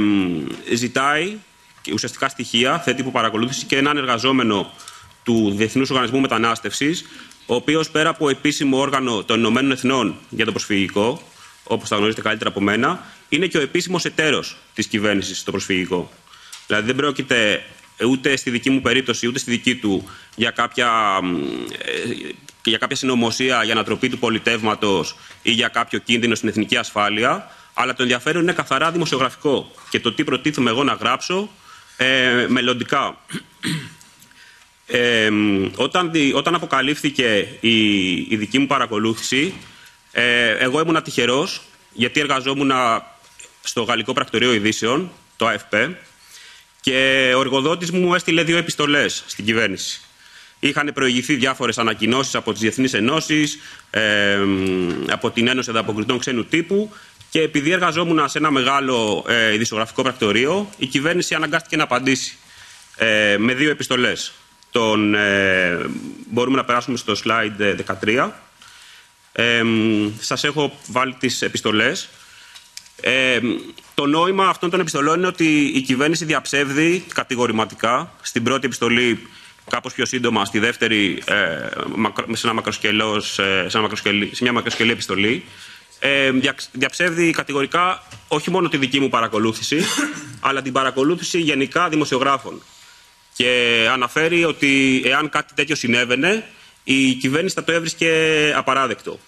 ζητάει 0.74 1.36
ουσιαστικά 1.92 2.28
στοιχεία, 2.28 2.78
θέτει 2.78 3.00
υπό 3.00 3.10
παρακολούθηση 3.10 3.66
και 3.66 3.76
έναν 3.76 3.96
εργαζόμενο 3.96 4.72
του 5.22 5.52
Διεθνούς 5.56 5.90
Οργανισμού 5.90 6.20
Μετανάστευσης 6.20 7.04
ο 7.52 7.54
οποίος 7.54 7.90
πέρα 7.90 8.08
από 8.08 8.28
επίσημο 8.28 8.78
όργανο 8.78 9.24
των 9.24 9.38
Ηνωμένων 9.38 9.70
Εθνών 9.70 10.16
για 10.28 10.44
το 10.44 10.50
προσφυγικό, 10.50 11.22
όπως 11.64 11.88
θα 11.88 11.96
γνωρίζετε 11.96 12.22
καλύτερα 12.22 12.50
από 12.50 12.60
μένα, 12.60 13.04
είναι 13.28 13.46
και 13.46 13.58
ο 13.58 13.60
επίσημος 13.60 14.04
εταίρος 14.04 14.56
της 14.74 14.86
κυβέρνησης 14.86 15.38
στο 15.38 15.50
προσφυγικό. 15.50 16.10
Δηλαδή 16.66 16.86
δεν 16.86 16.96
πρόκειται 16.96 17.62
ούτε 18.08 18.36
στη 18.36 18.50
δική 18.50 18.70
μου 18.70 18.80
περίπτωση, 18.80 19.26
ούτε 19.26 19.38
στη 19.38 19.50
δική 19.50 19.76
του 19.76 20.08
για 20.34 20.50
κάποια, 20.50 21.20
ε, 21.78 22.30
για 22.64 22.78
κάποια 22.78 22.96
συνωμοσία 22.96 23.62
για 23.64 23.72
ανατροπή 23.72 24.08
του 24.08 24.18
πολιτεύματος 24.18 25.16
ή 25.42 25.50
για 25.50 25.68
κάποιο 25.68 25.98
κίνδυνο 25.98 26.34
στην 26.34 26.48
εθνική 26.48 26.76
ασφάλεια, 26.76 27.50
αλλά 27.74 27.94
το 27.94 28.02
ενδιαφέρον 28.02 28.42
είναι 28.42 28.52
καθαρά 28.52 28.90
δημοσιογραφικό 28.90 29.70
και 29.90 30.00
το 30.00 30.12
τι 30.12 30.24
προτίθεμαι 30.24 30.70
εγώ 30.70 30.84
να 30.84 30.92
γράψω 30.92 31.50
ε, 31.96 32.46
μελλοντικά. 32.48 33.16
Ε, 34.86 35.30
όταν, 35.76 36.10
όταν 36.34 36.54
αποκαλύφθηκε 36.54 37.48
η, 37.60 38.12
η 38.12 38.36
δική 38.36 38.58
μου 38.58 38.66
παρακολούθηση, 38.66 39.54
ε, 40.12 40.50
εγώ 40.50 40.80
ήμουν 40.80 41.02
τυχερός, 41.02 41.60
γιατί 41.92 42.20
εργαζόμουν 42.20 42.72
στο 43.62 43.82
Γαλλικό 43.82 44.12
Πρακτορείο 44.12 44.52
Ειδήσεων, 44.52 45.10
το 45.36 45.46
ΑΕΦΠ, 45.46 45.74
και 46.80 47.32
ο 47.36 47.40
εργοδότης 47.40 47.90
μου 47.90 48.14
έστειλε 48.14 48.42
δύο 48.42 48.56
επιστολές 48.56 49.24
στην 49.26 49.44
κυβέρνηση. 49.44 50.00
Είχαν 50.60 50.90
προηγηθεί 50.94 51.34
διάφορες 51.34 51.78
ανακοινώσεις 51.78 52.34
από 52.34 52.52
τις 52.52 52.60
Διεθνείς 52.60 52.94
Ενώσεις, 52.94 53.58
ε, 53.90 54.38
από 55.08 55.30
την 55.30 55.48
Ένωση 55.48 55.70
Ανταποκριτών 55.70 56.18
Ξένου 56.18 56.44
Τύπου 56.44 56.92
και 57.30 57.40
επειδή 57.40 57.70
εργαζόμουν 57.70 58.28
σε 58.28 58.38
ένα 58.38 58.50
μεγάλο 58.50 59.24
ε, 59.28 59.54
ειδησιογραφικό 59.54 60.02
πρακτορείο, 60.02 60.70
η 60.76 60.86
κυβέρνηση 60.86 61.34
αναγκάστηκε 61.34 61.76
να 61.76 61.82
απαντήσει 61.82 62.36
ε, 62.96 63.36
με 63.38 63.54
δύο 63.54 63.70
επιστολές. 63.70 64.32
Τον, 64.72 65.14
ε, 65.14 65.78
μπορούμε 66.30 66.56
να 66.56 66.64
περάσουμε 66.64 66.96
στο 66.96 67.12
slide 67.24 67.76
13. 68.04 68.32
Ε, 69.32 69.62
σας 70.18 70.44
έχω 70.44 70.78
βάλει 70.86 71.14
τις 71.18 71.42
επιστολές. 71.42 72.08
Ε, 73.00 73.40
το 73.94 74.06
νόημα 74.06 74.48
αυτών 74.48 74.70
των 74.70 74.80
επιστολών 74.80 75.18
είναι 75.18 75.26
ότι 75.26 75.72
η 75.74 75.80
κυβέρνηση 75.80 76.24
διαψεύδει 76.24 77.04
κατηγορηματικά 77.14 78.12
στην 78.22 78.42
πρώτη 78.42 78.66
επιστολή 78.66 79.26
κάπως 79.70 79.94
πιο 79.94 80.06
σύντομα, 80.06 80.44
στη 80.44 80.58
δεύτερη 80.58 81.22
ε, 81.24 82.32
σε, 82.32 82.46
ένα 82.46 82.54
μακροσκελός, 82.54 83.38
ε, 83.38 83.66
σε, 83.68 83.76
ένα 83.76 83.80
μακροσκελή, 83.80 84.30
σε 84.34 84.42
μια 84.42 84.52
μακροσκελή 84.52 84.90
επιστολή 84.90 85.44
ε, 85.98 86.30
διαψεύδει 86.72 87.30
κατηγορικά 87.30 88.02
όχι 88.28 88.50
μόνο 88.50 88.68
τη 88.68 88.76
δική 88.76 89.00
μου 89.00 89.08
παρακολούθηση 89.08 89.84
αλλά 90.40 90.62
την 90.62 90.72
παρακολούθηση 90.72 91.40
γενικά 91.40 91.88
δημοσιογράφων 91.88 92.62
και 93.34 93.86
αναφέρει 93.92 94.44
ότι 94.44 95.02
εάν 95.04 95.28
κάτι 95.28 95.54
τέτοιο 95.54 95.74
συνέβαινε 95.74 96.44
η 96.84 97.12
κυβέρνηση 97.12 97.54
θα 97.54 97.64
το 97.64 97.72
έβρισκε 97.72 98.12
απαράδεκτο. 98.56 99.18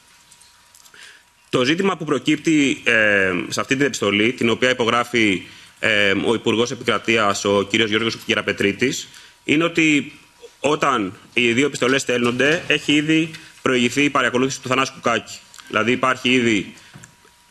Το 1.48 1.64
ζήτημα 1.64 1.96
που 1.96 2.04
προκύπτει 2.04 2.82
ε, 2.84 3.32
σε 3.48 3.60
αυτή 3.60 3.76
την 3.76 3.86
επιστολή, 3.86 4.32
την 4.32 4.50
οποία 4.50 4.70
υπογράφει 4.70 5.42
ε, 5.78 6.12
ο 6.26 6.34
Υπουργός 6.34 6.70
Επικρατείας, 6.70 7.44
ο 7.44 7.68
κ. 7.70 7.74
Γιώργος 7.74 8.16
Κυραπετρίτης, 8.16 9.08
είναι 9.44 9.64
ότι 9.64 10.12
όταν 10.60 11.12
οι 11.32 11.52
δύο 11.52 11.66
επιστολές 11.66 12.00
στέλνονται, 12.02 12.62
έχει 12.66 12.92
ήδη 12.92 13.30
προηγηθεί 13.62 14.02
η 14.02 14.10
παρακολούθηση 14.10 14.60
του 14.60 14.68
Θανάσου 14.68 14.92
Κουκάκη. 14.92 15.38
Δηλαδή 15.68 15.92
υπάρχει 15.92 16.30
ήδη 16.30 16.74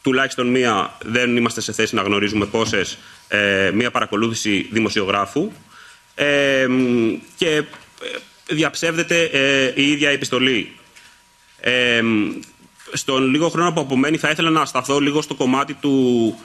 τουλάχιστον 0.02 0.48
μία, 0.48 0.98
δεν 1.04 1.38
είμαστε 1.38 1.62
σε 1.62 1.72
θέση 1.72 1.96
να 1.96 2.02
γνωρίζουμε 2.02 2.46
πόσες, 2.46 2.98
ε, 3.28 3.72
μία 3.74 3.92
παρακολούθηση 3.92 4.68
δημοσιογράφου 4.72 5.52
ε, 6.16 6.68
και 7.36 7.64
διαψεύδεται 8.48 9.24
ε, 9.24 9.72
η 9.76 9.92
ίδια 9.92 10.10
επιστολή. 10.10 10.72
Ε, 11.60 12.02
στον 12.94 13.30
λίγο 13.30 13.50
χρόνο 13.50 13.74
που 13.74 13.82
απομένει 13.82 14.18
θα 14.18 14.30
ήθελα 14.30 14.50
να 14.50 14.66
σταθώ 14.66 15.00
λίγο 15.00 15.22
στο 15.22 15.36
κομμάτι 15.36 15.74
του 15.74 16.36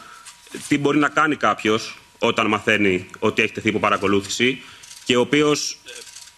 τι 0.69 0.79
μπορεί 0.79 0.99
να 0.99 1.09
κάνει 1.09 1.37
κάποιος 1.37 1.99
όταν 2.19 2.47
μαθαίνει 2.47 3.07
ότι 3.19 3.43
έχει 3.43 3.53
τεθεί 3.53 3.69
υπό 3.69 3.79
παρακολούθηση 3.79 4.62
και 5.05 5.16
ο 5.16 5.21
οποίος 5.21 5.79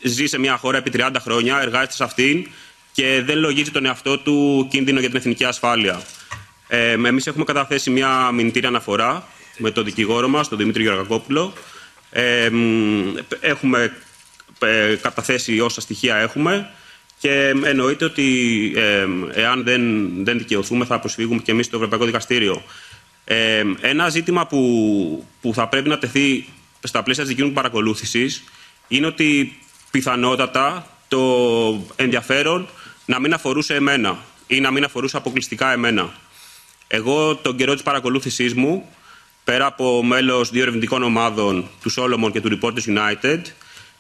ζει 0.02 0.26
σε 0.26 0.38
μια 0.38 0.56
χώρα 0.56 0.76
επί 0.76 0.90
30 0.94 1.10
χρόνια, 1.20 1.60
εργάζεται 1.60 1.92
σε 1.92 2.04
αυτήν 2.04 2.48
και 2.92 3.22
δεν 3.24 3.38
λογίζει 3.38 3.70
τον 3.70 3.84
εαυτό 3.84 4.18
του 4.18 4.66
κίνδυνο 4.70 5.00
για 5.00 5.08
την 5.08 5.18
εθνική 5.18 5.44
ασφάλεια. 5.44 6.02
Ε, 6.68 6.90
εμείς 6.90 7.26
έχουμε 7.26 7.44
καταθέσει 7.44 7.90
μια 7.90 8.30
μηνυτήρια 8.30 8.68
αναφορά 8.68 9.28
με 9.58 9.70
τον 9.70 9.84
δικηγόρο 9.84 10.28
μας, 10.28 10.48
τον 10.48 10.58
Δημήτρη 10.58 10.82
Γεωργακόπουλο. 10.82 11.52
Ε, 12.10 12.50
έχουμε 13.40 13.96
ε, 14.58 14.94
καταθέσει 15.02 15.60
όσα 15.60 15.80
στοιχεία 15.80 16.16
έχουμε 16.16 16.70
και 17.18 17.54
εννοείται 17.64 18.04
ότι 18.04 18.72
ε, 18.76 19.06
εάν 19.32 19.64
δεν, 19.64 20.10
δεν 20.24 20.38
δικαιωθούμε 20.38 20.84
θα 20.84 20.98
προσφύγουμε 20.98 21.40
και 21.40 21.50
εμείς 21.50 21.66
στο 21.66 21.76
Ευρωπαϊκό 21.76 22.04
Δικαστήριο. 22.04 22.62
Ε, 23.24 23.64
ένα 23.80 24.08
ζήτημα 24.08 24.46
που, 24.46 25.26
που 25.40 25.54
θα 25.54 25.68
πρέπει 25.68 25.88
να 25.88 25.98
τεθεί 25.98 26.44
στα 26.82 27.02
πλαίσια 27.02 27.24
της 27.24 27.32
δική 27.34 27.46
μου 27.46 27.52
παρακολούθησης 27.52 28.44
είναι 28.88 29.06
ότι 29.06 29.58
πιθανότατα 29.90 30.86
το 31.08 31.20
ενδιαφέρον 31.96 32.68
να 33.06 33.20
μην 33.20 33.32
αφορούσε 33.32 33.74
εμένα 33.74 34.18
ή 34.46 34.60
να 34.60 34.70
μην 34.70 34.84
αφορούσε 34.84 35.16
αποκλειστικά 35.16 35.72
εμένα. 35.72 36.14
Εγώ 36.86 37.36
τον 37.36 37.56
καιρό 37.56 37.72
της 37.72 37.82
παρακολούθησής 37.82 38.54
μου, 38.54 38.88
πέρα 39.44 39.66
από 39.66 40.02
μέλος 40.02 40.50
δύο 40.50 40.62
ερευνητικών 40.62 41.02
ομάδων, 41.02 41.68
του 41.82 41.92
Solomon 41.92 42.32
και 42.32 42.40
του 42.40 42.58
Reporters 42.58 42.98
United, 42.98 43.40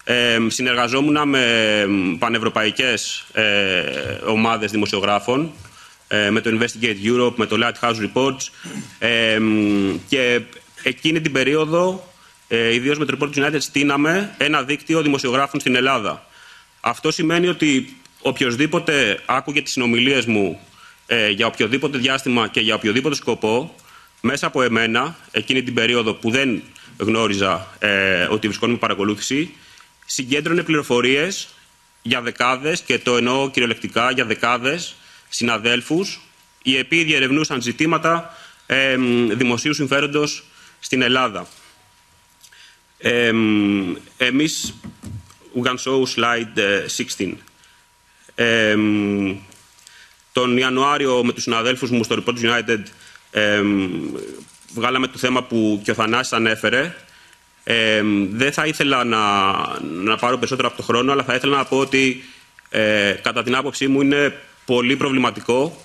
ε, 0.04 0.38
συνεργαζόμουν 0.46 1.28
με 1.28 1.86
πανευρωπαϊκές 2.18 3.24
ε, 3.32 3.82
ομάδες 4.26 4.70
δημοσιογράφων, 4.70 5.52
ε, 6.08 6.30
με 6.30 6.40
το 6.40 6.58
Investigate 6.58 6.96
Europe, 7.06 7.34
με 7.36 7.46
το 7.46 7.56
Lighthouse 7.60 7.94
Reports 7.94 8.48
ε, 8.98 9.38
και 10.08 10.40
εκείνη 10.82 11.20
την 11.20 11.32
περίοδο, 11.32 12.12
ε, 12.48 12.74
ιδίως 12.74 12.98
με 12.98 13.04
το 13.04 13.16
Reporters 13.18 13.38
United, 13.38 13.60
στείναμε 13.60 14.34
ένα 14.38 14.62
δίκτυο 14.62 15.02
δημοσιογράφων 15.02 15.60
στην 15.60 15.74
Ελλάδα. 15.74 16.26
Αυτό 16.80 17.10
σημαίνει 17.10 17.48
ότι 17.48 17.96
οποιοδήποτε 18.22 19.20
άκουγε 19.26 19.62
τις 19.62 19.72
συνομιλίες 19.72 20.26
μου 20.26 20.60
ε, 21.06 21.28
για 21.28 21.46
οποιοδήποτε 21.46 21.98
διάστημα 21.98 22.48
και 22.48 22.60
για 22.60 22.74
οποιοδήποτε 22.74 23.14
σκοπό, 23.14 23.74
μέσα 24.20 24.46
από 24.46 24.62
εμένα, 24.62 25.16
εκείνη 25.30 25.62
την 25.62 25.74
περίοδο 25.74 26.14
που 26.14 26.30
δεν 26.30 26.62
γνώριζα 26.98 27.68
ε, 27.78 28.22
ότι 28.22 28.46
βρισκόμουν 28.46 28.74
με 28.74 28.80
παρακολούθηση, 28.80 29.54
συγκέντρωνε 30.06 30.62
πληροφορίες 30.62 31.48
για 32.02 32.20
δεκάδες, 32.20 32.80
και 32.80 32.98
το 32.98 33.16
εννοώ 33.16 33.50
κυριολεκτικά 33.50 34.10
για 34.10 34.24
δεκάδες 34.24 34.94
συναδέλφους, 35.28 36.20
οι 36.62 36.80
οποίοι 36.80 37.04
διερευνούσαν 37.04 37.62
ζητήματα 37.62 38.36
ε, 38.66 38.96
δημοσίου 39.30 39.74
συμφέροντος 39.74 40.44
στην 40.80 41.02
Ελλάδα. 41.02 41.48
Ε, 42.98 43.32
εμείς, 44.16 44.74
we 45.54 45.62
can 45.62 45.76
show 45.84 46.02
slide 46.16 46.86
16. 47.16 47.32
Ε, 48.34 48.76
τον 50.32 50.56
Ιανουάριο 50.56 51.24
με 51.24 51.32
τους 51.32 51.42
συναδέλφους 51.42 51.90
μου 51.90 52.04
στο 52.04 52.22
Report 52.24 52.38
United 52.38 52.82
ε, 53.30 53.62
βγάλαμε 54.74 55.06
το 55.06 55.18
θέμα 55.18 55.42
που 55.42 55.80
και 55.84 55.90
ο 55.90 55.94
Θανάσης 55.94 56.32
ανέφερε. 56.32 56.94
Ε, 57.64 58.02
δεν 58.30 58.52
θα 58.52 58.66
ήθελα 58.66 59.04
να, 59.04 59.20
να 59.80 60.16
πάρω 60.16 60.36
περισσότερο 60.36 60.68
από 60.68 60.76
το 60.76 60.82
χρόνο, 60.82 61.12
αλλά 61.12 61.22
θα 61.22 61.34
ήθελα 61.34 61.56
να 61.56 61.64
πω 61.64 61.78
ότι 61.78 62.24
ε, 62.70 63.14
κατά 63.22 63.42
την 63.42 63.54
άποψή 63.54 63.88
μου 63.88 64.00
είναι 64.00 64.38
πολύ 64.64 64.96
προβληματικό 64.96 65.84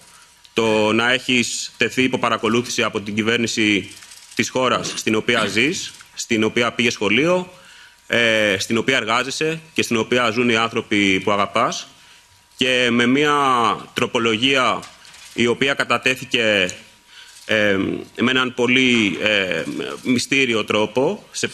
το 0.54 0.94
να 0.94 1.12
έχεις 1.12 1.72
τεθεί 1.78 2.04
υπό 2.04 2.18
παρακολούθηση 2.18 2.84
από 2.84 3.02
την 3.02 3.16
κυβέρνηση 3.16 3.92
της 4.36 4.50
χώρας 4.50 4.94
στην 4.96 5.16
οποία 5.16 5.46
ζεις, 5.46 5.94
στην 6.14 6.44
οποία 6.44 6.72
πήγες 6.72 6.94
σχολείο, 6.94 7.54
ε, 8.08 8.56
στην 8.60 8.78
οποία 8.78 8.98
εργάζεσαι 8.98 9.60
και 9.74 9.82
στην 9.82 9.98
οποία 9.98 10.30
ζουν 10.30 10.50
οι 10.50 10.56
άνθρωποι 10.56 11.20
που 11.20 11.32
αγαπάς 11.32 11.88
και 12.58 12.88
με 12.92 13.06
μια 13.06 13.36
τροπολογία 13.94 14.80
η 15.34 15.48
οποία 15.48 15.74
κατατέθηκε 15.74 16.70
ε, 17.46 17.78
με 18.22 18.32
έναν 18.32 18.54
πολύ 18.54 19.18
ε, 19.22 19.64
μυστήριο 20.04 20.64
τρόπο, 20.64 21.24
σε, 21.32 21.50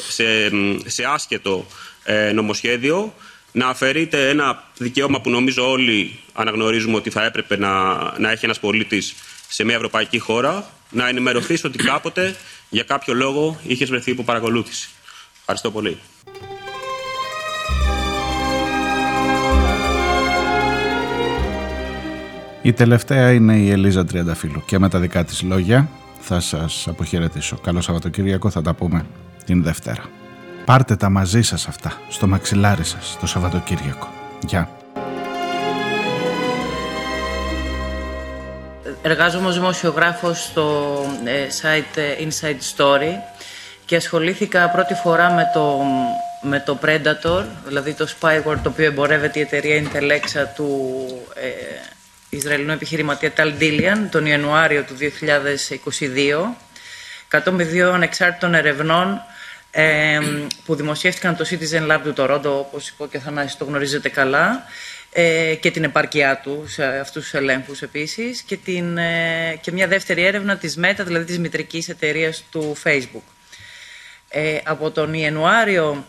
σε, 0.85 1.03
άσχετο 1.03 1.65
ε, 2.03 2.31
νομοσχέδιο, 2.31 3.13
να 3.51 3.67
αφαιρείται 3.67 4.29
ένα 4.29 4.63
δικαίωμα 4.77 5.21
που 5.21 5.29
νομίζω 5.29 5.69
όλοι 5.69 6.19
αναγνωρίζουμε 6.33 6.95
ότι 6.95 7.09
θα 7.09 7.23
έπρεπε 7.23 7.57
να, 7.57 7.93
να 8.19 8.31
έχει 8.31 8.45
ένας 8.45 8.59
πολίτης 8.59 9.13
σε 9.47 9.63
μια 9.63 9.75
ευρωπαϊκή 9.75 10.19
χώρα, 10.19 10.71
να 10.89 11.07
ενημερωθείς 11.07 11.63
ότι 11.63 11.77
κάποτε 11.77 12.35
για 12.69 12.83
κάποιο 12.83 13.13
λόγο 13.13 13.59
είχες 13.67 13.89
βρεθεί 13.89 14.11
υπό 14.11 14.23
παρακολούθηση. 14.23 14.89
Ευχαριστώ 15.39 15.71
πολύ. 15.71 15.97
Η 22.63 22.73
τελευταία 22.73 23.31
είναι 23.31 23.55
η 23.55 23.71
Ελίζα 23.71 24.05
Τριανταφύλου 24.05 24.63
και 24.65 24.79
με 24.79 24.89
τα 24.89 24.99
δικά 24.99 25.23
της 25.23 25.41
λόγια 25.41 25.89
θα 26.19 26.39
σας 26.39 26.87
αποχαιρετήσω. 26.87 27.57
Καλό 27.57 27.81
Σαββατοκύριακο, 27.81 28.49
θα 28.49 28.61
τα 28.61 28.73
πούμε 28.73 29.05
την 29.45 29.63
Δευτέρα. 29.63 30.03
Πάρτε 30.65 30.95
τα 30.95 31.09
μαζί 31.09 31.41
σας 31.41 31.67
αυτά, 31.67 31.93
στο 32.09 32.27
μαξιλάρι 32.27 32.83
σας, 32.83 33.17
το 33.19 33.27
Σαββατοκύριακο. 33.27 34.07
Γεια. 34.47 34.69
Εργάζομαι 39.01 39.47
ως 39.47 39.55
δημοσιογράφος 39.55 40.43
στο 40.43 40.97
ε, 41.23 41.47
site 41.61 41.97
ε, 41.97 42.27
Inside 42.27 42.77
Story 42.77 43.13
και 43.85 43.95
ασχολήθηκα 43.95 44.69
πρώτη 44.69 44.93
φορά 44.93 45.31
με 45.33 45.43
το, 45.53 45.79
με 46.41 46.59
το 46.59 46.79
Predator, 46.81 47.43
δηλαδή 47.67 47.93
το 47.93 48.07
spyware 48.19 48.57
το 48.63 48.69
οποίο 48.69 48.85
εμπορεύεται 48.85 49.39
η 49.39 49.41
εταιρεία 49.41 49.83
Intellexa 49.83 50.45
του 50.55 50.89
ε, 51.35 51.49
Ισραηλινού 52.33 52.71
επιχειρηματία 52.71 53.31
Ταλ 53.31 53.53
Ντίλιαν 53.53 54.09
τον 54.09 54.25
Ιανουάριο 54.25 54.83
του 54.83 54.97
2022 54.99 56.55
κατόπιν 57.27 57.69
δύο 57.69 57.91
ανεξάρτητων 57.91 58.53
ερευνών 58.53 59.21
ε, 59.71 60.19
που 60.65 60.75
δημοσιεύτηκαν 60.75 61.35
το 61.35 61.45
Citizen 61.49 61.91
Lab 61.91 61.99
του 62.03 62.13
Toronto, 62.17 62.43
όπως 62.43 62.89
είπε 62.89 63.03
και 63.09 63.17
ο 63.17 63.19
Θανάσης 63.19 63.57
το 63.57 63.65
γνωρίζετε 63.65 64.09
καλά, 64.09 64.63
ε, 65.13 65.55
και 65.55 65.71
την 65.71 65.83
επάρκειά 65.83 66.37
του 66.37 66.63
σε 66.67 66.85
αυτούς 66.85 67.23
τους 67.23 67.33
ελέγχους 67.33 67.81
επίσης 67.81 68.41
και, 68.41 68.57
την, 68.57 68.97
ε, 68.97 69.59
και 69.61 69.71
μια 69.71 69.87
δεύτερη 69.87 70.23
έρευνα 70.23 70.57
της 70.57 70.79
Meta, 70.83 71.01
δηλαδή 71.05 71.25
της 71.25 71.39
μητρικής 71.39 71.89
εταιρείας 71.89 72.43
του 72.51 72.77
Facebook. 72.83 73.23
Ε, 74.29 74.57
από 74.63 74.91
τον 74.91 75.13
Ιανουάριο 75.13 76.05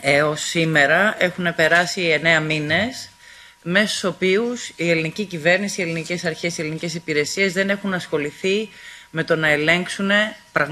έως 0.00 0.40
σήμερα 0.40 1.14
έχουν 1.18 1.54
περάσει 1.54 2.02
εννέα 2.02 2.40
μήνες 2.40 3.08
μέσα 3.66 3.86
στους 3.86 4.04
οποίους 4.04 4.68
η 4.76 4.90
ελληνική 4.90 5.24
κυβέρνηση, 5.24 5.80
οι 5.80 5.84
ελληνικές 5.84 6.24
αρχές, 6.24 6.58
οι 6.58 6.62
ελληνικές 6.62 6.94
υπηρεσίες 6.94 7.52
δεν 7.52 7.70
έχουν 7.70 7.94
ασχοληθεί 7.94 8.68
με 9.10 9.24
το 9.24 9.36
να 9.36 9.48
ελέγξουν, 9.48 10.10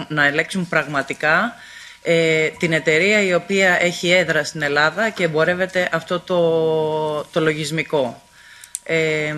να 0.08 0.24
ελέγξουν 0.26 0.68
πραγματικά 0.68 1.54
ε, 2.02 2.48
την 2.48 2.72
εταιρεία 2.72 3.22
η 3.22 3.34
οποία 3.34 3.82
έχει 3.82 4.10
έδρα 4.10 4.44
στην 4.44 4.62
Ελλάδα 4.62 5.10
και 5.10 5.24
εμπορεύεται 5.24 5.88
αυτό 5.92 6.20
το, 6.20 7.24
το 7.32 7.40
λογισμικό. 7.40 8.22
Ε, 8.84 9.34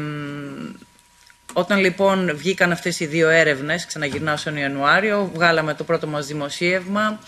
όταν 1.52 1.78
λοιπόν 1.78 2.36
βγήκαν 2.36 2.72
αυτές 2.72 3.00
οι 3.00 3.07
δύο 3.07 3.28
έρευνες, 3.28 3.86
ξαναγυρνάω 3.86 4.36
στον 4.36 4.57
Ιανουάριο, 4.57 5.30
βγάλαμε 5.34 5.74
το 5.74 5.84
πρώτο 5.84 6.07
μας 6.07 6.26
δημοσίευμα 6.26 7.20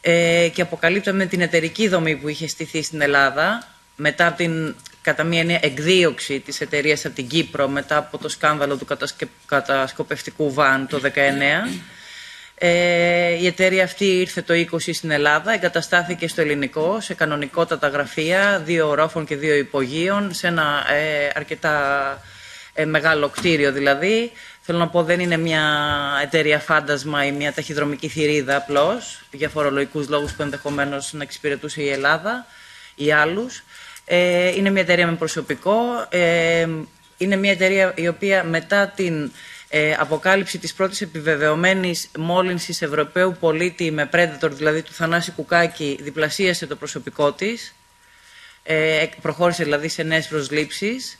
ε, 0.00 0.48
και 0.52 0.62
αποκαλύπταμε 0.62 1.26
την 1.26 1.40
εταιρική 1.40 1.88
δομή 1.88 2.16
που 2.16 2.28
είχε 2.28 2.48
στηθεί 2.48 2.82
στην 2.82 3.00
Ελλάδα 3.00 3.68
μετά 3.96 4.32
την 4.32 4.74
κατά 5.04 5.24
μία 5.24 5.40
έννοια 5.40 5.58
εκδίωξη 5.62 6.40
της 6.40 6.60
εταιρείας 6.60 7.04
από 7.04 7.14
την 7.14 7.28
Κύπρο 7.28 7.68
μετά 7.68 7.96
από 7.96 8.18
το 8.18 8.28
σκάνδαλο 8.28 8.76
του 8.76 8.86
κατασκοπευτικού 9.46 10.52
ΒΑΝ 10.52 10.86
το 10.86 11.00
19. 11.04 11.08
Ε, 12.54 13.28
η 13.28 13.46
εταιρεία 13.46 13.84
αυτή 13.84 14.04
ήρθε 14.04 14.42
το 14.42 14.54
20 14.54 14.78
στην 14.92 15.10
Ελλάδα, 15.10 15.52
εγκαταστάθηκε 15.52 16.28
στο 16.28 16.40
ελληνικό, 16.40 17.00
σε 17.00 17.14
κανονικότατα 17.14 17.88
γραφεία, 17.88 18.62
δύο 18.64 18.88
ορόφων 18.88 19.24
και 19.24 19.36
δύο 19.36 19.54
υπογείων, 19.54 20.34
σε 20.34 20.46
ένα 20.46 20.84
ε, 20.92 21.30
αρκετά 21.34 22.22
ε, 22.74 22.84
μεγάλο 22.84 23.28
κτίριο 23.28 23.72
δηλαδή. 23.72 24.32
Θέλω 24.60 24.78
να 24.78 24.88
πω 24.88 25.02
δεν 25.02 25.20
είναι 25.20 25.36
μια 25.36 25.62
εταιρεία 26.22 26.58
φάντασμα 26.58 27.26
ή 27.26 27.32
μια 27.32 27.52
ταχυδρομική 27.52 28.08
θηρίδα 28.08 28.56
απλώς, 28.56 29.20
για 29.30 29.48
φορολογικούς 29.48 30.08
λόγους 30.08 30.32
που 30.32 30.42
ενδεχομένως 30.42 31.12
να 31.12 31.22
εξυπηρετούσε 31.22 31.82
η 31.82 31.90
Ελλάδα 31.90 32.46
ή 32.94 33.12
άλλους. 33.12 33.64
Ε, 34.04 34.48
είναι 34.48 34.70
μια 34.70 34.82
εταιρεία 34.82 35.06
με 35.06 35.16
προσωπικό. 35.16 35.76
Ε, 36.08 36.68
είναι 37.16 37.36
μια 37.36 37.52
εταιρεία 37.52 37.92
η 37.96 38.08
οποία 38.08 38.44
μετά 38.44 38.88
την 38.88 39.32
ε, 39.68 39.94
αποκάλυψη 39.98 40.58
της 40.58 40.74
πρώτης 40.74 41.00
επιβεβαιωμένης 41.00 42.10
μόλυνσης 42.18 42.82
Ευρωπαίου 42.82 43.36
πολίτη 43.40 43.90
με 43.90 44.08
Predator, 44.12 44.50
δηλαδή 44.50 44.82
του 44.82 44.92
Θανάση 44.92 45.30
Κουκάκη, 45.30 45.98
διπλασίασε 46.00 46.66
το 46.66 46.76
προσωπικό 46.76 47.32
της. 47.32 47.74
Ε, 48.62 49.06
προχώρησε 49.22 49.64
δηλαδή 49.64 49.88
σε 49.88 50.02
νέες 50.02 50.26
προσλήψεις. 50.26 51.18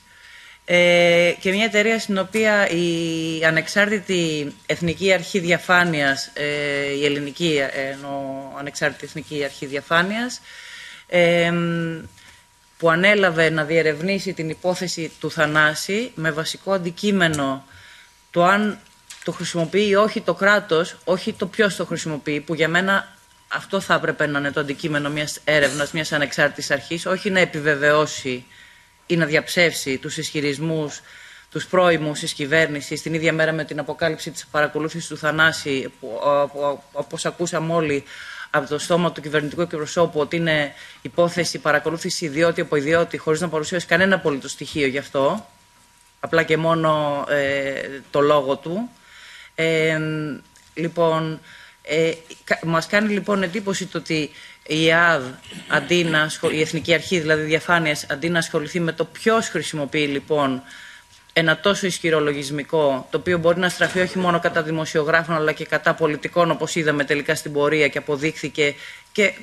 Ε, 0.65 1.33
και 1.39 1.51
μια 1.51 1.65
εταιρεία 1.65 1.99
στην 1.99 2.17
οποία 2.17 2.69
η 2.69 3.45
ανεξάρτητη 3.45 4.53
Εθνική 4.65 5.13
Αρχή 5.13 5.39
Διαφάνειας, 5.39 6.31
ε, 6.33 6.93
η 6.99 7.05
ελληνική 7.05 7.61
ενώ 7.73 8.53
ανεξάρτητη 8.57 9.05
Εθνική 9.05 9.43
Αρχή 9.43 9.65
Διαφάνειας, 9.65 10.41
ε, 11.07 11.53
που 12.77 12.89
ανέλαβε 12.89 13.49
να 13.49 13.63
διερευνήσει 13.63 14.33
την 14.33 14.49
υπόθεση 14.49 15.11
του 15.19 15.31
Θανάση 15.31 16.11
με 16.15 16.31
βασικό 16.31 16.71
αντικείμενο 16.71 17.65
το 18.31 18.43
αν 18.45 18.79
το 19.23 19.31
χρησιμοποιεί 19.31 19.87
ή 19.87 19.95
όχι 19.95 20.21
το 20.21 20.33
κράτος, 20.33 20.95
όχι 21.03 21.33
το 21.33 21.47
ποιος 21.47 21.75
το 21.75 21.85
χρησιμοποιεί, 21.85 22.39
που 22.39 22.53
για 22.53 22.67
μένα 22.67 23.15
αυτό 23.47 23.79
θα 23.79 23.93
έπρεπε 23.93 24.25
να 24.25 24.39
είναι 24.39 24.51
το 24.51 24.59
αντικείμενο 24.59 25.09
μιας 25.09 25.39
έρευνας, 25.43 25.91
μιας 25.91 26.11
ανεξάρτητης 26.11 26.71
αρχής, 26.71 27.05
όχι 27.05 27.29
να 27.29 27.39
επιβεβαιώσει 27.39 28.45
ή 29.05 29.15
να 29.15 29.25
διαψεύσει 29.25 29.97
τους 29.97 30.17
ισχυρισμούς 30.17 31.01
τους 31.51 31.67
πρώιμους 31.67 32.19
της 32.19 32.33
κυβέρνησης 32.33 33.01
την 33.01 33.13
ίδια 33.13 33.33
μέρα 33.33 33.51
με 33.51 33.63
την 33.65 33.79
αποκάλυψη 33.79 34.31
της 34.31 34.45
παρακολούθησης 34.51 35.07
του 35.07 35.17
Θανάση 35.17 35.91
που, 35.99 36.19
όπως 36.91 37.25
ακούσαμε 37.25 37.73
όλοι 37.73 38.03
από 38.57 38.69
το 38.69 38.79
στόμα 38.79 39.11
του 39.11 39.21
κυβερνητικού 39.21 39.61
εκπροσώπου 39.61 40.19
ότι 40.19 40.35
είναι 40.35 40.73
υπόθεση 41.01 41.59
παρακολούθηση 41.59 42.25
ιδιώτη 42.25 42.61
από 42.61 42.75
ιδιώτη 42.75 43.17
χωρίς 43.17 43.41
να 43.41 43.49
παρουσιάσει 43.49 43.85
κανένα 43.85 44.15
απολύτως 44.15 44.51
στοιχείο 44.51 44.87
γι' 44.87 44.97
αυτό, 44.97 45.45
απλά 46.19 46.43
και 46.43 46.57
μόνο 46.57 47.23
ε, 47.29 47.73
το 48.11 48.19
λόγο 48.21 48.55
του. 48.55 48.89
Ε, 49.55 49.99
λοιπόν, 50.73 51.39
ε, 51.81 52.11
μας 52.63 52.87
κάνει 52.87 53.13
λοιπόν 53.13 53.43
εντύπωση 53.43 53.85
το 53.85 53.97
ότι 53.97 54.29
η 54.67 54.89
ΕΑΔ, 54.89 55.23
αντί 55.67 56.03
να, 56.03 56.31
η 56.51 56.61
Εθνική 56.61 56.93
Αρχή 56.93 57.19
δηλαδή 57.19 57.41
Διαφάνειας, 57.41 58.05
αντί 58.09 58.29
να 58.29 58.37
ασχοληθεί 58.37 58.79
με 58.79 58.91
το 58.91 59.05
ποιος 59.05 59.47
χρησιμοποιεί 59.47 60.07
λοιπόν 60.07 60.61
ένα 61.37 61.57
τόσο 61.57 61.85
ισχυρό 61.85 62.19
λογισμικό, 62.19 63.07
το 63.11 63.17
οποίο 63.17 63.37
μπορεί 63.37 63.59
να 63.59 63.69
στραφεί 63.69 63.99
όχι 63.99 64.17
μόνο 64.17 64.39
κατά 64.39 64.63
δημοσιογράφων, 64.63 65.35
αλλά 65.35 65.51
και 65.51 65.65
κατά 65.65 65.93
πολιτικών, 65.93 66.51
όπως 66.51 66.75
είδαμε 66.75 67.03
τελικά 67.03 67.35
στην 67.35 67.53
πορεία 67.53 67.87
και 67.87 67.97
αποδείχθηκε 67.97 68.75
και 69.11 69.33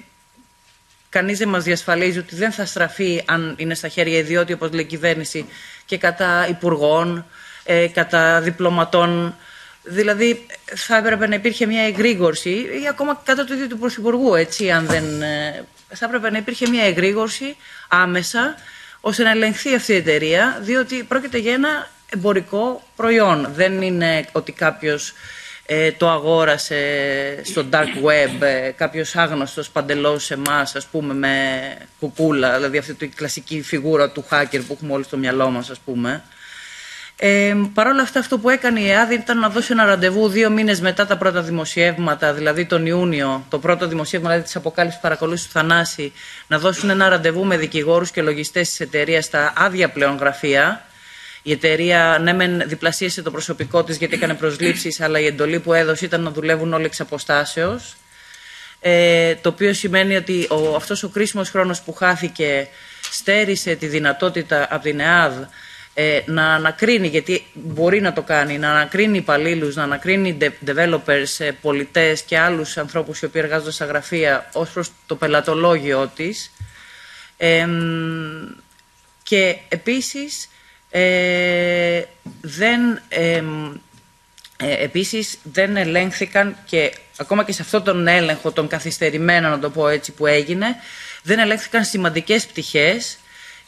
κανείς 1.09 1.39
δεν 1.39 1.49
μας 1.49 1.65
διασφαλίζει 1.65 2.19
ότι 2.19 2.35
δεν 2.35 2.53
θα 2.53 2.67
στραφεί, 2.67 3.23
αν 3.27 3.55
είναι 3.59 3.75
στα 3.75 3.89
χέρια 3.89 4.19
ιδιώτη, 4.19 4.53
όπως 4.53 4.71
λέει 4.73 4.81
η 4.85 4.87
κυβέρνηση, 4.87 5.47
και 5.85 5.99
κατά 5.99 6.47
υπουργών, 6.49 7.27
ε, 7.65 7.87
κατά 7.87 8.41
διπλωματών. 8.41 9.37
Δηλαδή, 9.83 10.47
θα 10.75 10.97
έπρεπε 10.97 11.27
να 11.27 11.35
υπήρχε 11.35 11.67
μια 11.67 11.83
εγρήγορση, 11.83 12.51
ή 12.51 12.89
ακόμα 12.89 13.21
κατά 13.25 13.45
του 13.45 13.53
ίδιου 13.53 13.67
του 13.69 13.79
Πρωθυπουργού, 13.79 14.35
έτσι, 14.35 14.71
αν 14.71 14.87
δεν... 14.87 15.23
Ε, 15.23 15.65
θα 15.95 16.07
έπρεπε 16.07 16.31
να 16.31 16.39
υπήρχε 16.39 16.69
μια 16.69 16.85
εγρήγορση 16.85 17.57
άμεσα, 17.89 18.55
ώστε 19.05 19.23
να 19.23 19.31
ελεγχθεί 19.31 19.75
αυτή 19.75 19.93
η 19.93 19.97
εταιρεία, 19.97 20.59
διότι 20.61 21.03
πρόκειται 21.03 21.39
για 21.39 21.53
ένα 21.53 21.89
εμπορικό 22.11 22.83
προϊόν. 22.97 23.49
Δεν 23.55 23.83
είναι 23.83 24.27
ότι 24.33 24.53
κάποιος 24.53 25.15
ε, 25.67 25.93
το 25.93 26.11
αγόρασε 26.11 26.79
στο 27.45 27.65
dark 27.71 28.05
web, 28.05 28.41
ε, 28.41 28.71
κάποιος 28.77 29.17
άγνωστος 29.17 29.71
παντελώς 29.71 30.25
σε 30.25 30.35
εμάς, 30.35 30.77
ας 30.77 30.87
πούμε, 30.87 31.15
με 31.15 31.37
κουκούλα, 31.99 32.57
δηλαδή 32.57 32.79
αυτή 32.79 33.05
η 33.05 33.09
κλασική 33.09 33.63
φιγούρα 33.63 34.11
του 34.11 34.25
hacker 34.31 34.61
που 34.67 34.73
έχουμε 34.73 34.93
όλοι 34.93 35.05
στο 35.05 35.17
μυαλό 35.17 35.51
μας, 35.51 35.71
ας 35.71 35.79
πούμε. 35.79 36.23
Ε, 37.25 37.55
Παρ' 37.75 37.87
όλα 37.87 38.03
αυτά, 38.03 38.19
αυτό 38.19 38.39
που 38.39 38.51
έκανε 38.51 38.81
η 38.81 38.91
ΕΑΔ 38.91 39.13
ήταν 39.13 39.39
να 39.39 39.49
δώσει 39.49 39.73
ένα 39.73 39.85
ραντεβού 39.85 40.29
δύο 40.29 40.51
μήνες 40.51 40.81
μετά 40.81 41.07
τα 41.07 41.17
πρώτα 41.17 41.43
δημοσιεύματα, 41.43 42.33
δηλαδή 42.33 42.65
τον 42.65 42.87
Ιούνιο, 42.87 43.47
το 43.49 43.59
πρώτο 43.59 43.89
δημοσίευμα 43.89 44.29
δηλαδή, 44.29 44.47
της 44.47 44.57
αποκάλυψης 44.57 45.01
παρακολούθησης 45.01 45.47
του 45.47 45.53
Θανάση, 45.53 46.13
να 46.47 46.59
δώσουν 46.59 46.91
ένα 46.91 47.09
ραντεβού 47.09 47.45
με 47.45 47.57
δικηγόρους 47.57 48.11
και 48.11 48.23
λογιστές 48.23 48.69
της 48.69 48.81
εταιρείας 48.81 49.25
στα 49.25 49.53
άδεια 49.57 49.91
πλέον 49.91 50.17
γραφεία. 50.17 50.85
Η 51.43 51.53
εταιρεία, 51.53 52.19
ναι, 52.23 52.33
μεν 52.33 52.63
διπλασίασε 52.67 53.23
το 53.23 53.31
προσωπικό 53.31 53.85
της 53.85 53.97
γιατί 53.97 54.15
έκανε 54.15 54.35
προσλήψεις, 54.35 55.01
αλλά 55.01 55.19
η 55.19 55.27
εντολή 55.27 55.61
που 55.61 55.73
έδωσε 55.73 56.05
ήταν 56.05 56.23
να 56.23 56.31
δουλεύουν 56.31 56.73
όλοι 56.73 56.85
εξ 56.85 57.01
αποστάσεως. 57.01 57.97
Ε, 58.81 59.35
το 59.35 59.49
οποίο 59.49 59.73
σημαίνει 59.73 60.17
ότι 60.17 60.47
ο, 60.51 60.75
αυτός 60.75 61.03
ο 61.03 61.09
κρίσιμος 61.09 61.51
χρόνος 61.51 61.81
που 61.81 61.93
χάθηκε 61.93 62.69
στέρισε 63.11 63.75
τη 63.75 63.87
δυνατότητα 63.87 64.67
από 64.71 64.83
την 64.83 65.01
ΕΑΔ 65.01 65.33
ε, 65.95 66.21
να 66.27 66.55
ανακρίνει, 66.55 67.09
γιατί 67.09 67.45
μπορεί 67.53 68.01
να 68.01 68.13
το 68.13 68.23
κάνει, 68.23 68.59
να 68.59 68.71
ανακρίνει 68.71 69.17
υπαλλήλους, 69.17 69.75
να 69.75 69.83
ανακρίνει 69.83 70.39
developers, 70.67 71.39
ε, 71.39 71.51
πολιτές 71.61 72.23
και 72.23 72.39
άλλους 72.39 72.77
ανθρώπους 72.77 73.21
οι 73.21 73.25
οποίοι 73.25 73.43
εργάζονται 73.45 73.71
στα 73.71 73.85
γραφεία 73.85 74.51
ως 74.53 74.71
προς 74.71 74.91
το 75.07 75.17
πελατολόγιο 75.17 76.11
της. 76.17 76.53
και 79.23 79.57
επίσης 79.69 80.49
ε, 80.95 82.03
δεν, 82.41 83.03
ε, 83.09 83.43
επίσης 84.57 85.39
δεν 85.43 85.77
ελέγχθηκαν 85.77 86.57
και 86.67 86.93
ακόμα 87.17 87.45
και 87.45 87.53
σε 87.53 87.63
αυτόν 87.63 87.85
τον 87.85 88.07
έλεγχο, 88.07 88.53
τον 88.53 88.69
καθυστερημένο 88.69 89.49
να 89.49 89.59
το 89.59 89.71
πω 89.71 89.89
έτσι 89.89 90.13
που 90.13 90.27
έγινε, 90.27 90.67
δεν 91.23 91.39
ελέγχθηκαν 91.39 91.85
σημαντικές 91.85 92.47
πτυχές 92.47 93.19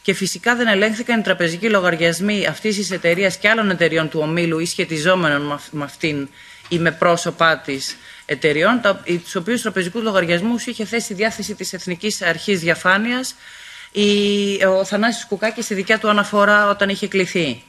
και 0.04 0.14
φυσικά 0.14 0.56
δεν 0.56 0.66
ελέγχθηκαν 0.66 1.18
οι 1.18 1.22
τραπεζικοί 1.22 1.68
λογαριασμοί 1.70 2.46
αυτής 2.46 2.76
της 2.76 2.90
εταιρείας 2.90 3.36
και 3.36 3.48
άλλων 3.48 3.70
εταιριών 3.70 4.08
του 4.08 4.20
ομίλου 4.22 4.58
ή 4.58 4.66
σχετιζόμενων 4.66 5.60
με 5.70 5.84
αυτήν 5.84 6.28
ή 6.68 6.78
με 6.78 6.92
πρόσωπά 6.92 7.58
της 7.58 7.96
εταιριών, 8.26 8.80
τους 9.22 9.34
οποίους 9.34 9.62
τραπεζικούς 9.62 10.02
λογαριασμούς 10.02 10.66
είχε 10.66 10.84
θέσει 10.84 11.04
στη 11.04 11.14
διάθεση 11.14 11.54
της 11.54 11.72
Εθνικής 11.72 12.22
Αρχής 12.22 12.60
Διαφάνειας 12.60 13.34
ο 14.68 14.84
Θανάσης 14.84 15.24
Κουκάκης 15.26 15.64
στη 15.64 15.74
δικιά 15.74 15.98
του 15.98 16.08
αναφορά 16.08 16.68
όταν 16.68 16.88
είχε 16.88 17.08
κληθεί. 17.08 17.62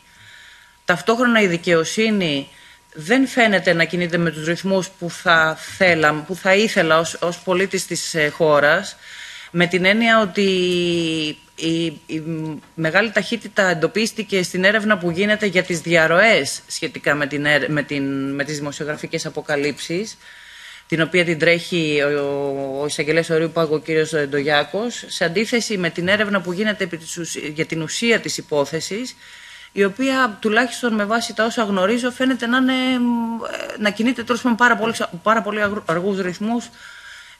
Ταυτόχρονα 0.86 1.42
η 1.42 1.48
δικαιοσύνη 1.48 2.48
δεν 2.94 3.28
φαίνεται 3.28 3.74
να 3.74 3.84
κινείται 3.84 4.18
με 4.18 4.32
τους 4.32 4.46
ρυθμούς 4.46 4.90
που 4.90 5.10
θα, 5.10 5.58
θέλαμε, 5.78 6.22
που 6.22 6.36
θα 6.36 6.56
ήθελα 6.56 7.00
ως, 7.00 7.18
ως 7.22 7.38
πολίτης 7.40 7.86
της 7.86 8.14
ε, 8.14 8.28
χώρας 8.30 8.96
με 9.58 9.68
την 9.68 9.86
έννοια 9.86 10.22
ότι 10.22 10.42
η, 11.56 11.86
η 12.06 12.24
μεγάλη 12.76 13.12
ταχύτητα 13.12 13.70
εντοπίστηκε 13.70 14.44
στην 14.44 14.64
έρευνα 14.64 14.98
που 14.98 15.12
γίνεται 15.12 15.46
για 15.46 15.64
τις 15.64 15.80
διαρροές 15.82 16.62
σχετικά 16.68 17.16
με, 17.16 17.28
την, 17.28 17.46
με, 17.68 17.84
την, 17.84 18.34
με 18.34 18.44
τις 18.44 18.58
δημοσιογραφικές 18.58 19.26
αποκαλύψεις 19.26 20.18
την 20.88 21.02
οποία 21.02 21.26
την 21.26 21.40
τρέχει 21.40 22.02
ο, 22.02 22.80
ο 22.82 22.86
εισαγγελέας 22.86 23.30
ορίου 23.30 23.52
πάγου 23.52 23.74
ο 23.74 23.80
κύριος 23.80 24.14
Ντογιάκος 24.30 25.04
σε 25.08 25.26
αντίθεση 25.26 25.78
με 25.78 25.90
την 25.90 26.08
έρευνα 26.08 26.42
που 26.42 26.52
γίνεται 26.52 26.90
για 27.54 27.66
την 27.66 27.82
ουσία 27.82 28.20
της 28.20 28.38
υπόθεσης 28.38 29.16
η 29.72 29.84
οποία 29.84 30.38
τουλάχιστον 30.42 30.94
με 30.94 31.06
βάση 31.06 31.34
τα 31.34 31.46
όσα 31.46 31.64
γνωρίζω 31.64 32.12
φαίνεται 32.12 32.48
να, 32.48 32.58
είναι, 32.58 32.74
να 33.80 33.90
κινείται 33.90 34.24
τέλος 34.24 34.42
με 34.42 34.56
πάρα 34.58 34.78
πολύ, 34.78 34.94
πάρα 35.24 35.42
πολύ 35.42 35.60
αργούς 35.86 36.20
ρυθμούς 36.22 36.70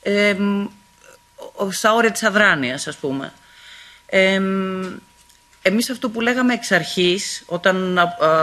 ε, 0.02 0.36
στα 1.72 1.94
όρια 1.94 2.12
της 2.12 2.24
αδράνειας 2.24 2.88
ας 2.88 2.96
πούμε. 2.96 3.34
Ε, 4.06 4.42
εμείς 5.68 5.90
αυτό 5.90 6.10
που 6.10 6.22
λέγαμε 6.22 6.54
εξ 6.54 6.72
αρχής, 6.72 7.44
όταν 7.46 8.00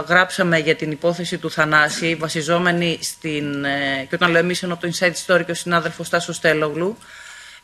γράψαμε 0.08 0.58
για 0.58 0.76
την 0.76 0.90
υπόθεση 0.90 1.38
του 1.38 1.50
Θανάση, 1.50 2.14
βασιζόμενοι 2.14 2.98
στην... 3.02 3.64
Ε, 3.64 4.06
και 4.08 4.14
όταν 4.14 4.30
λέω 4.30 4.40
εμείς 4.40 4.62
εννοώ 4.62 4.76
το 4.76 4.90
Inside 4.92 5.12
Story 5.26 5.44
και 5.44 5.50
ο 5.50 5.54
συνάδελφος 5.54 6.08
Τάσος 6.08 6.36
Στέλογλου, 6.36 6.96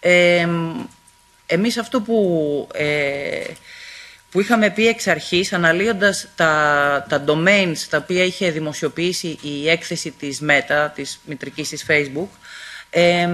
ε, 0.00 0.48
εμείς 1.46 1.78
αυτό 1.78 2.00
που, 2.00 2.68
ε, 2.72 3.44
που 4.30 4.40
είχαμε 4.40 4.70
πει 4.70 4.86
εξ 4.88 5.06
αρχής, 5.06 5.52
αναλύοντας 5.52 6.28
τα, 6.36 7.06
τα 7.08 7.24
domains 7.26 7.78
τα 7.90 7.96
οποία 7.96 8.24
είχε 8.24 8.50
δημοσιοποιήσει 8.50 9.38
η 9.42 9.68
έκθεση 9.68 10.10
της 10.10 10.42
Meta, 10.48 10.88
της 10.94 11.20
μητρικής 11.24 11.68
της 11.68 11.86
Facebook, 11.88 12.28
ε, 12.90 13.28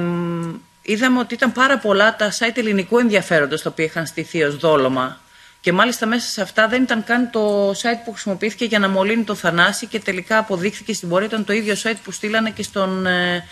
είδαμε 0.85 1.19
ότι 1.19 1.35
ήταν 1.35 1.53
πάρα 1.53 1.79
πολλά 1.79 2.17
τα 2.17 2.33
site 2.39 2.57
ελληνικού 2.57 2.99
ενδιαφέροντος 2.99 3.63
τα 3.63 3.71
οποία 3.71 3.85
είχαν 3.85 4.07
στηθεί 4.07 4.43
ως 4.43 4.57
δόλωμα 4.57 5.19
και 5.65 5.73
μάλιστα 5.73 6.07
μέσα 6.07 6.29
σε 6.29 6.43
αυτά 6.43 6.69
δεν 6.69 6.83
ήταν 6.83 7.05
καν 7.05 7.31
το 7.31 7.71
site 7.71 8.01
που 8.05 8.13
χρησιμοποιήθηκε 8.13 8.65
για 8.65 8.79
να 8.79 8.89
μολύνει 8.89 9.25
το 9.25 9.35
Θανάση 9.35 9.87
και 9.87 10.01
τελικά 10.01 10.39
αποδείχθηκε 10.39 10.95
στην 10.95 11.09
πορεία 11.09 11.27
ήταν 11.27 11.45
το 11.45 11.53
ίδιο 11.53 11.75
site 11.83 11.97
που 12.05 12.11
στείλανε 12.11 12.51
και 12.51 12.63
στον, 12.63 13.07
ε, 13.07 13.45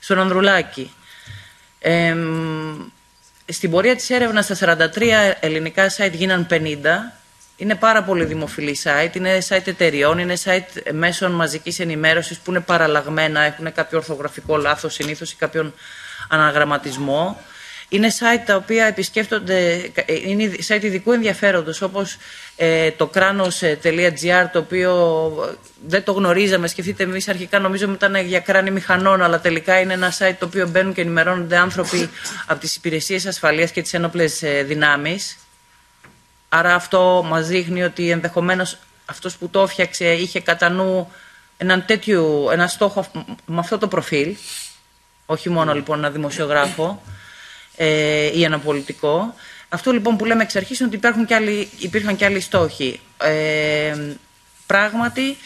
στον 0.00 0.18
Ανδρουλάκη. 0.18 0.92
Ε, 1.78 2.16
στην 3.48 3.70
πορεία 3.70 3.96
της 3.96 4.10
έρευνας 4.10 4.44
στα 4.44 4.54
43 4.54 5.36
ελληνικά 5.40 5.90
site 5.96 6.12
γίναν 6.12 6.46
50. 6.50 7.20
Είναι 7.56 7.74
πάρα 7.74 8.02
πολύ 8.02 8.24
δημοφιλή 8.24 8.78
site, 8.82 9.16
είναι 9.16 9.38
site 9.48 9.66
εταιριών, 9.66 10.18
είναι 10.18 10.36
site 10.44 10.92
μέσων 10.92 11.32
μαζικής 11.32 11.80
ενημέρωσης 11.80 12.38
που 12.38 12.50
είναι 12.50 12.60
παραλλαγμένα, 12.60 13.40
έχουν 13.40 13.72
κάποιο 13.72 13.98
ορθογραφικό 13.98 14.56
λάθος 14.56 14.94
συνήθως 14.94 15.32
ή 15.32 15.36
κάποιον 15.36 15.74
αναγραμματισμό. 16.28 17.42
Είναι 17.88 18.08
site 18.18 18.42
τα 18.46 18.56
οποία 18.56 18.86
επισκέφτονται, 18.86 19.90
είναι 20.24 20.52
site 20.68 20.82
ειδικού 20.82 21.12
ενδιαφέροντος 21.12 21.82
όπως 21.82 22.16
ε, 22.56 22.90
το 22.90 23.10
kranos.gr 23.14 24.46
το 24.52 24.58
οποίο 24.58 25.56
δεν 25.86 26.04
το 26.04 26.12
γνωρίζαμε, 26.12 26.66
σκεφτείτε 26.66 27.02
εμείς 27.02 27.28
αρχικά 27.28 27.58
νομίζω 27.58 27.90
ήταν 27.90 28.16
για 28.16 28.40
κράνη 28.40 28.70
μηχανών 28.70 29.22
αλλά 29.22 29.40
τελικά 29.40 29.80
είναι 29.80 29.92
ένα 29.92 30.12
site 30.18 30.34
το 30.38 30.46
οποίο 30.46 30.68
μπαίνουν 30.68 30.92
και 30.92 31.00
ενημερώνονται 31.00 31.56
άνθρωποι 31.56 32.10
από 32.46 32.60
τις 32.60 32.76
υπηρεσίες 32.76 33.26
ασφαλείας 33.26 33.70
και 33.70 33.82
τις 33.82 33.94
ένοπλες 33.94 34.42
ε, 34.42 34.62
δυνάμεις. 34.62 35.36
Άρα 36.48 36.74
αυτό 36.74 37.24
μας 37.26 37.46
δείχνει 37.46 37.82
ότι 37.82 38.10
ενδεχομένως 38.10 38.78
αυτός 39.04 39.36
που 39.36 39.48
το 39.48 39.60
έφτιαξε 39.62 40.12
είχε 40.12 40.40
κατά 40.40 40.68
νου 40.68 41.12
έναν 41.56 41.84
τέτοιο, 41.86 42.48
ένα 42.52 42.66
στόχο 42.66 43.06
με 43.46 43.58
αυτό 43.58 43.78
το 43.78 43.88
προφίλ, 43.88 44.36
όχι 45.30 45.50
μόνο 45.50 45.74
λοιπόν 45.74 45.98
ένα 45.98 46.10
δημοσιογράφο 46.10 47.02
ε, 47.76 48.38
ή 48.38 48.44
ένα 48.44 48.58
πολιτικό. 48.58 49.34
Αυτό 49.68 49.90
λοιπόν 49.92 50.16
που 50.16 50.24
λέμε 50.24 50.42
εξ 50.42 50.56
αρχής 50.56 50.78
είναι 50.78 50.88
ότι 50.88 50.96
υπάρχουν 50.96 51.26
και 51.26 51.34
άλλοι, 51.34 51.68
υπήρχαν 51.78 52.16
και 52.16 52.24
άλλοι 52.24 52.40
στόχοι. 52.40 53.00
Ε, 53.22 53.94
πράγματι, 54.66 55.36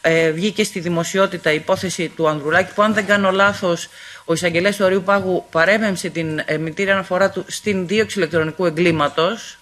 ε, 0.00 0.30
βγήκε 0.30 0.64
στη 0.64 0.80
δημοσιότητα 0.80 1.52
η 1.52 1.54
υπόθεση 1.54 2.08
του 2.08 2.28
Ανδρουλάκη 2.28 2.74
που 2.74 2.82
αν 2.82 2.94
δεν 2.94 3.06
κάνω 3.06 3.30
λάθος 3.30 3.88
ο 4.24 4.32
εισαγγελέας 4.32 4.76
του 4.76 4.84
Ορίου 4.84 5.02
Πάγου 5.02 5.44
παρέμεμψε 5.50 6.08
την 6.08 6.42
ε, 6.44 6.56
μητήρια 6.58 6.92
αναφορά 6.92 7.30
του 7.30 7.44
στην 7.48 7.86
δίωξη 7.86 8.18
ηλεκτρονικού 8.18 8.66
εγκλήματος 8.66 9.58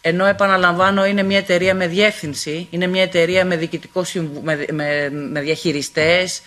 ενώ 0.00 0.24
επαναλαμβάνω 0.26 1.06
είναι 1.06 1.22
μια 1.22 1.38
εταιρεία 1.38 1.74
με 1.74 1.86
διεύθυνση, 1.86 2.66
είναι 2.70 2.86
μια 2.86 3.02
εταιρεία 3.02 3.44
με, 3.44 3.56
διοικητικό 3.56 4.04
με, 4.42 4.66
με, 4.72 5.10
με 5.10 5.40
διαχειριστές, 5.40 6.42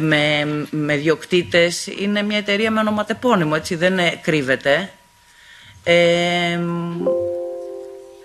με, 0.00 0.44
με 0.70 0.96
διοκτήτες. 0.96 1.86
Είναι 1.86 2.22
μια 2.22 2.38
εταιρεία 2.38 2.70
με 2.70 2.80
ονοματεπώνυμο, 2.80 3.52
έτσι 3.56 3.74
δεν 3.74 3.98
κρύβεται. 4.22 4.90
Ε, 5.84 6.60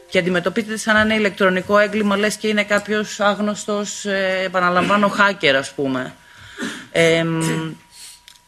και 0.09 0.19
αντιμετωπίζεται 0.19 0.77
σαν 0.77 0.93
να 0.93 1.01
είναι 1.01 1.13
ηλεκτρονικό 1.13 1.77
έγκλημα, 1.77 2.17
λες 2.17 2.35
και 2.35 2.47
είναι 2.47 2.63
κάποιος 2.63 3.19
άγνωστος, 3.19 4.05
ε, 4.05 4.41
επαναλαμβάνω, 4.45 5.15
hacker 5.17 5.53
ας 5.57 5.71
πούμε. 5.71 6.13
Ε, 6.91 7.25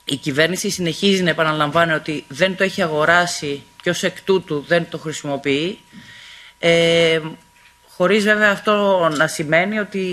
η 0.06 0.16
κυβέρνηση 0.16 0.70
συνεχίζει 0.70 1.24
να 1.24 1.30
επαναλαμβάνει 1.30 1.92
ότι 1.92 2.26
δεν 2.28 2.56
το 2.56 2.64
έχει 2.64 2.82
αγοράσει 2.82 3.64
και 3.82 3.90
ως 3.90 4.04
εκ 4.04 4.22
τούτου 4.22 4.64
δεν 4.68 4.90
το 4.90 4.98
χρησιμοποιεί. 4.98 5.80
Ε, 6.60 7.20
χωρίς 7.88 8.24
βέβαια 8.24 8.52
αυτό 8.52 9.10
να 9.16 9.28
σημαίνει 9.28 9.80
ότι 9.80 10.06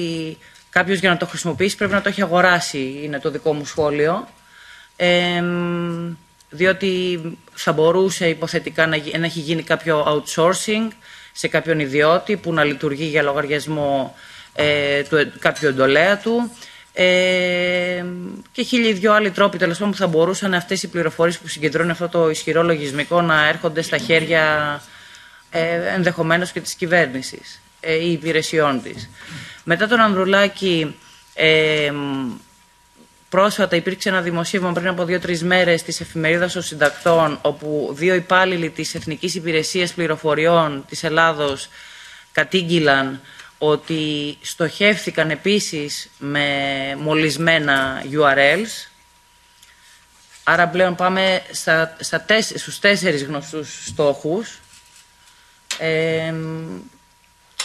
Κάποιος 0.77 0.99
για 0.99 1.11
να 1.11 1.17
το 1.17 1.27
χρησιμοποιήσει 1.27 1.77
πρέπει 1.77 1.93
να 1.93 2.03
το 2.03 2.09
έχει 2.09 2.23
αγοράσει, 2.23 3.01
είναι 3.03 3.19
το 3.19 3.31
δικό 3.31 3.53
μου 3.53 3.65
σχόλιο. 3.65 4.29
Ε, 4.97 5.43
διότι 6.51 7.21
θα 7.53 7.73
μπορούσε 7.73 8.29
υποθετικά 8.29 8.87
να, 8.87 8.97
να 9.19 9.25
έχει 9.25 9.41
γίνει 9.41 9.63
κάποιο 9.63 10.05
outsourcing 10.07 10.89
σε 11.33 11.49
κάποιον 11.49 11.81
ιδιώτη 11.81 12.37
που 12.37 12.53
να 12.53 12.65
λειτουργεί 12.65 13.05
για 13.05 13.23
λογαριασμό 13.23 14.17
ε, 14.55 15.03
του, 15.03 15.33
κάποιου 15.39 15.69
εντολέα 15.69 16.19
του 16.19 16.51
ε, 16.93 18.05
και 18.53 18.63
χίλιοι 18.63 18.93
δυο 18.93 19.13
άλλοι 19.13 19.31
τρόποι 19.31 19.59
τέλος 19.59 19.79
πάντων 19.79 19.93
που 19.93 19.99
θα 19.99 20.07
μπορούσαν 20.07 20.55
αυτές 20.55 20.83
οι 20.83 20.89
πληροφορίες 20.89 21.39
που 21.39 21.49
συγκεντρώνουν 21.49 21.91
αυτό 21.91 22.09
το 22.09 22.31
ισχυρό 22.31 22.63
λογισμικό 22.63 23.23
να 23.23 23.49
έρχονται 23.49 23.83
στα 23.83 23.99
χέρια 23.99 24.83
ε, 25.51 25.95
ενδεχομένως 25.95 26.53
και 26.53 26.61
της 26.61 26.75
κυβέρνησης 26.75 27.61
ε, 27.81 27.95
ή 27.95 28.13
υπηρεσιών 28.13 28.83
της. 28.83 29.09
Μετά 29.69 29.89
τον 29.89 30.01
Ανδρουλάκη, 30.01 30.97
ε, 31.35 31.93
πρόσφατα 33.29 33.77
υπήρξε 33.77 34.09
ένα 34.09 34.21
δημοσίευμα 34.21 34.73
πριν 34.73 34.89
από 34.89 35.05
δύο-τρεις 35.05 35.43
μέρες 35.43 35.83
της 35.83 36.01
εφημερίδας 36.01 36.53
των 36.53 36.63
συντακτών, 36.63 37.39
όπου 37.43 37.91
δύο 37.93 38.15
υπάλληλοι 38.15 38.71
της 38.71 38.95
Εθνικής 38.95 39.35
Υπηρεσίας 39.35 39.93
Πληροφοριών 39.93 40.85
της 40.89 41.05
Ελλάδος 41.05 41.69
κατήγγυλαν 42.33 43.21
ότι 43.59 44.37
στοχεύθηκαν 44.41 45.31
επίσης 45.31 46.11
με 46.19 46.47
μολυσμένα 46.99 48.05
URLs. 48.11 48.91
Άρα 50.45 50.69
πλέον 50.69 50.95
πάμε 50.95 51.43
στα, 51.53 51.97
στα 52.01 52.25
στους 52.57 52.79
τέσσερις 52.79 53.25
γνωστούς 53.25 53.85
στόχους. 53.87 54.59
Ε, 55.79 56.35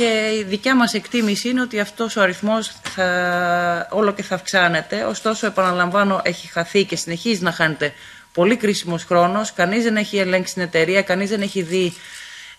και 0.02 0.36
η 0.40 0.44
δικιά 0.44 0.76
μας 0.76 0.94
εκτίμηση 0.94 1.50
είναι 1.50 1.62
ότι 1.62 1.80
αυτός 1.80 2.16
ο 2.16 2.22
αριθμός 2.22 2.72
θα, 2.84 3.88
όλο 3.92 4.14
και 4.14 4.24
θα 4.24 4.36
αυξάνεται. 4.36 5.04
Ωστόσο, 5.04 5.46
επαναλαμβάνω, 5.48 6.22
έχει 6.24 6.48
χαθεί 6.48 6.84
και 6.84 6.96
συνεχίζει 6.96 7.44
να 7.44 7.52
χάνεται 7.52 7.94
πολύ 8.34 8.56
κρίσιμος 8.56 9.04
χρόνος. 9.04 9.54
Κανείς 9.54 9.84
δεν 9.84 9.96
έχει 9.98 10.18
ελέγξει 10.18 10.54
την 10.54 10.64
εταιρεία, 10.64 11.02
κανείς 11.02 11.30
δεν 11.30 11.42
έχει 11.42 11.62
δει 11.62 11.94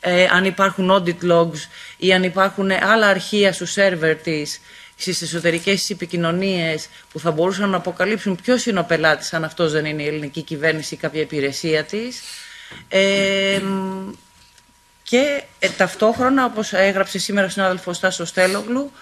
ε, 0.00 0.26
αν 0.32 0.44
υπάρχουν 0.44 0.90
audit 0.90 1.30
logs 1.30 1.58
ή 1.96 2.12
αν 2.12 2.22
υπάρχουν 2.22 2.70
άλλα 2.70 3.06
αρχεία 3.06 3.52
στο 3.52 3.66
σερβερ 3.66 4.16
της 4.16 4.60
στις 4.96 5.22
εσωτερικές 5.22 5.80
της 5.80 5.90
επικοινωνίες 5.90 6.88
που 7.12 7.18
θα 7.20 7.30
μπορούσαν 7.30 7.70
να 7.70 7.76
αποκαλύψουν 7.76 8.36
ποιος 8.42 8.66
είναι 8.66 8.78
ο 8.78 8.84
πελάτης 8.84 9.32
αν 9.32 9.44
αυτός 9.44 9.72
δεν 9.72 9.84
είναι 9.84 10.02
η 10.02 10.06
ελληνική 10.06 10.42
κυβέρνηση 10.42 10.94
ή 10.94 10.96
κάποια 10.96 11.20
υπηρεσία 11.20 11.84
της. 11.84 12.20
Ε, 12.88 13.60
και 15.12 15.42
ε, 15.58 15.68
ταυτόχρονα, 15.68 16.44
όπως 16.44 16.72
έγραψε 16.72 17.18
σήμερα 17.18 17.46
ο 17.46 17.50
συνάδελφος 17.50 17.96
Στάσος 17.96 18.28
Στέλογλου, 18.28 18.92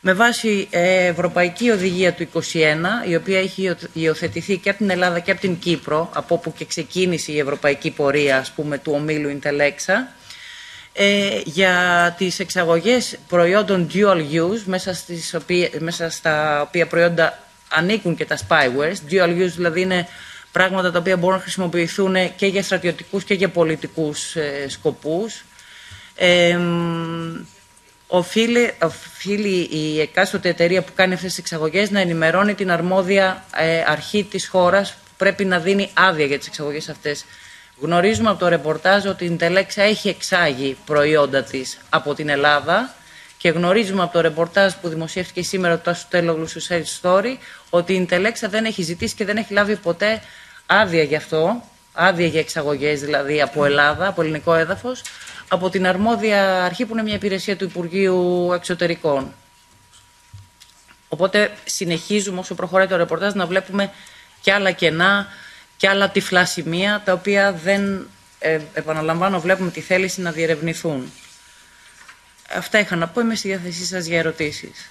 με 0.00 0.12
βάση 0.12 0.68
ε, 0.70 1.06
Ευρωπαϊκή 1.06 1.70
Οδηγία 1.70 2.12
του 2.12 2.28
2021, 2.34 3.08
η 3.08 3.14
οποία 3.14 3.38
έχει 3.38 3.74
υιοθετηθεί 3.92 4.56
και 4.56 4.68
από 4.68 4.78
την 4.78 4.90
Ελλάδα 4.90 5.18
και 5.18 5.30
από 5.30 5.40
την 5.40 5.58
Κύπρο, 5.58 6.10
από 6.14 6.34
όπου 6.34 6.52
και 6.52 6.64
ξεκίνησε 6.64 7.32
η 7.32 7.38
ευρωπαϊκή 7.38 7.90
πορεία, 7.90 8.38
ας 8.38 8.50
πούμε, 8.50 8.78
του 8.78 8.92
ομίλου 8.94 9.28
Ιντελέξα, 9.28 10.12
ε, 10.92 11.40
για 11.44 11.74
τις 12.18 12.38
εξαγωγές 12.38 13.18
προϊόντων 13.28 13.90
dual 13.94 14.20
use, 14.32 14.62
μέσα, 14.64 14.94
στις 14.94 15.36
μέσα 15.78 16.10
στα 16.10 16.60
οποία 16.60 16.86
προϊόντα 16.86 17.38
ανήκουν 17.68 18.16
και 18.16 18.24
τα 18.24 18.38
spywares. 18.48 19.12
Dual 19.12 19.28
use 19.28 19.52
δηλαδή 19.56 19.80
είναι 19.80 20.06
πράγματα 20.52 20.90
τα 20.90 20.98
οποία 20.98 21.16
μπορούν 21.16 21.36
να 21.36 21.42
χρησιμοποιηθούν 21.42 22.16
και 22.36 22.46
για 22.46 22.62
στρατιωτικούς 22.62 23.24
και 23.24 23.34
για 23.34 23.48
πολιτικούς 23.48 24.36
ε, 24.36 24.68
σκοπούς. 24.68 25.44
Ε, 26.22 26.58
οφείλει, 28.06 28.74
οφείλει 28.82 29.68
η 29.70 30.00
εκάστοτε 30.00 30.48
εταιρεία 30.48 30.82
που 30.82 30.92
κάνει 30.94 31.14
αυτές 31.14 31.28
τις 31.28 31.38
εξαγωγές 31.38 31.90
να 31.90 32.00
ενημερώνει 32.00 32.54
την 32.54 32.70
αρμόδια 32.70 33.44
ε, 33.56 33.82
αρχή 33.86 34.24
της 34.24 34.48
χώρας 34.48 34.92
που 34.92 35.10
πρέπει 35.16 35.44
να 35.44 35.58
δίνει 35.58 35.90
άδεια 35.94 36.24
για 36.26 36.38
τις 36.38 36.46
εξαγωγές 36.46 36.88
αυτές. 36.88 37.24
Γνωρίζουμε 37.80 38.30
από 38.30 38.38
το 38.38 38.48
ρεπορτάζ 38.48 39.06
ότι 39.06 39.24
η 39.24 39.26
Ιντελέξα 39.26 39.82
έχει 39.82 40.08
εξάγει 40.08 40.76
προϊόντα 40.86 41.42
της 41.42 41.78
από 41.88 42.14
την 42.14 42.28
Ελλάδα 42.28 42.94
και 43.38 43.48
γνωρίζουμε 43.48 44.02
από 44.02 44.12
το 44.12 44.20
ρεπορτάζ 44.20 44.72
που 44.72 44.88
δημοσιεύτηκε 44.88 45.42
σήμερα 45.42 45.76
το 45.76 45.82
Τάσου 45.82 46.06
Τέλογλου 46.08 46.46
στο 46.46 46.60
Sales 46.68 47.00
Story 47.02 47.36
ότι 47.70 47.92
η 47.92 47.96
Ιντελέξα 47.96 48.48
δεν 48.48 48.64
έχει 48.64 48.82
ζητήσει 48.82 49.14
και 49.14 49.24
δεν 49.24 49.36
έχει 49.36 49.52
λάβει 49.52 49.76
ποτέ 49.76 50.22
άδεια 50.66 51.02
γι' 51.02 51.16
αυτό, 51.16 51.62
άδεια 51.92 52.26
για 52.26 52.40
εξαγωγές 52.40 53.00
δηλαδή 53.00 53.42
από 53.42 53.64
Ελλάδα, 53.64 54.06
από 54.06 54.22
ελληνικό 54.22 54.54
έδαφος, 54.54 55.02
από 55.52 55.70
την 55.70 55.86
αρμόδια 55.86 56.64
αρχή 56.64 56.86
που 56.86 56.92
είναι 56.92 57.02
μια 57.02 57.14
υπηρεσία 57.14 57.56
του 57.56 57.64
Υπουργείου 57.64 58.50
Εξωτερικών. 58.52 59.34
Οπότε 61.08 61.50
συνεχίζουμε 61.64 62.38
όσο 62.38 62.54
προχωράει 62.54 62.86
το 62.86 62.96
ρεπορτάζ 62.96 63.32
να 63.34 63.46
βλέπουμε 63.46 63.92
και 64.40 64.52
άλλα 64.52 64.70
κενά 64.70 65.26
και 65.76 65.88
άλλα 65.88 66.10
τυφλά 66.10 66.44
σημεία 66.44 67.02
τα 67.04 67.12
οποία 67.12 67.52
δεν, 67.52 68.08
ε, 68.38 68.60
επαναλαμβάνω, 68.74 69.40
βλέπουμε 69.40 69.70
τη 69.70 69.80
θέληση 69.80 70.20
να 70.20 70.30
διερευνηθούν. 70.32 71.12
Αυτά 72.54 72.78
είχα 72.78 72.96
να 72.96 73.08
πω. 73.08 73.20
Είμαι 73.20 73.34
στη 73.34 73.48
διάθεσή 73.48 73.84
σας 73.84 74.06
για 74.06 74.18
ερωτήσεις. 74.18 74.90